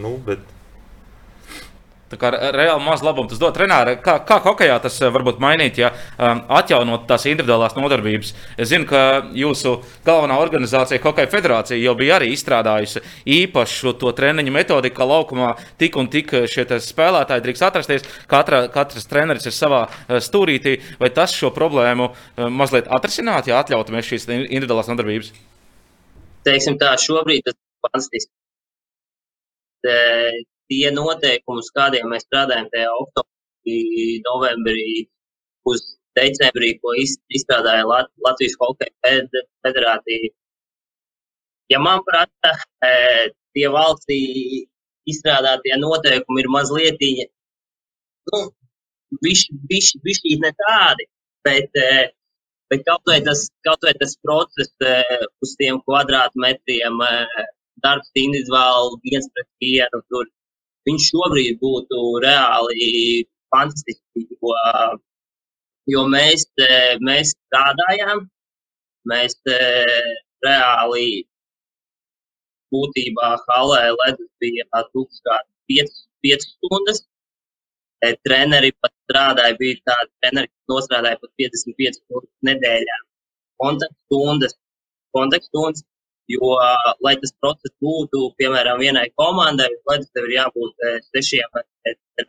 [0.00, 0.44] nu, bet
[2.12, 3.96] Tā kā reāli maz labumu tas dod trenēram.
[4.04, 8.34] Kā, kā hokeja tas varbūt mainīt, ja um, atjaunot tās individuālās nodarbības?
[8.60, 13.00] Es zinu, ka jūsu galvenā organizācija, Hokeja federācija, jau bija arī izstrādājusi
[13.38, 18.06] īpašu to treniņu metodiku, ka laukumā tik un tik šie spēlētāji drīkst atrasties.
[18.28, 20.76] Katra, katrs treneris ir savā stūrītī.
[21.00, 22.12] Vai tas šo problēmu
[22.52, 25.32] mazliet atrisināt, ja atļautu mēs šīs individuālās nodarbības?
[26.44, 28.32] Teiksim tā, šobrīd tas ir fantastiski
[30.72, 33.80] tie noteikumi, uz kādiem mēs strādājam tajā oktobrī,
[34.28, 34.86] novembrī,
[35.68, 35.84] uz
[36.18, 39.12] decembrī, ko izstrādāja Lat Latvijas Hokeja
[39.66, 40.32] federācija.
[41.72, 42.92] Ja man prasa, e,
[43.56, 44.18] tie valstī
[45.08, 47.06] izstrādātie noteikumi ir mazliet,
[48.32, 48.42] nu,
[49.24, 51.08] bišķi ne tādi,
[51.48, 52.04] bet, e,
[52.72, 54.92] bet kaut vai tas, kaut vai tas process e,
[55.44, 57.00] uz tiem kvadrātmetriem,
[57.82, 60.28] darbs individuāli viens pret vienu, tur
[60.88, 62.86] viņš šobrīd būtu reāli
[63.54, 64.02] fantastisks.
[64.16, 64.54] Jo,
[65.94, 66.46] jo mēs,
[67.08, 68.24] mēs strādājām,
[69.10, 69.36] mēs
[70.46, 71.06] reāli
[72.72, 75.38] būtībā halē ledus bija tukšs kā
[75.72, 77.02] 5 stundas.
[78.26, 82.96] Treneri pat strādāja, bija tādi treneri, kas nostrādāja pat 55 stundas nedēļā.
[83.62, 84.56] Kontaktstundas,
[85.14, 85.84] kontaktstundas,
[86.32, 86.50] Jo,
[87.04, 91.60] lai tas process būtu, piemēram, vienai komandai, tad tev ir jābūt sešiem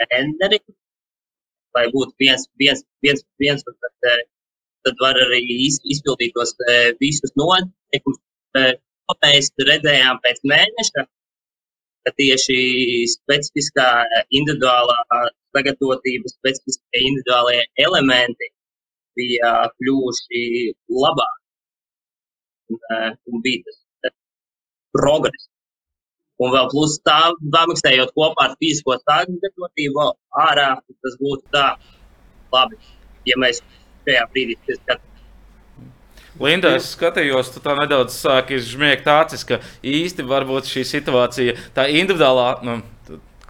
[0.02, 0.76] treneriem,
[1.78, 4.24] lai būtu viens, viens, viens, viens un tad,
[4.88, 6.56] tad var arī izpildīt tos
[7.02, 8.22] visus noteikumus.
[9.24, 11.06] Mēs redzējām pēc mēneša,
[12.04, 12.58] ka tieši
[13.14, 13.88] specifiskā
[14.40, 14.98] individuālā
[15.56, 18.50] sagatavotība, specifiskie individuālie elementi
[19.18, 20.44] bija kļuvuši
[21.04, 21.40] labāki.
[22.74, 22.80] Un,
[23.30, 23.83] un bija tas
[24.96, 25.50] progress.
[26.42, 27.20] Un vēl plus tā,
[27.54, 30.06] pamiksējot kopā ar fizisko sagatavotību
[30.48, 30.70] ārā,
[31.06, 31.68] tas būtu tā
[32.54, 32.80] labi,
[33.30, 33.62] ja mēs
[34.08, 35.10] šajā brīdī skatāmies.
[36.42, 41.86] Linda, es skatījos, tu tā nedaudz sāki žmiegt acis, ka īsti varbūt šī situācija, tā
[41.94, 42.80] individuālā nu,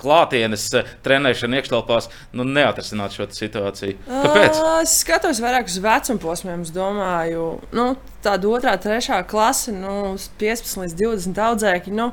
[0.04, 0.68] klātienes
[1.06, 3.97] trenēšana iekštelpās, nu, neatrisināt šo situāciju.
[4.08, 4.60] Kāpēc?
[4.60, 6.66] Uh, es skatos vairāk uz vecuma posmiem.
[6.68, 7.89] Es domāju, nu,
[8.26, 11.95] tāda otrā, trešā klase, nu, 15 līdz 20 audzēkļi.
[11.97, 12.12] Nu,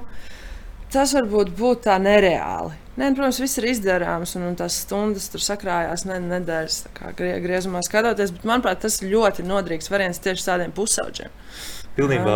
[0.94, 2.78] tas varbūt būtu tā nereāli.
[3.00, 6.80] Nē, protams, viss ir izdarāms, un, un tās stundas tur sakrājās ne, nedēļas
[7.16, 8.32] grie, griezumā skatoties.
[8.34, 11.32] Bet, manuprāt, tas ir ļoti noderīgs variants tieši tādiem pusaudžiem.
[11.96, 12.34] Pilnībā,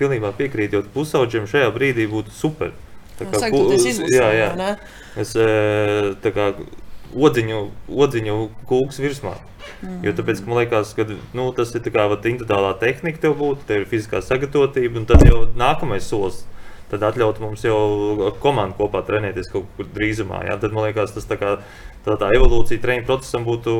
[0.00, 2.74] pilnībā piekrītu, jo pusaudžiem šajā brīdī būtu super.
[3.18, 3.40] Tā kā
[4.10, 4.70] jā, jā.
[5.20, 5.34] Es
[6.24, 6.48] tā kā
[7.14, 8.38] odziņu, odziņu
[8.70, 9.36] kūks virsmā.
[9.84, 10.00] Mm.
[10.04, 13.88] Jo tāpēc, man liekas, ka nu, tas ir kā individuālā tehnika, tev būtu, tev ir
[13.88, 16.42] fiziskā sagatavotība, un tad jau nākamais solis
[16.90, 20.44] tad atļaut mums jau komandu kopā trenēties kaut kur drīzumā.
[20.48, 20.58] Ja?
[20.60, 21.56] Tad man liekas, tas tā, kā,
[22.06, 23.74] tā, tā evolūcija treniņu procesam būtu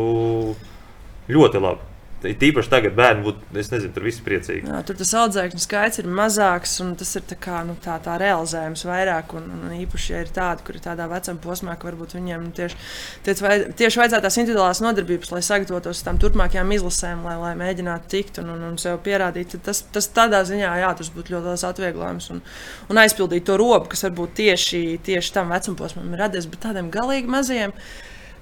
[1.35, 1.93] ļoti labi.
[2.25, 4.64] Tīpaši tagad bērni būtu, es nezinu, tur viss priecīgi.
[4.70, 8.16] Jā, tur tas audzēkņu skaits ir mazāks, un tas ir tā, kā, nu, tā, tā
[8.20, 9.35] realizējums vairāk.
[9.39, 12.53] Un, un īpaši, ja ir tādi, kuri ir tādā vecuma posmā, ka varbūt viņiem nu,
[12.57, 12.79] tieši,
[13.27, 18.41] tieši, tieši vajadzētu tās individuālās nodarbības, lai sagatavotos tam turpmākajām izlasēm, lai, lai mēģinātu tikt
[18.43, 19.59] un, un, un sev pierādīt.
[19.64, 22.43] Tas, tas tādā ziņā, jā, tas būtu ļoti liels atvieglojums un,
[22.89, 26.91] un aizpildīt to robu, kas varbūt tieši, tieši tam vecuma posmam ir radies, bet tādiem
[26.95, 27.75] galīgi maziem.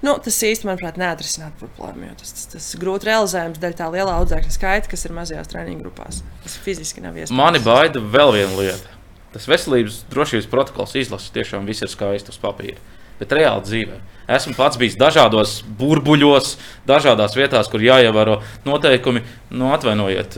[0.02, 2.10] Nu, tas īstenībā, manuprāt, neatrisināt problēmu.
[2.18, 5.84] Tas, tas, tas ir grūti realizējams dēļ tā lielā audzēkņa skaita, kas ir mazajās treniņu
[5.84, 6.24] grupās.
[6.42, 7.38] Tas fiziski nav iespējams.
[7.38, 8.96] Mani baida vēl viena lieta.
[9.32, 12.82] Tas veselības drošības protokols izlases tiešām viss ir skaisti uz papīra.
[13.20, 14.00] Bet reāli dzīvē.
[14.34, 16.56] Esmu pats bijis dažādos burbuļos,
[16.88, 19.22] dažādās vietās, kur jāievēro noteikumi.
[19.54, 20.34] Nu, atvainojiet,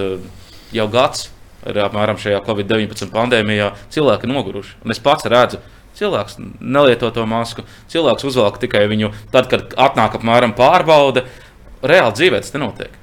[0.76, 1.30] jau gads
[1.64, 4.76] ir apmēram šajā Covid-19 pandēmijā cilvēki noguruši.
[4.84, 5.62] Un es pats redzu,
[5.95, 7.64] Cilvēks nelieto to masku.
[7.92, 11.24] Cilvēks uzvelk tikai viņu tad, kad atnāk apmēram pārbaude.
[11.84, 13.01] Reāli dzīvē tas nenotiek.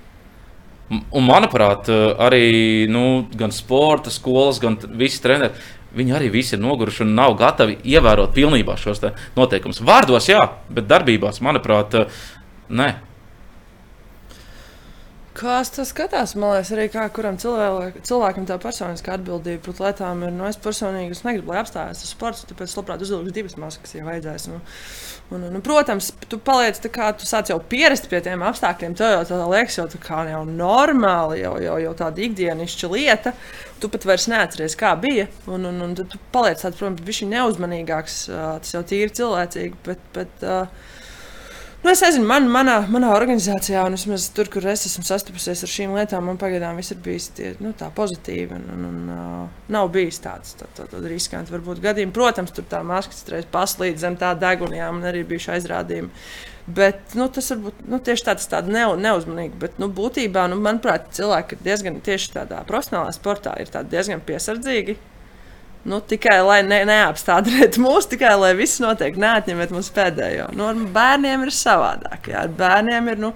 [0.92, 1.88] Un, manuprāt,
[2.20, 5.56] arī nu, gan sporta skolas, gan visi treneri,
[5.96, 9.00] viņi arī visi ir noguruši un nav gatavi ievērot pilnībā šos
[9.38, 9.80] noteikumus.
[9.88, 11.96] Vārdos, jā, bet darbībās, manuprāt,
[12.68, 12.90] nē.
[15.32, 20.26] Kā tas skatās, man liekas, arī kā kuram cilvēkam, cilvēkam tā personiskā atbildība pret lietām
[20.28, 20.34] ir.
[20.36, 24.04] Nu, es personīgi es negribu, lai apstājas tas sports, tāpēc labprāt uzvilkšu divas maskas, ja
[24.04, 24.50] vajadzēs.
[24.52, 24.60] Nu,
[25.32, 29.00] un, un, protams, tu paliec tā kā tu sāc jau pierast pie tiem apstākļiem.
[29.00, 33.38] Tev jau tā liekas, jau, tā kā, jau normāli, jau, jau, jau tāda ikdienišķa lieta.
[33.80, 35.30] Tu pat vairs neatceries, kā bija.
[35.48, 38.24] Un, un, un tu paliec tāds, protams, ir neuzmanīgāks.
[38.36, 39.80] Tas jau tīri cilvēcīgi.
[39.88, 40.91] Bet, bet, uh,
[41.82, 45.72] Nu, es nezinu, man, manā, manā organizācijā, un vismaz tur, kur es esmu sastapusies ar
[45.72, 48.54] šīm lietām, man pagaidām viss ir bijis tie, nu, tā pozitīvi.
[48.54, 51.50] Un, un, un, uh, nav bijis tāds tā, tā, tā riskanti.
[51.56, 55.56] Varbūt gadījumi, protams, tur tā maskas reiz paslīd zem tā deguna, jā, man arī bijuši
[55.56, 56.14] aizrādījumi.
[56.70, 59.58] Bet nu, tas varbūt nu, tieši tāds- ne, neuzmanīgi.
[59.66, 65.00] Bet, nu, būtībā, nu, manuprāt, cilvēki ir diezgan tieši tādā profesionālā sportā, ir diezgan piesardzīgi
[65.88, 70.52] Nu, tikai lai ne, neapstādinātu mūs, tikai lai viss notiek, neatņemiet mums pēdējo.
[70.58, 72.30] Nu, ar bērniem ir savādāk.
[72.34, 73.22] Jā, ar bērniem ir.
[73.22, 73.34] Nu,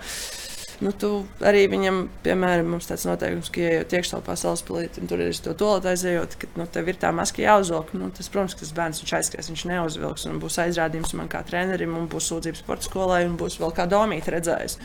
[0.83, 1.09] Nu, tu
[1.45, 5.53] arī viņam, piemēram, mums tāds noteikums, ka, ja tiekš telpā salaspēlīt, un tur ir to
[5.55, 7.93] tolot aizējot, ka nu, tev ir tā maska jāuzvelk.
[7.95, 11.45] Nu, tas, protams, ka tas bērns viņš aizskries, viņš neuzvilks, un būs aizrādījums man kā
[11.47, 14.75] trenerim, un būs sūdzības sporta skolai, un būs vēl kā domīt redzējis,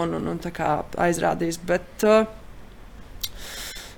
[0.00, 1.60] un, un, un tā kā aizrādījis.
[1.68, 2.24] Bet, uh,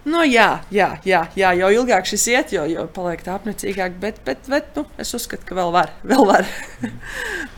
[0.07, 3.97] Nu, jā, jā, jā, jā, jo ilgāk šis iet, jo, jo paliek tā apnicīgāk.
[4.03, 5.91] Bet, bet, bet nu, es uzskatu, ka vēl var.
[6.11, 6.47] Vēl var.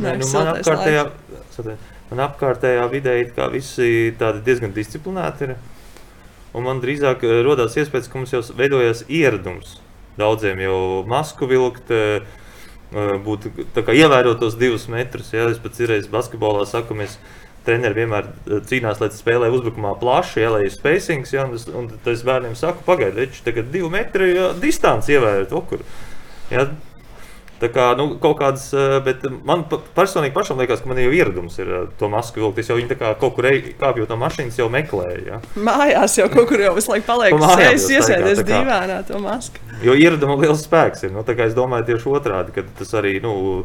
[0.00, 1.02] Nē, nu, man, apkārtējā,
[2.08, 3.18] man apkārtējā vidē
[3.52, 5.58] visi tādi diezgan disciplinēti ir.
[6.56, 9.76] Un man drīzāk eh, radās iespējas, ka mums jau veidojās ieradums.
[10.18, 15.34] Daudziem jau masku vilkt, eh, eh, būtu ievērot tos divus metrus.
[15.36, 15.50] Ja?
[15.52, 17.18] Es pats reiz basketbolā saku, mēs
[17.68, 21.36] treneri vienmēr eh, cīnās, lai spēlē uzbrukumā plaši, ja, lai ir spacings.
[21.36, 25.56] Ja, un, un tad es bērniem saku, pagaidiet, viņš tagad divu metru ja, distanci ievērot
[25.60, 25.84] okur.
[26.48, 26.70] Ja,
[27.58, 29.64] Tā kā nu, kaut kādas, eh, bet man
[29.96, 32.60] personīgi pašam liekas, ka man jau ieradums ir eh, to masku vilkt.
[32.62, 33.48] Es jau viņu kaut kur
[33.80, 35.24] kāpju no mašīnas, jau meklēju.
[35.26, 35.40] Ja.
[35.66, 37.34] Mājās jau kaut kur jau visu laiku paliek.
[37.72, 39.58] Es iesēdos dīvainā to masku.
[39.82, 41.14] Jo ieraduma liels spēks ir.
[41.14, 43.18] Nu, es domāju tieši otrādi, ka tas arī.
[43.22, 43.64] Nu,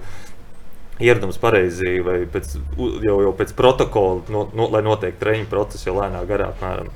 [1.01, 5.95] Ieradums pareizi, vai pēc, jau, jau pēc protokola, no, no, lai notiek treniņu process, jau
[5.97, 6.59] lēnāk, garāk.
[6.61, 6.91] Mēram.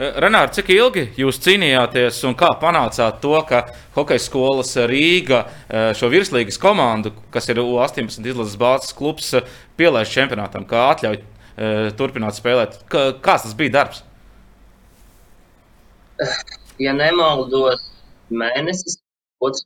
[0.00, 3.66] Eh, Renāri, cik ilgi jūs cīnījāties un kā panācāt to, ka
[3.98, 9.34] hokeja skolas Rīga eh, šo virslīgas komandu, kas ir U18 izlases bāzes klubs,
[9.76, 11.20] pielaiž čempionātam, kā atļauj
[11.98, 12.78] turpināt spēlēt?
[12.88, 13.98] Kāds tas bija darbs?
[16.80, 17.82] Ja nemaldos,
[18.32, 18.99] mēnesis,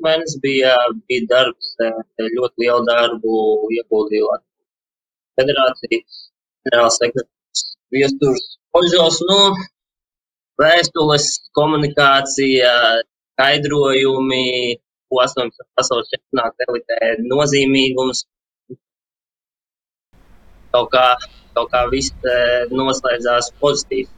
[0.07, 0.75] mēnesis bija,
[1.09, 1.75] bija darbs,
[2.21, 3.39] ļoti lielu darbu
[3.75, 4.55] ieguldīja Latvijas
[5.39, 6.21] federācijas
[6.65, 7.65] ģenerāls sekretārs
[7.95, 8.45] Viesturs
[8.79, 9.21] Oļžos.
[9.29, 9.39] Nu,
[10.63, 12.73] vēstules, komunikācija,
[13.35, 14.45] skaidrojumi,
[15.11, 15.67] ko 18.
[15.79, 18.25] pasaules čempionāta elitē nozīmīgums.
[20.75, 21.07] Kaut kā,
[21.55, 24.11] kaut kā viss eh, noslēdzās pozitīvi.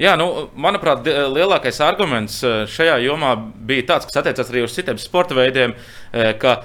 [0.00, 0.26] Jā, nu,
[0.56, 3.34] manuprāt, lielākais arguments eh, šajā jomā
[3.68, 5.74] bija tāds, kas attiecas arī uz citiem sporta veidiem,
[6.12, 6.62] eh, ka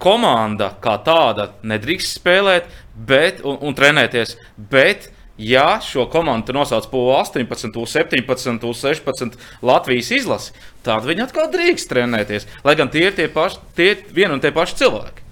[0.00, 4.36] komanda kā tāda nedrīkst spēlēt bet, un, un trenēties,
[4.72, 5.10] bet
[5.40, 12.48] ja šo komandu nosauc par 18, 17, 16 Latvijas izlasi, tad viņi atkal drīkst trenēties.
[12.64, 15.28] Lai gan tie ir tie paši, tie vien un tie paši cilvēki.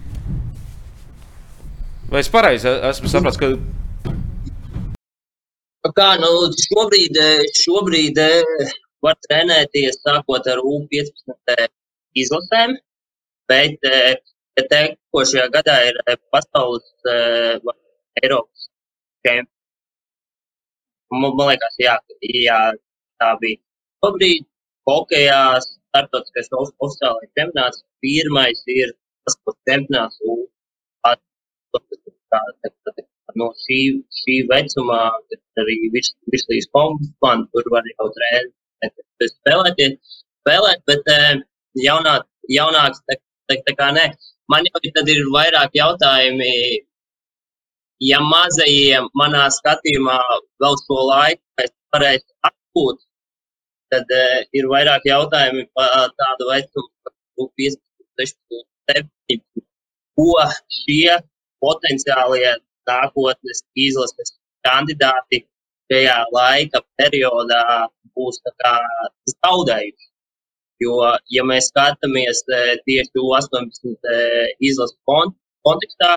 [2.08, 3.52] Vai es pareizi esmu sapratis, ka.
[5.88, 6.30] Nu kā, nu,
[6.60, 7.16] šobrīd,
[7.56, 8.18] šobrīd
[9.06, 11.62] var trenēties sākot ar U15
[12.22, 12.74] izlasēm,
[13.48, 13.86] bet
[14.72, 16.00] tekošajā gadā ir
[16.34, 17.08] pasaules
[18.20, 18.68] Eiropas
[19.24, 19.54] čempions
[21.08, 22.58] Man, man liekas, jā, jā,
[23.22, 23.56] tā bija.
[24.04, 24.44] Šobrīd
[24.90, 28.92] hokejā starptautiskais oficiālais čempionāts pirmais ir
[29.24, 30.20] kas čempionāts
[33.40, 33.80] no šī,
[34.20, 35.02] šī vecumā,
[35.62, 41.12] arī virs, virslīs komanda, tur var jau trēnēt, spēlēties, spēlēt, bet
[41.84, 42.18] jaunā,
[42.52, 43.18] jaunāks, tā,
[43.50, 44.10] tā, tā kā ne.
[44.48, 46.52] Man jau tad ir vairāk jautājumi
[48.04, 50.18] ja mazajiem manā skatījumā
[50.62, 53.00] vēl šo laiku varēs atpūt,
[53.92, 57.80] tad uh, ir vairāk jautājumi par tādu vecumu, kā 15,
[58.20, 59.64] 16, 17,
[60.18, 60.30] ko
[60.78, 61.18] šie
[61.64, 62.54] potenciālie
[62.90, 64.34] nākotnes izlases
[64.66, 65.44] kandidāti
[65.92, 67.64] šajā laika periodā
[68.16, 68.40] būs
[69.34, 70.06] zaudējuši.
[70.82, 70.96] Jo,
[71.34, 72.44] ja mēs skatāmies
[72.86, 74.10] tieši 18
[74.70, 76.14] izlases kontekstā,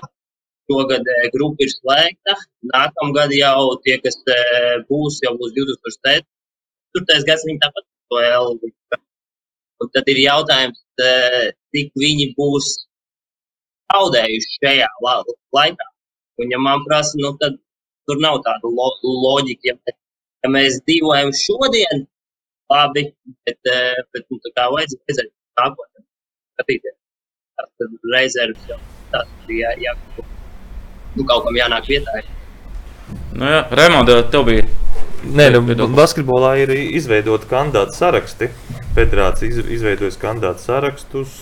[0.70, 2.36] Šogad eh, grupa ir slēgta.
[2.72, 7.24] Nākamgad jau tie, kas eh, būs, jau būs 2004.
[7.28, 8.56] gads, viņi tāpat to L.
[9.82, 12.70] Un tad ir jautājums, eh, cik viņi būs
[13.92, 15.91] zaudējuši šajā laikā.
[16.42, 17.58] Un, ja man prasa, nu, tad
[18.08, 18.88] tur nav tāda lo
[19.26, 19.72] loģika.
[19.72, 19.96] Ja,
[20.42, 22.06] ja mēs dzīvojam šodien,
[22.72, 23.06] labi,
[23.46, 23.72] bet,
[24.14, 25.30] bet nu, tā kā vajadzētu redzēt
[25.60, 26.04] nākotnē,
[26.56, 26.98] skatīties.
[27.62, 28.80] Tad rezerves jau
[29.12, 30.24] tas bija jā, jā,
[31.16, 32.22] nu, kaut kam jānāk vietā.
[33.36, 34.64] Nu, jā, Raimonda, tev bija.
[35.22, 38.48] Nē, nu, basketbolā ir izveidota kandidātu saraksti.
[38.96, 41.36] Federācija izveidojas kandidātu sarakstus,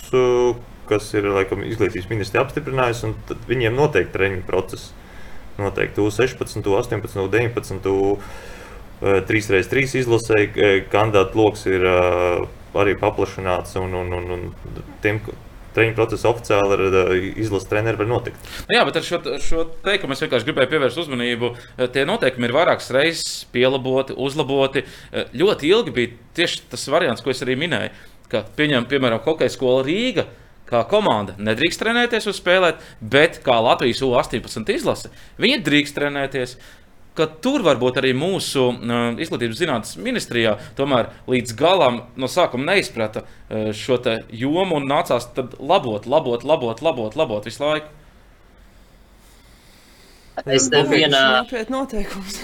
[0.90, 4.92] kas ir laikam, izglītības ministrija apstiprinājusi, un viņiem noteikti treniņu process.
[5.60, 8.16] Noteikti U16, U18, U19,
[9.00, 13.76] 3x3 izlasēji kandidātu lokus ir arī paplašināts.
[13.80, 15.20] Un, un, un, un tiem,
[15.74, 18.50] treniņu procesa oficiāli ar izlases treneru var notikt.
[18.68, 21.52] Nu jā, bet ar šo, šo teikumu es vienkārši gribēju pievērst uzmanību.
[21.76, 24.84] Eh, tie noteikumi ir vairākas reizes pielaboti, uzlaboti.
[24.84, 27.94] Eh, ļoti ilgi bija tieši tas variants, ko es arī minēju.
[28.30, 30.26] Ka, pieņem, piemēram, hokeja skola Rīga.
[30.70, 35.10] Kā komanda nedrīkst trenēties uz spēlēt, bet kā Latvijas U-18 izlase,
[35.42, 36.56] viņi drīkst trenēties
[37.18, 43.24] ka tur varbūt arī mūsu uh, izglītības zinātnes ministrijā tomēr līdz galam no sākuma neizprata
[43.24, 43.98] uh, šo
[44.30, 47.98] jomu un nācās labot, labot, labot, labot, labot visu laiku.
[50.46, 52.38] Es tev vienā noteikums.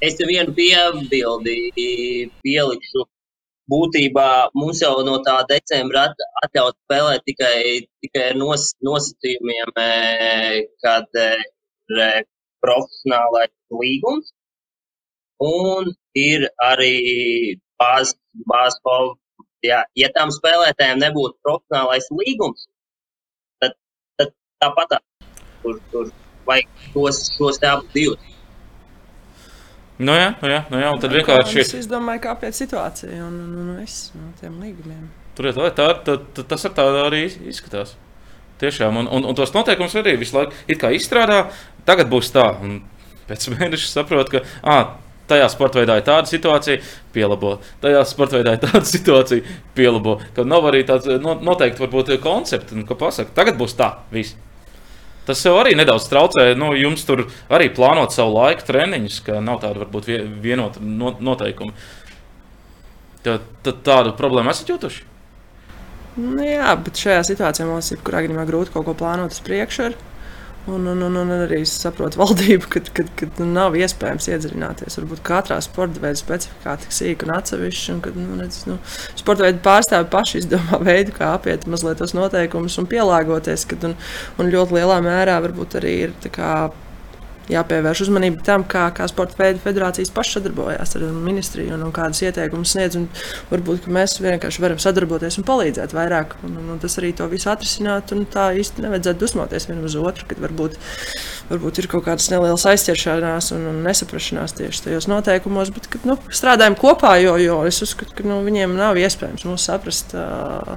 [0.00, 1.58] Es tev vienu piebildi
[2.44, 3.04] pielikšu.
[3.72, 7.56] Būtībā mums jau no tā decembra at, atļaut spēlēt tikai,
[8.04, 9.72] tikai ar nos, nosacījumiem,
[10.84, 11.18] kad
[12.62, 14.30] profesionālais līgums,
[15.42, 16.94] un ir arī
[17.82, 18.14] bāzes,
[18.46, 18.80] bāzes
[19.66, 22.68] ja, ja tam spēlētājiem nebūtu profesionālais līgums,
[23.62, 23.76] tad,
[24.20, 24.96] tad tāpat
[25.62, 26.14] tur, tur
[26.46, 28.35] vajag tos, tos abus divus.
[29.96, 31.62] Nu jā, nu jā, nu jā, un tad vienkārši.
[31.78, 35.06] Es domāju, kāpēc situācija un, un, un es no tiem līgumiem.
[35.36, 37.94] Tur ir tā, tā, tā, tā, tas ar tādu arī izskatās.
[38.60, 41.46] Tiešām, un, un, un tos noteikumus arī visu laiku izstrādā.
[41.88, 42.78] Tagad būs tā, un
[43.28, 44.94] pēc mēneša saprot, ka ah,
[45.30, 46.80] tajā sporta veidā ir tāda situācija,
[47.14, 47.56] pielabo.
[47.82, 50.18] Tajā sporta veidā ir tāda situācija, pielabo.
[50.36, 54.36] Ka nav arī tāds noteikti varbūt koncepts, nu, ka pasaka, tagad būs tā, viss.
[55.26, 56.52] Tas jau arī nedaudz traucē.
[56.58, 60.10] Nu, jums tur arī plānot savu laiku, treniņus, ka nav tāda varbūt
[60.42, 61.74] vienota noteikuma.
[63.26, 65.02] Tā, tā, tādu problēmu esat jutuši?
[66.16, 69.90] Nu, jā, bet šajā situācijā mums ir grūti kaut ko plānot uz priekšu.
[69.90, 69.98] Ar.
[70.66, 74.96] Un, un, un, un arī saprotu valdību, ka, ka, ka nu, nav iespējams iedziļināties.
[74.98, 77.92] Varbūt katrā sporta veidā specifikā tik sīk un atsevišķi.
[77.94, 78.80] Un, kad, nu, redz, nu,
[79.14, 83.66] sporta veidu pārstāvji paši izdomā veidu, kā apiet mazliet tos noteikumus un pielāgoties.
[83.70, 83.94] Kad, un,
[84.42, 86.18] un ļoti lielā mērā varbūt arī ir
[87.52, 92.22] jāpievērš uzmanība tam, kā, kā sporta veidu federācijas pašas sadarbojās ar ministriju un, un kādas
[92.24, 92.98] ieteikumus sniedz.
[93.50, 96.36] Varbūt mēs vienkārši varam sadarboties un palīdzēt vairāk.
[96.46, 98.14] Un, un, un tas arī to visu atrisināt.
[98.32, 100.78] Tā īsti nevajadzētu dusmoties vienam uz otru, kad varbūt,
[101.52, 105.72] varbūt ir kaut kādas nelielas aizķeršanās un, un nesaprašanās tieši tajos noteikumos.
[105.76, 109.70] Bet kad, nu, strādājam kopā, jo, jo es uzskatu, ka nu, viņiem nav iespējams mūs
[109.70, 110.16] saprast.
[110.16, 110.76] Uh,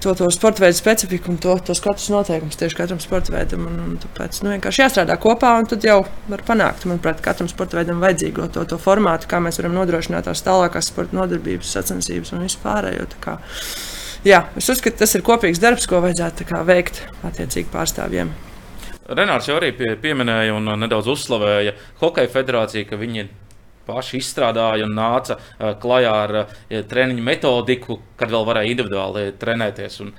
[0.00, 3.66] to, to sporta veidu specifiku un to, tos katrs noteikums tieši katram sporta veidam.
[3.70, 5.98] Un, un tāpēc nu, vienkārši jāstrādā kopā un tad jau
[6.30, 10.44] var panākt, manuprāt, katram sporta veidam vajadzīgo to, to formātu, kā mēs varam nodrošināt tās
[10.46, 13.06] tālākās sporta nodarbības, sacensības un vispārējo.
[14.26, 18.32] Jā, es uzskatu, tas ir kopīgs darbs, ko vajadzētu kā, veikt attiecīgi pārstāvjiem.
[19.06, 23.28] Renārs jau arī pie, pieminēja un nedaudz uzslavēja Hokeja federāciju, ka viņi
[23.86, 26.58] paši izstrādāja un nāca uh, klajā ar uh,
[26.90, 30.02] treniņu metodiku, kad vēl varēja individuāli trenēties.
[30.04, 30.12] Un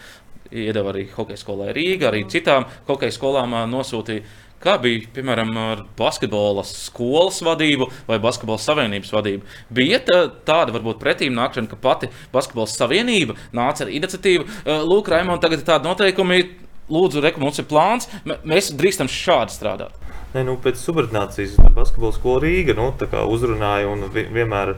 [0.47, 4.25] iedeva arī hokeja skolai Rīgā, arī citām hokeja skolām uh, nosūtīja.
[4.57, 9.45] Kā bija, piemēram, ar basketbola skolas vadību vai basketbola savienības vadību?
[9.69, 14.47] Bija tāda, varbūt, pretīm nākšana, ka pati basketbola savienība nāca ar iniciatīvu.
[14.89, 16.39] Lūk, Raimond, tagad ir tādi noteikumi,
[16.93, 19.95] lūdzu, reku, mums ir plāns, mēs drīkstam šādi strādāt.
[20.35, 22.89] Ne, nu, pēc subordinācijas basketbola skola Rīga nu,
[23.31, 24.75] uzrunāja un vienmēr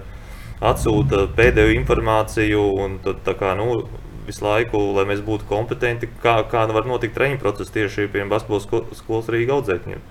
[0.62, 2.62] atsūta pēdējo informāciju.
[2.84, 3.82] Un, tad, kā, nu,
[4.28, 8.86] visu laiku, lai mēs būtu kompetenti, kā, kā var notikt treniņu process tieši pie basketbola
[8.98, 10.06] skolas Rīga audzēkņiem.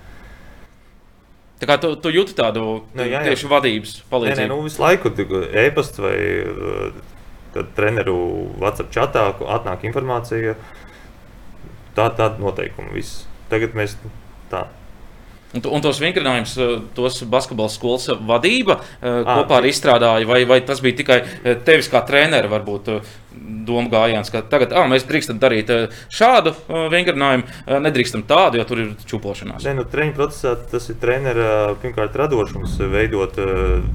[1.59, 2.61] Tā kā tu, tu jūti tādu
[2.95, 3.23] nu, jā, jā.
[3.27, 4.39] tieši vadības palīdzību?
[4.39, 5.11] Nē, nē nu, visu laiku
[5.65, 6.15] e-pasts vai
[7.75, 8.19] treneru
[8.61, 9.25] WhatsApp chatā
[9.57, 10.55] atnāk informācija.
[11.99, 13.25] Tā tāda noteikuma viss.
[13.51, 13.97] Tagad mēs
[14.51, 14.67] tā.
[15.49, 20.43] Un, un tos vingrinājumus, eh, tos basketbola skolas vadība à, eh, kopā ar izstrādāja, vai,
[20.45, 22.91] vai tas bija tikai eh, tevis kā treneris, varbūt
[23.65, 25.71] doma gājiens, ka tagad à, mēs drīkstam darīt
[26.13, 26.53] šādu
[26.91, 27.45] vingrinājumu,
[27.81, 29.65] nedrīkstam tādu, jo tur ir čūpošanās.
[29.65, 33.37] Nē, nu, treniņu procesā tas ir treneris pirmkārt radošums, veidot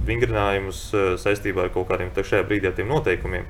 [0.06, 0.86] vingrinājumus
[1.22, 3.46] saistībā ar kaut kādiem šajā brīdī ar tiem noteikumiem.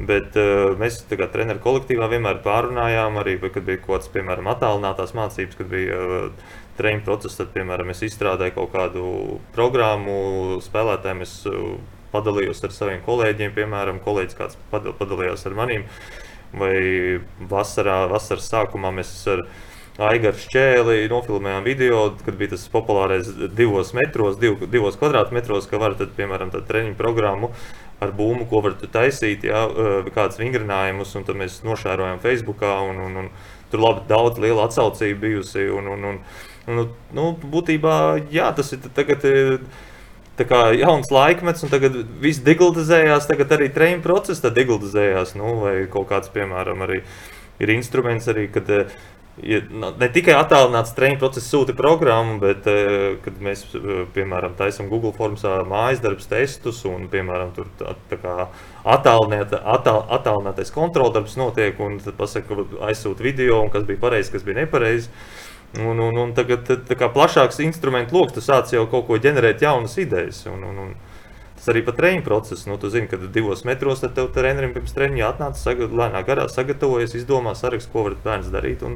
[0.00, 5.12] Bet uh, mēs kā treneru kolektīvā vienmēr pārunājām, arī kad bija kaut kādas, piemēram, attālinātās
[5.16, 9.04] mācības, kad bija uh, treniņu process, tad, piemēram, es izstrādāju kaut kādu
[9.52, 11.24] programmu spēlētājiem.
[11.26, 11.74] Es uh,
[12.14, 15.84] padalījos ar saviem kolēģiem, piemēram, kolēģis kāds padalījās ar maniem.
[16.56, 17.20] Vai
[17.50, 19.44] vasarā, vasaras sākumā mēs ar
[20.00, 25.94] Aigaru Šķēli nofilmējām video, kad bija tas populārais divos metros, div, divos kvadrātmetros, ka var,
[25.98, 27.52] tad, piemēram, tādu treniņu programmu
[28.00, 33.02] ar būmu, ko var taisīt, jā, uh, kādas vingrinājumus, un tad mēs nošērojam Facebookā, un,
[33.08, 33.32] un, un
[33.72, 35.68] tur labi daudz liela atsaucība bijusi.
[35.74, 36.22] Un, un, un,
[36.68, 36.86] Nu,
[37.16, 37.94] nu, būtībā
[38.32, 39.24] jā, tas ir tagad.
[40.40, 45.34] Tā kā jauns laikmets, un tagad viss digitalizējās, tagad arī treniņu process digitalizējās.
[45.36, 47.02] Nu, vai kaut kāds, piemēram, arī
[47.60, 48.70] ir instruments, arī, kad
[49.42, 52.68] ja, ne tikai attālināts treniņu process sūta programmu, bet
[53.24, 53.66] kad mēs,
[54.14, 58.48] piemēram, taisām Google formā mājas darbus testus, un, piemēram, tur tā, tā
[58.84, 65.12] attālinātais kontroldarbs notiek, un tad pasaka, aizsūta video, un kas bija pareizi, kas bija nepareizi.
[65.78, 66.66] Un, un, un tagad
[66.98, 70.42] kā plašāks instrumentu lokus, tu sāc jau kaut ko ģenerēt, jaunas idejas.
[70.50, 70.98] Un, un, un,
[71.60, 72.64] Tas arī pat treniņu process.
[72.64, 77.18] Nu, tu zini, ka divos metros tev trenerim pirms treniņa atnāca, sagat, lēnā garā sagatavojies,
[77.18, 78.86] izdomā sarakstu, ko var bērns darīt.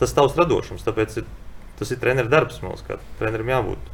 [0.00, 0.84] Tas tavs radošums.
[0.86, 1.28] Tāpēc ir,
[1.78, 3.92] tas ir treneru darbs mums, kā trenerim jābūt.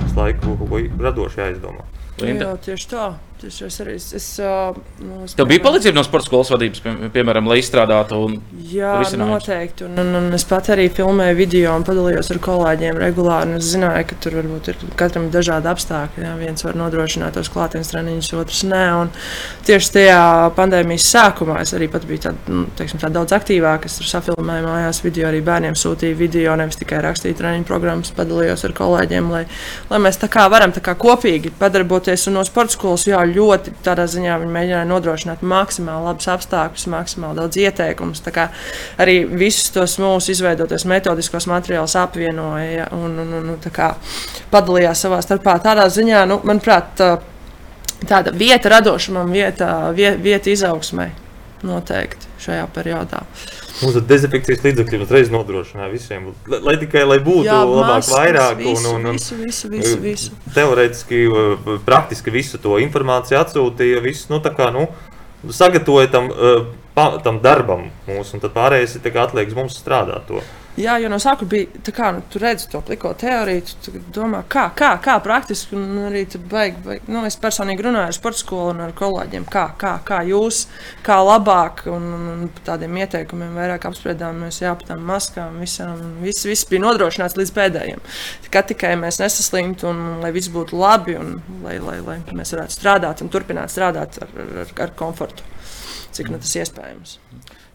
[0.00, 1.86] Tas laiku kaut ko radoši jāizdomā.
[2.20, 3.08] Jā, tieši tā.
[3.48, 3.94] Es arī.
[3.96, 4.26] Es, es,
[5.00, 8.36] nu, es Tev bija palīdzība no sporta skolas vadības, pie, piemēram, lai izstrādātu un
[8.70, 9.86] Jā, noteikti.
[9.86, 13.56] Un, un, un es pat arī filmēju video un padalījos ar kolēģiem regulāri.
[13.58, 16.26] Es zināju, ka tur varbūt ir katram dažādi apstākļi.
[16.26, 16.34] Jā.
[16.40, 18.82] Viens var nodrošināt tos klātienes treniņus, otrs nē.
[19.00, 19.12] Un
[19.68, 20.20] tieši tajā
[20.58, 23.88] pandēmijas sākumā es arī biju tād, nu, teiksim, tā daudz aktīvāk.
[23.88, 28.66] Es tur safilmēju mājās video, arī bērniem sūtīju video, nevis tikai rakstīju treniņu programmas, padalījos
[28.68, 29.44] ar kolēģiem, lai,
[29.90, 33.06] lai mēs tā kā varam tā kā kopīgi padarboties un no sporta skolas.
[33.08, 38.22] Jā, ļoti tādā ziņā viņi mēģināja nodrošināt maksimāli labus apstākļus, maksimāli daudz ieteikumus.
[39.00, 43.56] Arī visus tos mūsu izveidotos metodiskos materiālus apvienoja un, un, un,
[44.52, 45.58] padalījās savā starpā.
[45.64, 47.00] Tādā ziņā, nu, manuprāt,
[48.08, 51.10] tāda vieta radošumam, vieta, vieta, vieta izaugsmai
[51.66, 53.24] noteikti šajā periodā.
[53.80, 58.14] Mums ir dezinfekcijas līdzekļi uzreiz nodrošināja visiem, lai, lai tikai lai būtu Jā, labāk, maskas,
[58.16, 58.58] vairāk.
[58.60, 60.34] Visu, un, un, un, visu, visu, visu, visu.
[60.56, 64.02] Teorētiski, uh, praktiski visu to informāciju atsūtīja.
[64.04, 64.88] Visu, nu, kā, nu,
[65.48, 66.28] sagatavoja tam,
[66.96, 70.42] pa, tam darbam mūsu, un tad pārējais ir atlieks mums strādāt to.
[70.78, 74.44] Jā, jo no sākuma bija tā, kā nu, tu redzi to pliko teoriju, tu domā,
[74.48, 75.74] kā, kā, kā praktiski.
[75.76, 77.10] Un arī tur baigi, baigi.
[77.10, 80.62] Nu, es personīgi runāju ar sporta skolu un ar kolēģiem, kā, kā, kā jūs,
[81.06, 81.84] kā labāk.
[81.90, 86.00] Un, un tādiem ieteikumiem vairāk apspriedāmies, jā, par tām maskām, visām.
[86.22, 88.06] Viss, viss bija nodrošināts līdz pēdējiem.
[88.54, 92.78] Kā tikai mēs nesaslimtu un lai viss būtu labi un lai, lai, lai mēs varētu
[92.78, 95.42] strādāt un turpināt strādāt ar, ar, ar komfortu,
[96.14, 97.18] cik nu tas iespējams.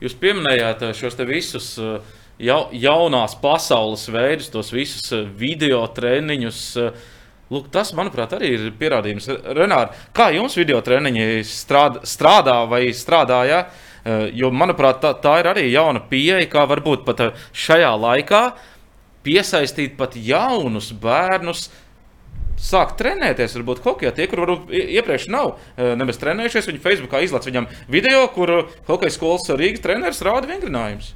[0.04, 1.76] Jūs pieminējāt šos visus.
[1.76, 6.62] Uh ja, jaunās pasaules veidus, tos visus eh, video treniņus.
[6.82, 7.06] Eh,
[7.54, 9.30] lūk, tas, manuprāt, arī ir pierādījums.
[9.56, 13.66] Renāri, kā jums video treniņi strādā, strādā vai strādāja?
[14.06, 18.46] Eh, jo, manuprāt, tā, tā ir arī jauna pieeja, kā varbūt pat šajā laikā
[19.26, 21.70] piesaistīt pat jaunus bērnus.
[22.62, 24.14] Sākt trenēties, varbūt hokeja.
[24.16, 28.54] Tie, kur varbūt iepriekš nav nemaz trenējušies, viņi Facebookā izlaiž viņam video, kur
[28.88, 31.12] hokeja skolas Rīgas treneris rāda vingrinājumus.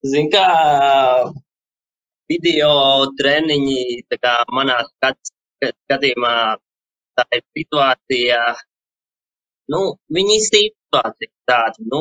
[0.00, 0.44] Zini, kā
[2.32, 2.70] video
[3.18, 3.80] treniņi,
[4.22, 5.18] kā manā skat,
[5.60, 6.30] skatījumā,
[7.20, 8.38] tā ir situācija,
[9.74, 9.82] nu,
[10.16, 12.00] viņi situācija tāda, nu,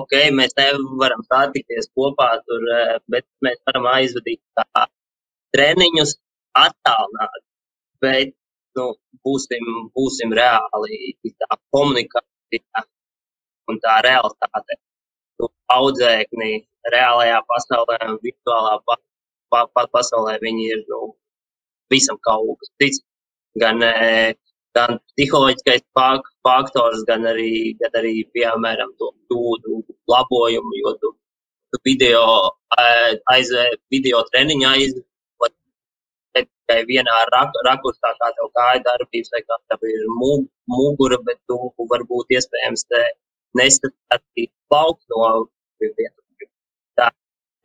[0.00, 2.64] ok, mēs nevaram satikties kopā tur,
[3.12, 4.88] bet mēs varam aizvadīt tā
[5.52, 6.16] treniņus
[6.64, 7.46] attālināt,
[8.00, 8.32] bet,
[8.80, 8.88] nu,
[9.20, 12.88] būsim, būsim reāli, tā komunikācija
[13.68, 14.80] un tā realitāte
[15.72, 16.54] audzēkni
[16.94, 18.96] reālajā pasaulē un virtuālā pa,
[19.52, 20.38] pa, pa, pasaulē.
[20.42, 21.00] Viņi ir nu,
[21.92, 23.02] visam kaut kas cits.
[23.60, 24.34] Gan, e,
[24.76, 25.84] gan psiholoģiskais
[26.48, 31.12] faktors, gan arī, gan arī piemēram, to kļūdu labojumu, jo tu,
[31.72, 32.22] tu video,
[33.34, 33.52] aiz,
[33.92, 35.08] video treniņā aizved
[36.72, 40.06] tikai vienā rak rakursā, kā tev kāja darbības, vai kā tev ir
[40.72, 41.58] mugura, bet tu
[41.92, 43.02] varbūt iespējams te
[43.60, 45.48] nestatīt plaukt no
[45.80, 46.21] vietas.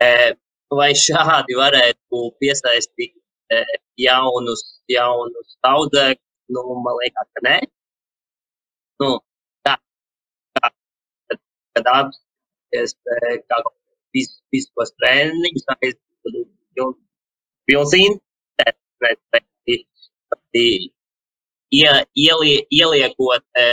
[0.02, 0.10] Tā,
[0.80, 3.14] vai šādi varētu piesaistīt
[4.02, 6.24] jaunus, jaunus audzēkļus?
[6.56, 7.56] Nu, man liekas, ka nē.
[9.02, 9.10] Nu,
[9.68, 9.74] tā,
[10.58, 10.70] kā,
[11.28, 11.40] kad,
[11.76, 12.96] kad apsties,
[13.52, 13.58] kā
[14.16, 16.50] fiziskos treniņus, aizpildīt
[17.68, 19.82] pilns interesi,
[21.72, 23.66] ie, ielie, ieliekot, e,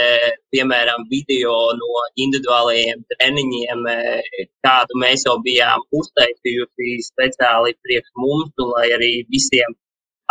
[0.51, 8.71] piemēram, video no individuālajiem treniņiem, e, kādu mēs jau bijām uztaisījuši speciāli priekš mums, un
[8.75, 9.75] lai arī visiem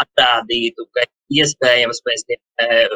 [0.02, 1.06] atstādītu, ka
[1.40, 2.86] iespējams pēc tiem e,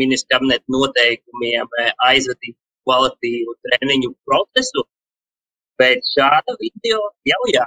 [0.00, 1.76] ministra kabineta noteikumiem
[2.08, 4.84] aizvadīt kvalitīvu treniņu procesu.
[5.80, 7.64] Bet šāda video jau jā.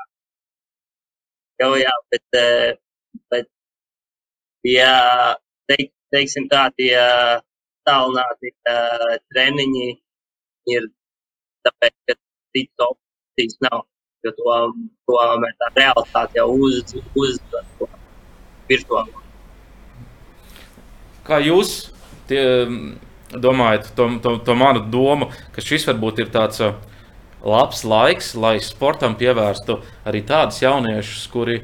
[1.62, 2.38] Jau jā, bet,
[3.34, 3.47] bet
[4.68, 4.93] ja
[5.70, 6.93] teikt, teiksim, tā, tie
[7.88, 9.89] tālināti uh, treniņi
[10.74, 10.88] ir
[11.68, 12.18] tāpēc, ka
[12.55, 13.84] citas opcijas nav.
[14.24, 14.53] Jo to,
[15.09, 15.18] to
[15.59, 17.89] tā realitāte jau uz, uz to
[18.70, 19.20] virtuālo.
[21.28, 21.74] Kā jūs
[22.30, 22.43] tie,
[23.34, 26.61] domājat, to, to, to manu domu, ka šis varbūt ir tāds
[27.43, 31.59] labs laiks, lai sportam pievērstu arī tādus jauniešus, kuri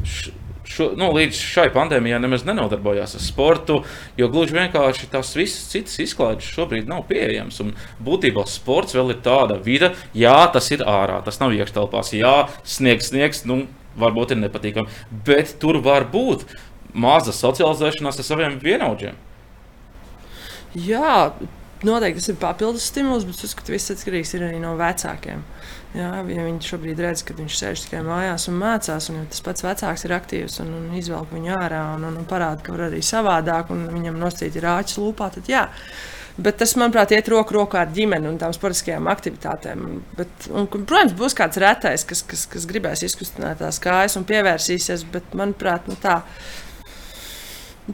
[0.00, 0.32] š,
[0.70, 3.80] šo, nu, līdz šai pandēmijai nemaz nenodarbojās ar sportu,
[4.18, 7.60] jo gluži vienkārši tās visas citas izklaides šobrīd nav pieejamas.
[7.64, 7.74] Un
[8.06, 13.10] būtībā sports vēl ir tāda vide, jā, tas ir ārā, tas nav iekštelpās, jā, sniegs,
[13.10, 13.64] sniegs, nu,
[14.00, 16.46] varbūt ir nepatīkami, bet tur var būt
[16.94, 19.18] maza socializēšanās ar saviem vienaudžiem.
[20.78, 21.32] Jā,
[21.86, 25.42] noteikti tas ir papildus stimuls, bet es uzskatu, ka viss atkarīgs arī no vecākiem.
[25.90, 29.64] Jā, ja viņi šobrīd redz, ka viņš sēž tikai mājās un mācās, un tas pats
[29.66, 33.00] vecāks ir aktīvs un, un izvelk viņu ārā un, un, un parāda, ka var arī
[33.02, 35.64] savādāk, un viņam nosacīt ir āķis lūpā, tad jā.
[36.40, 39.82] Bet tas, manuprāt, iet roku rokā ar ģimeni un tām sportiskajām aktivitātēm.
[40.16, 45.04] Bet, un, protams, būs kāds retais, kas, kas, kas gribēs izkustināt tās kājas un pievērsīsies,
[45.10, 46.20] bet, manuprāt, nu, tā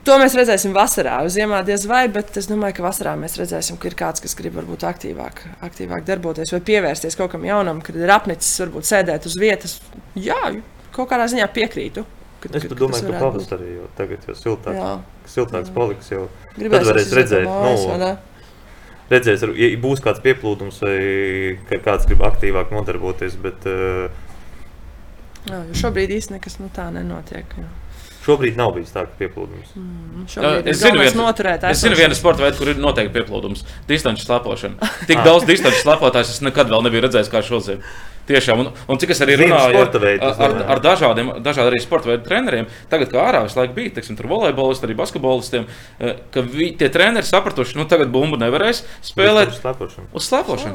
[0.04, 1.20] To mēs redzēsim vasarā.
[1.32, 4.56] Ziemā diez vai, bet es domāju, ka vasarā mēs redzēsim, ka ir kāds, kas grib
[4.58, 9.38] varbūt aktīvāk, aktīvāk darboties vai pievērsties kaut kam jaunam, kad ir apnicis varbūt sēdēt uz
[9.40, 9.78] vietas.
[10.18, 10.36] Jā,
[10.92, 12.04] kaut kādā ziņā piekrītu.
[12.42, 14.90] Kad, Es kad- domāju, ka pavasarī jau tagad jau siltāk, Jā,
[15.32, 16.10] siltāks paliks.
[16.12, 16.26] Jau.
[16.58, 18.10] gribēs varēs redzēt, Mājas, nu?
[19.08, 24.10] Redzēs, ja būs kāds pieplūdums vai ka kāds grib aktīvāk nodarboties, bet uh,
[25.46, 27.46] Jā, šobrīd īstenībā nekas nu, tā nenotiek.
[27.56, 27.68] Jā.
[28.26, 29.76] Šobrīd nav bijis tā, ka pieplūdums.
[30.32, 33.64] Šobrīd Es ir zinu, vienu, noturēt es zinu vienu sporta veidu, kur ir noteikti pieplūdums-
[33.90, 34.90] distanču slēpošana.
[35.10, 37.82] Tik daudz distanču slēpotājs es nekad vēl nebiju redzējis kā šodien.
[38.26, 41.78] Tiešām, un, un cik es arī runāju sporta veidu, ar, ar, ar dažādiem, dažādiem arī
[41.84, 45.68] sporta veidu treneriem, tagad, kā ārā visu laiku bija, teiksim, tur volejbolistiem, arī basketbolistiem,
[46.00, 50.10] eh, ka vi, tie treneri sapratuši, nu tagad bumbu nevarēs spēlēt uz slēpošanu.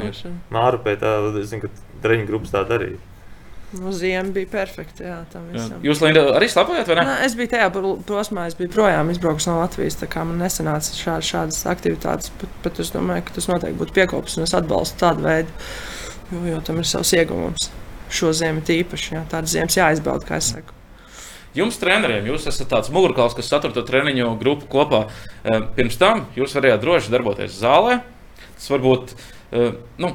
[0.08, 0.24] iet.
[0.56, 3.04] Māru pēc tā, es zinu, ka treniņu grupas tā darīja.
[3.72, 5.04] Nu, ziema bija perfekta.
[5.06, 5.68] Jā, tam Jā.
[5.86, 7.06] Jūs, Linda, arī slēpojat, vai ne?
[7.08, 7.70] Nē, es biju tajā
[8.08, 10.00] posmā, es biju projām izbraucis no Latvijas.
[10.18, 14.48] Man nesanāca šādas, šādas aktivitātes, bet, bet es domāju, ka tas noteikti būtu piekopis un
[14.48, 15.56] es atbalstu tādu veidu,
[16.34, 17.70] jo, jo tam ir savs ieguvums.
[18.12, 20.76] Šo ziemu tīpaši, jā, tādas ziemas jāizbauda, kā es saku.
[21.56, 25.06] Jums, treneriem, jūs esat tāds mugurkauls, kas satur to treniņu grupu kopā.
[25.44, 27.98] Eh, Pirms tam jūs varējāt droši darboties zālē.
[28.56, 29.16] Tas varbūt,
[29.52, 30.14] eh, nu,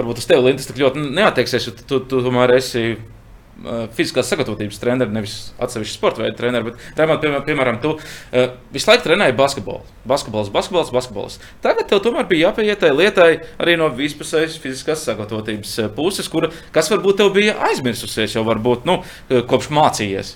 [0.00, 4.28] varbūt uz tevi, Linda, tik ļoti neatieksies, jo tu, tu, tu tomēr esi eh, fiziskās
[4.32, 6.72] sagatavotības treneris, nevis atsevišķs sporta veidu treneris.
[6.72, 7.94] Bet, Raimond, piemēram, piemēram, tu
[8.32, 9.84] eh, visu laiku trenēji basketbolu.
[10.08, 11.38] Basketbols, basketbols, basketbols.
[11.64, 13.30] Tagad tev tomēr bija jāpieiet tai lietai
[13.60, 18.88] arī no vispusējas fiziskās sagatavotības eh, puses, kura, kas varbūt tev bija aizmirsusies jau varbūt,
[18.88, 20.34] nu, eh, kopš mācījies.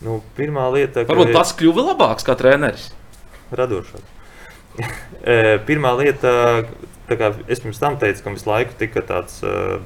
[0.00, 2.90] Nu, pirmā lieta, ka Varbūt pats kļuva labāks kā treneris.
[3.52, 4.16] radošāk.
[5.20, 6.30] E, pirmā lieta,
[7.48, 9.40] es pirms tam teicu, ka visu laiku tika tāds.
[9.42, 9.80] Uh,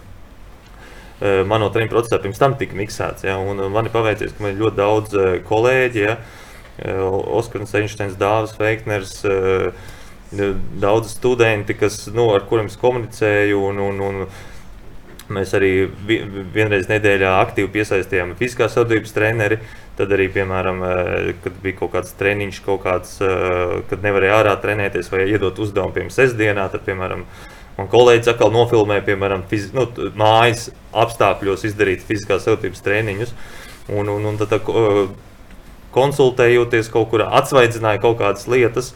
[1.46, 3.24] Mano treniņu procesā pirms tam tika miksēts.
[3.24, 6.00] Ja, un man ir paveicies, ka man ir ļoti daudz eh, kolēģi.
[6.02, 6.16] Ja,
[6.82, 6.98] eh,
[7.38, 9.70] Oskars Einsteins, Dārzs Veikners, eh,
[10.82, 13.62] daudz studenti, kas, nu, ar kuriem es komunicēju.
[13.70, 14.26] Un, un, un
[15.30, 16.22] mēs arī vi-
[16.54, 19.58] vienreiz nedēļā aktīvi piesaistījām fiziskās sadarbības treneri.
[19.96, 24.60] Tad arī, piemēram, eh, kad bija kaut kāds treniņš, kaut kāds, eh, kad nevarēja ārā
[24.60, 27.24] trenēties vai iedot uzdevumu, piemēram, sestdienā, tad, piemēram,
[27.78, 33.32] man kolēģis atkal nofilmēja, piemēram, fizi, nu, mājas apstākļos izdarīt fiziskās sadarbības treniņus.
[33.88, 35.08] Un, un, un tad, tā, ko-
[35.94, 38.94] konsultējoties kaut kur, atsvaidzināja kaut kādas lietas.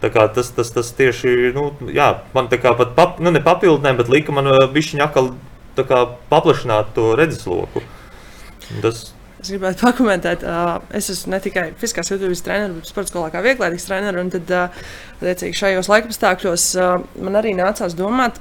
[0.00, 4.32] Tas, tas, tas tieši nu, jā, man tā kā pat pap, nu, nepapildināja, bet lika
[4.36, 5.32] man viņa atkal
[6.30, 7.84] paplašināt to redzesloku.
[8.82, 9.04] Tas,
[9.36, 13.42] Es gribētu pakomentēt, uh, es esmu ne tikai fiziskās jūtības treneris, bet sporta skolā kā
[13.44, 14.30] vieglātīgs treneris.
[14.32, 14.86] Tad, uh,
[15.22, 18.40] liecīgi, šajos laikapstākļos uh, man arī nācās domāt,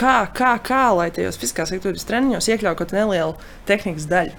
[0.00, 3.36] kā, kā, kā lai tajos fiziskās jūtības treniņos iekļautu kaut nelielu
[3.68, 4.34] tehnikas daļu.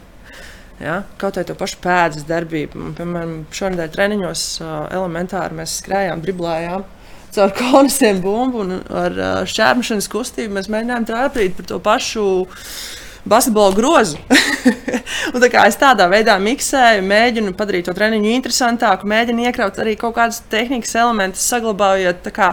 [0.81, 1.03] Ja?
[1.21, 2.91] Kaut arī to pašu pēdas darbību.
[2.97, 6.87] Piemēram, šonadēļ treniņos uh, elementāri mēs skrējām, driblējām.
[7.31, 12.25] Caur konusiem bumbu un ar uh, šķērmešanas kustību mēs mēģinājām trāpīt par to pašu
[13.23, 14.17] basketbola grozu.
[15.33, 20.15] un tā es tādā veidā miksēju, mēģinu padarīt to treniņu interesantāku, mēģinu iekraut arī kaut
[20.17, 22.51] kādas tehnikas elementus, saglabājot kā,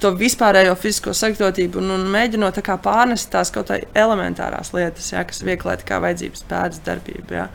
[0.00, 5.24] to vispārējo fizisko sagatavotību un, un mēģinot tā pārnest tās kaut kādas elementārās lietas, jā,
[5.28, 7.48] kas vieglē kā vajadzības pēdas darbība, jā,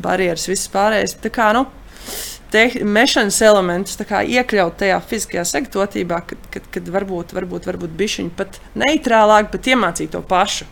[0.00, 1.18] barjeras, viss pārējais.
[1.24, 1.66] Tā kā, nu,
[2.84, 3.40] mešanas
[4.08, 9.70] kā iekļaut tajā fiziskajā sagatavotībā, kad, kad, kad varbūt, varbūt, varbūt bišķiņi pat neitrālāk, bet
[9.74, 10.68] iemācīt to pašu.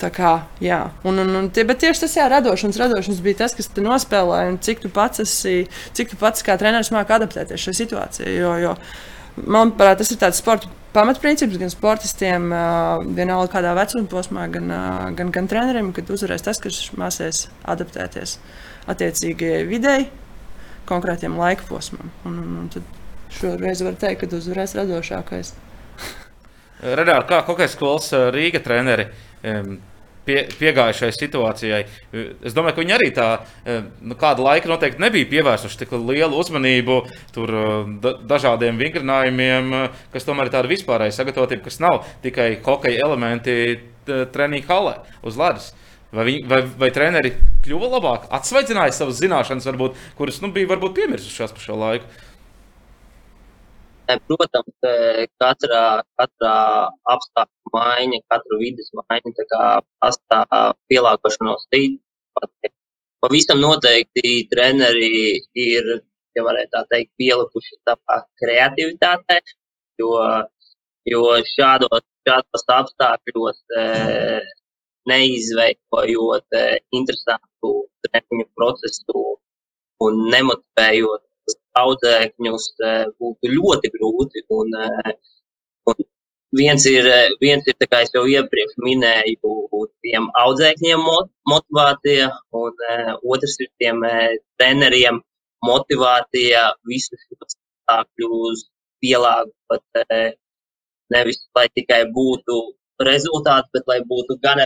[0.00, 0.32] Tā kā,
[0.64, 4.48] jā, un, un, un tie, tieši tas jā, radošums, radošums bija tas, kas te nospēlēja,
[4.48, 8.32] un cik tu pats esi, cik tu pats kā treneris māki adaptēties šai situācijai.
[8.38, 8.72] Jo, jo,
[9.44, 12.48] manuprāt, tas ir tāds sporta pamatprincips gan sportistiem,
[13.12, 14.72] vienalga kādā vecuma posmā, gan,
[15.18, 18.38] gan, gan treneriem, kad uzvarēs tas, kas mācīs adaptēties
[18.90, 20.08] attiecīgajai videi,
[20.90, 22.10] konkrētiem laika posmam.
[22.28, 22.86] Un, un, un tad
[23.34, 25.54] šoreiz var teikt, ka uzvarēs radošākais.
[27.00, 29.10] Renāri, kā hokeja skolas eh, Rīga treneri
[30.24, 31.80] pie, piegāja šai situācijai?
[31.84, 35.94] Eh, Es domāju, ka viņi arī tā eh, nu, kādu laiku noteikti nebija pievērsuši tik
[35.96, 37.00] lielu uzmanību
[37.36, 37.54] tur
[38.02, 39.76] da, dažādiem vingrinājumiem,
[40.14, 43.60] kas tomēr ir tāda vispārēja sagatavotība, kas nav tikai hokeja elementi
[44.06, 45.70] treniņa halē uz ledus.
[46.10, 47.30] Vai, viņi, vai, vai treneri
[47.62, 52.08] kļuva labāk, atsveidzināja savas zināšanas, varbūt, kuras nu, bija varbūt piemirsušās par šo laiku?
[54.26, 56.56] Protams, eh, katrā, katrā
[57.14, 59.46] apstākļa maiņa, katra vidas maiņa
[60.02, 62.00] pastāv pielāgošanos līdzi.
[63.22, 65.90] Pavisam noteikti treneri ir,
[66.34, 69.38] ja varētu tā teikt, pielikuši savā kreativitātē,
[70.00, 70.14] jo,
[71.06, 71.22] jo
[71.52, 74.40] šādos, šādos apstākļos eh,
[75.08, 77.72] neizveidojot eh, interesantu
[78.06, 79.24] treniņu procesu
[80.04, 84.44] un nemotivējot audzēkņus eh, būtu ļoti grūti.
[84.56, 85.12] Un, eh,
[85.92, 86.02] un
[86.60, 87.08] viens ir,
[87.40, 89.54] viens ir, kā jau iepriekš minēju,
[90.04, 91.06] tiem audzēkņiem
[91.52, 92.84] motivācija, un
[93.34, 94.02] otrs ir tiem
[94.58, 95.20] treneriem
[95.64, 98.66] motivācija visus šos apstākļus
[99.04, 100.02] pielāgot.
[101.10, 102.58] Nevis lai tikai būtu
[103.06, 104.62] rezultāts, bet lai būtu gan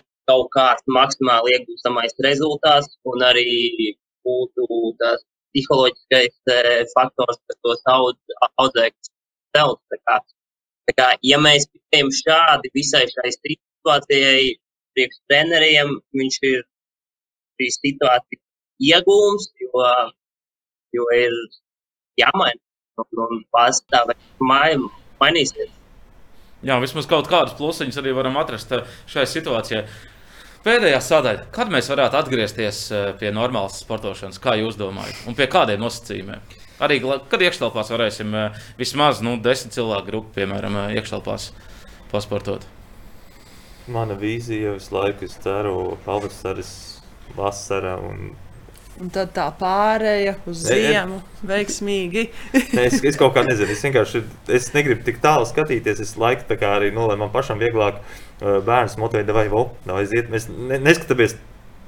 [0.56, 3.94] kāds maksimāli iegūstamais rezultāts, un arī
[4.24, 4.66] būtu
[5.00, 5.22] tas
[5.54, 8.18] psiholoģiskais faktors, kas tos audz,
[8.58, 9.12] audzēkļus
[9.56, 9.80] celt.
[10.84, 14.56] Tā kā, ja mēs pieejam šādi visai šai situācijai,
[14.94, 16.64] priekš treneriem, viņš ir
[17.60, 18.42] šī situācija
[18.90, 19.86] iegūms, jo,
[20.96, 21.38] jo ir
[22.20, 22.60] jāmaina
[23.00, 25.72] un, un pastāvēt mainīsies.
[26.64, 28.72] Jā, vismaz kaut kādus plusiņus arī varam atrast
[29.12, 29.84] šajā situācijā.
[30.64, 31.42] Pēdējā sadaļa.
[31.52, 36.40] Kad mēs varētu atgriezties eh, pie normālas sportošanas, kā jūs domājat, un pie kādiem nosacījumiem?
[36.84, 36.96] Arī,
[37.28, 41.50] kad iekštelpās varēsim eh, vismaz nu, desmit cilvēku grupu, piemēram, eh, iekštelpās
[42.12, 42.64] pasportot.
[43.92, 46.72] Mana vīzija visu laiku, es ceru, pavasaris,
[47.36, 48.30] vasara un
[49.02, 51.16] Un tad tā pārēja uz ziemu
[51.46, 52.28] veiksmīgi.
[52.84, 54.22] es, es kaut kā nezinu, es vienkārši
[54.54, 56.02] es negribu tik tālu skatīties.
[56.04, 60.04] Es laiku tā kā arī nu, man pašam vieglāk uh, bērns motivēt, vai vo, vai
[60.04, 60.30] aiziet.
[60.30, 61.34] Mēs ne, neskatāmies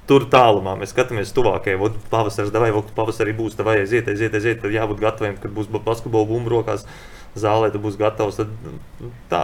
[0.06, 1.78] tur tālumā mēs skatāmies tuvākajai.
[1.80, 4.60] Vot pavasaris, vai pavasarī būs, vai aiziet, aiziet, aiziet.
[4.62, 6.86] Tad jābūt gataviem, kad būs basketbola bumba rokās
[7.38, 8.40] zālē, tad būs gatavs.
[8.42, 9.42] Tad, tā,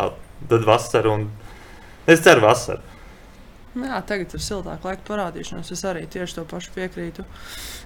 [0.51, 1.29] tad vasara un
[2.11, 2.92] es ceru vasaru.
[3.73, 5.73] Nu jā, tagad ir siltāk laika parādīšanās.
[5.73, 7.25] Es arī tieši to pašu piekrītu.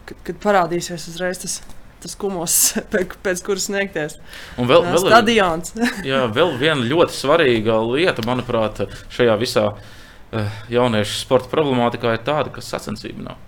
[0.09, 1.61] Kad, kad parādīsies uzreiz tas,
[2.03, 2.57] tas kumos,
[2.93, 4.19] pēc, pēc kuras sniegties.
[4.59, 5.77] Un vēl, jā, vēl stadions.
[6.13, 8.83] jā, vēl viena ļoti svarīga lieta, manuprāt,
[9.15, 9.71] šajā visā
[10.35, 13.43] Eh, jauniešu sporta problemātikā ir tāda, ka sacensību nav.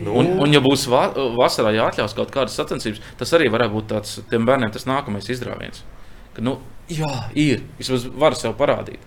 [0.00, 0.14] Nu.
[0.16, 4.14] Un, un, ja būs va vasarā jāatļaus kaut kādas sacensības, tas arī varētu būt tāds
[4.30, 5.82] tiem bērniem tas nākamais izrāviens.
[6.32, 6.56] Ka, nu,
[6.88, 7.66] jā, ir.
[7.76, 9.04] Vismaz var sev parādīt.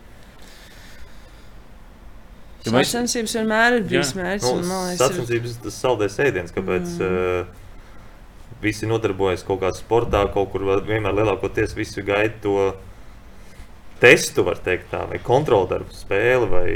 [2.64, 2.94] Jo mēs...
[2.94, 4.48] Sacensības vienmēr ir bijis mērķis.
[4.64, 7.44] Nu, liekas, sacensības ir tas saldējs ēdiens, kāpēc mm.
[7.44, 12.58] uh, visi nodarbojas kaut kādā sportā, kaut kur vienmēr lielākoties visi gaida to
[14.04, 16.68] testu, var teikt, tā, vai kontroldarbu spēli, vai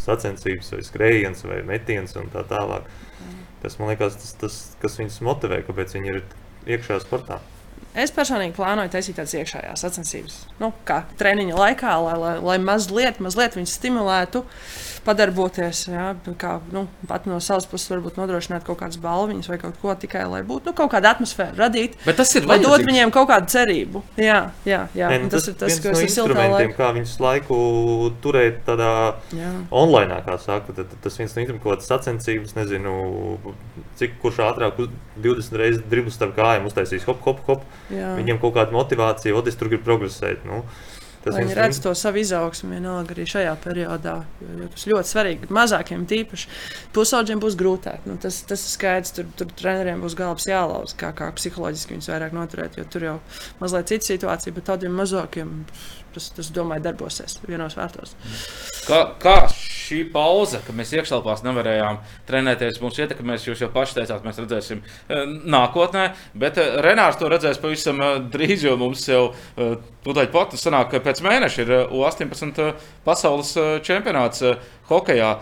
[0.00, 2.86] sacensības, vai skrējiens, vai metiens un tā tālāk.
[3.62, 6.22] Tas man liekas, tas, tas kas viņus motivē, kāpēc viņi ir
[6.76, 7.40] iekšā sportā.
[7.96, 13.22] Es personīgi plānoju taisīt tādas iekšējās sacensības, nu, kā treniņa laikā, lai, lai, lai mazliet,
[13.24, 14.42] mazliet viņus stimulētu,
[15.06, 15.84] padarboties.
[15.90, 16.10] Jā,
[16.40, 20.24] kā, nu, pat no savas puses, varbūt nodrošināt kaut kādas balviņas vai kaut ko tikai,
[20.30, 22.00] lai būtu nu, kaut kāda atmosfēra radīta.
[22.06, 24.02] Bet tas ir lai dot viņiem kaut kādu cerību.
[24.20, 25.10] Jā, jā, jā.
[25.12, 27.60] Ne, tas, tas ir tas, kas no ir instrumentiem, kā viņus laiku
[28.24, 28.90] turēt tādā
[29.36, 29.52] jā.
[29.70, 30.76] online, kā saka.
[30.76, 32.96] Tad, tas viens no instrumentiem, kaut kādas sacensības, nezinu,
[34.00, 34.82] cik kurš ātrāk
[35.22, 37.64] 20 reizes dribus starp kājām uztaisīs hop, hop, hop.
[37.92, 38.14] Jā.
[38.18, 40.44] Viņiem kaut kāda motivācija, un es tur gribu progresēt.
[40.48, 40.64] Nu,
[41.26, 44.14] Tas Viņi redz to savu izaugsmu vienalga arī šajā periodā.
[44.38, 45.48] Jo, jo tas ļoti svarīgi.
[45.56, 46.50] Mazākiem tīpaši
[46.94, 48.06] pusaudžiem būs grūtāk.
[48.06, 49.10] Nu, tas, tas ir skaidrs.
[49.16, 52.78] Tur, tur treneriem būs galvas jālauz, kā, kā psiholoģiski viņus vairāk noturēt.
[52.78, 53.16] Jo tur jau
[53.58, 55.56] mazliet cita situācija, bet tādiem mazākiem
[56.16, 58.16] tas, tas domāju, darbosies vienos vērtos.
[58.86, 59.36] Kā, kā
[59.86, 63.46] šī pauze, kad mēs iekštelpās nevarējām trenēties, mums ietekmēs.
[63.46, 65.24] Jūs jau paši teicāt, mēs redzēsim eh,
[65.56, 66.06] nākotnē,
[66.38, 69.24] bet eh, Renārs to redzēs pavisam eh, drīz, jo mums jau
[70.06, 72.72] tūdaļ pat sanāk, ka pēc mēneša ir U18
[73.06, 73.52] pasaules
[73.86, 74.42] čempionāts
[74.90, 75.36] hokejā.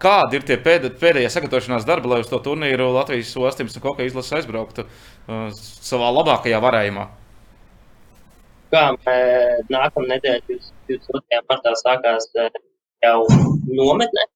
[0.00, 4.38] Kādi ir tie pēd, pēdējie sagatavošanās darbi, lai uz to turnīru Latvijas U18 hokeja izlase
[4.38, 4.86] aizbrauktu
[5.60, 7.10] savā labākajā varējumā?
[8.70, 8.80] Kā
[9.74, 10.56] nākamā nedēļa,
[10.88, 11.38] 22.
[11.50, 12.28] martā, sākās
[13.02, 13.16] jau
[13.66, 14.26] nometnē.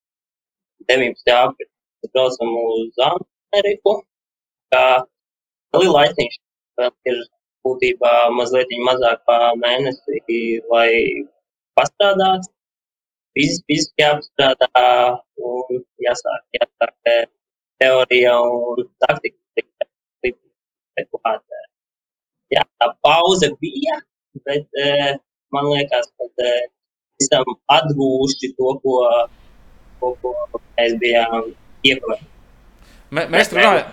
[0.90, 1.34] 19.
[1.34, 3.92] aprīlī braucam uz Ameriku.
[4.74, 4.82] Kā
[5.78, 6.38] ir laiciņš,
[7.10, 7.20] ir
[7.66, 10.18] būtībā mazliet mazāk kā mēnesi,
[10.72, 10.88] lai
[11.78, 12.50] pastrādātu.
[13.38, 14.88] Fiziski jāpastrādā
[15.50, 17.30] un jāsāk, jāsāk
[17.82, 19.40] teorija un taktika.
[22.54, 23.96] Jā, tā pauze bija,
[24.48, 24.68] bet
[25.54, 26.52] man liekas, ka
[27.22, 29.00] esam atgūši to, ko,
[30.00, 31.52] ko, ko mēs bijām
[31.86, 32.30] iepazīstināti.
[33.14, 33.90] Mē, mēs, runājam,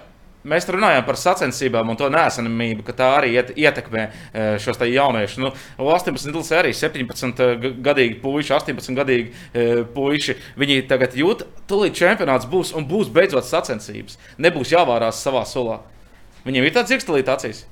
[0.50, 5.42] mēs runājam par sacensībām un to nesamību, ka tā arī ietekmē e, šos jauniešus.
[5.44, 10.38] Nu, 18 gadus arī 17 gadīgi puiši, 18 gadīgi e, puiši.
[10.62, 14.18] Viņi tagad jūt, tūlīt čempionāts būs un būs beidzot sacensības.
[14.42, 15.84] Nebūs jāvārās savā solā.
[16.48, 17.66] Viņiem ir tāds zirgstelīt acīs.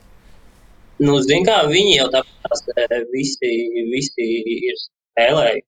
[1.00, 3.50] Nu, zin kā, viņi jau tāpēc e, visi,
[3.94, 5.62] visi ir spēlēju.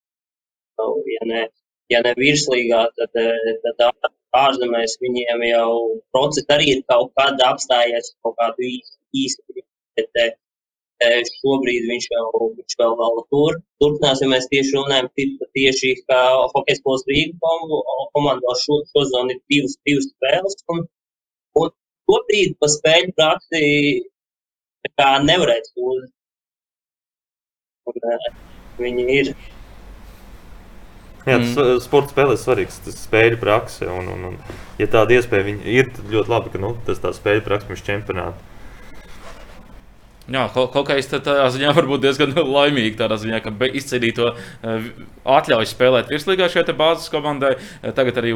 [0.82, 1.44] Nu, ja, ne,
[1.94, 5.72] ja ne virslīgā, tad, eh, tad ārzemēs viņiem jau
[6.16, 8.70] process arī ir kaut kāda apstājies, kaut kādu
[9.24, 9.64] īstu.
[10.00, 10.20] bet,
[11.06, 12.28] eh, šobrīd viņš vēl,
[12.58, 15.10] viņš vēl, vēl tur, turpinās, ja mēs tieši runājam
[15.58, 16.22] tieši kā
[16.54, 17.56] hokeja skolas Rīga
[18.16, 20.56] komandā šo, šodien ir divas, divas spēles.
[20.72, 20.86] Un,
[21.62, 21.74] un
[22.08, 23.62] šobrīd pa spēļu praksi
[24.90, 26.12] kā nevarētu sūdzēt.
[27.92, 27.98] Un,
[28.82, 29.34] viņi ir.
[31.22, 31.82] Jā, tas mm.
[31.86, 33.86] sports spēlē svarīgs, tas spēļu prakse.
[33.90, 34.40] Un, un, un,
[34.82, 38.48] ja tāda iespēja ir, tad ļoti labi, ka nu, tas tā spēļu prakse mums čempionātā.
[40.32, 42.98] Jā, hokejs tādā ziņā var būt diezgan laimīgs.
[43.00, 44.90] Tādā ziņā, ka izcīnīja to uh,
[45.38, 47.56] atļauju spēlēt virslīgā šai bāzes komandai.
[47.58, 48.34] Uh, tagad arī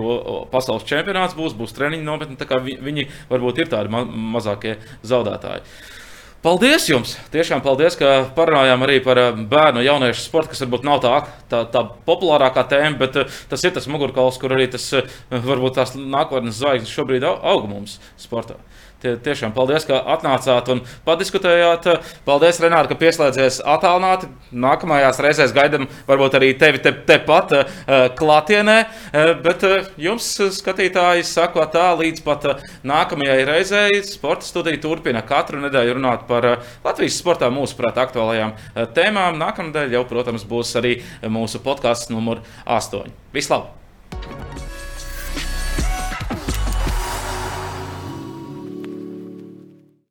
[0.54, 2.50] pasaules čempionāts būs, būs treniņu nometne.
[2.66, 4.78] Vi, viņi varbūt ir tādi ma mazākie
[5.08, 5.64] zaudētāji.
[6.46, 7.16] Paldies jums!
[7.34, 11.14] Tiešām paldies, ka parunājām arī par eh, bērnu un jauniešu sportu, kas varbūt nav tā,
[11.50, 13.18] tā, tā populārākā tēma, bet
[13.50, 14.86] tas ir tas mugurkauls, kur arī tas
[15.34, 18.60] varbūt tās nākotnes zvaigznes šobrīd aug mums sportā.
[19.06, 21.86] Tie, tiešām paldies, ka atnācāt un padiskutējāt.
[22.26, 24.32] Paldies, Renāri, ka pieslēdzies attālināti.
[24.49, 28.77] Nākamajās reizēs gaidām varbūt arī tevi tepat te, te uh, klātienē.
[28.88, 32.49] Uh, bet uh, jums, skatītāji, sako tā līdz pat
[32.82, 34.02] nākamajai reizei.
[34.10, 36.49] Sporta studija turpina katru nedēļu runāt par
[36.82, 38.57] Latvijas sportā mūsuprāt aktuālajām
[38.98, 39.38] tēmām.
[39.45, 40.98] Nākamnedēļ jau, protams, būs arī
[41.30, 43.14] mūsu podkāsts numur 8.
[43.38, 43.85] Vislabāk!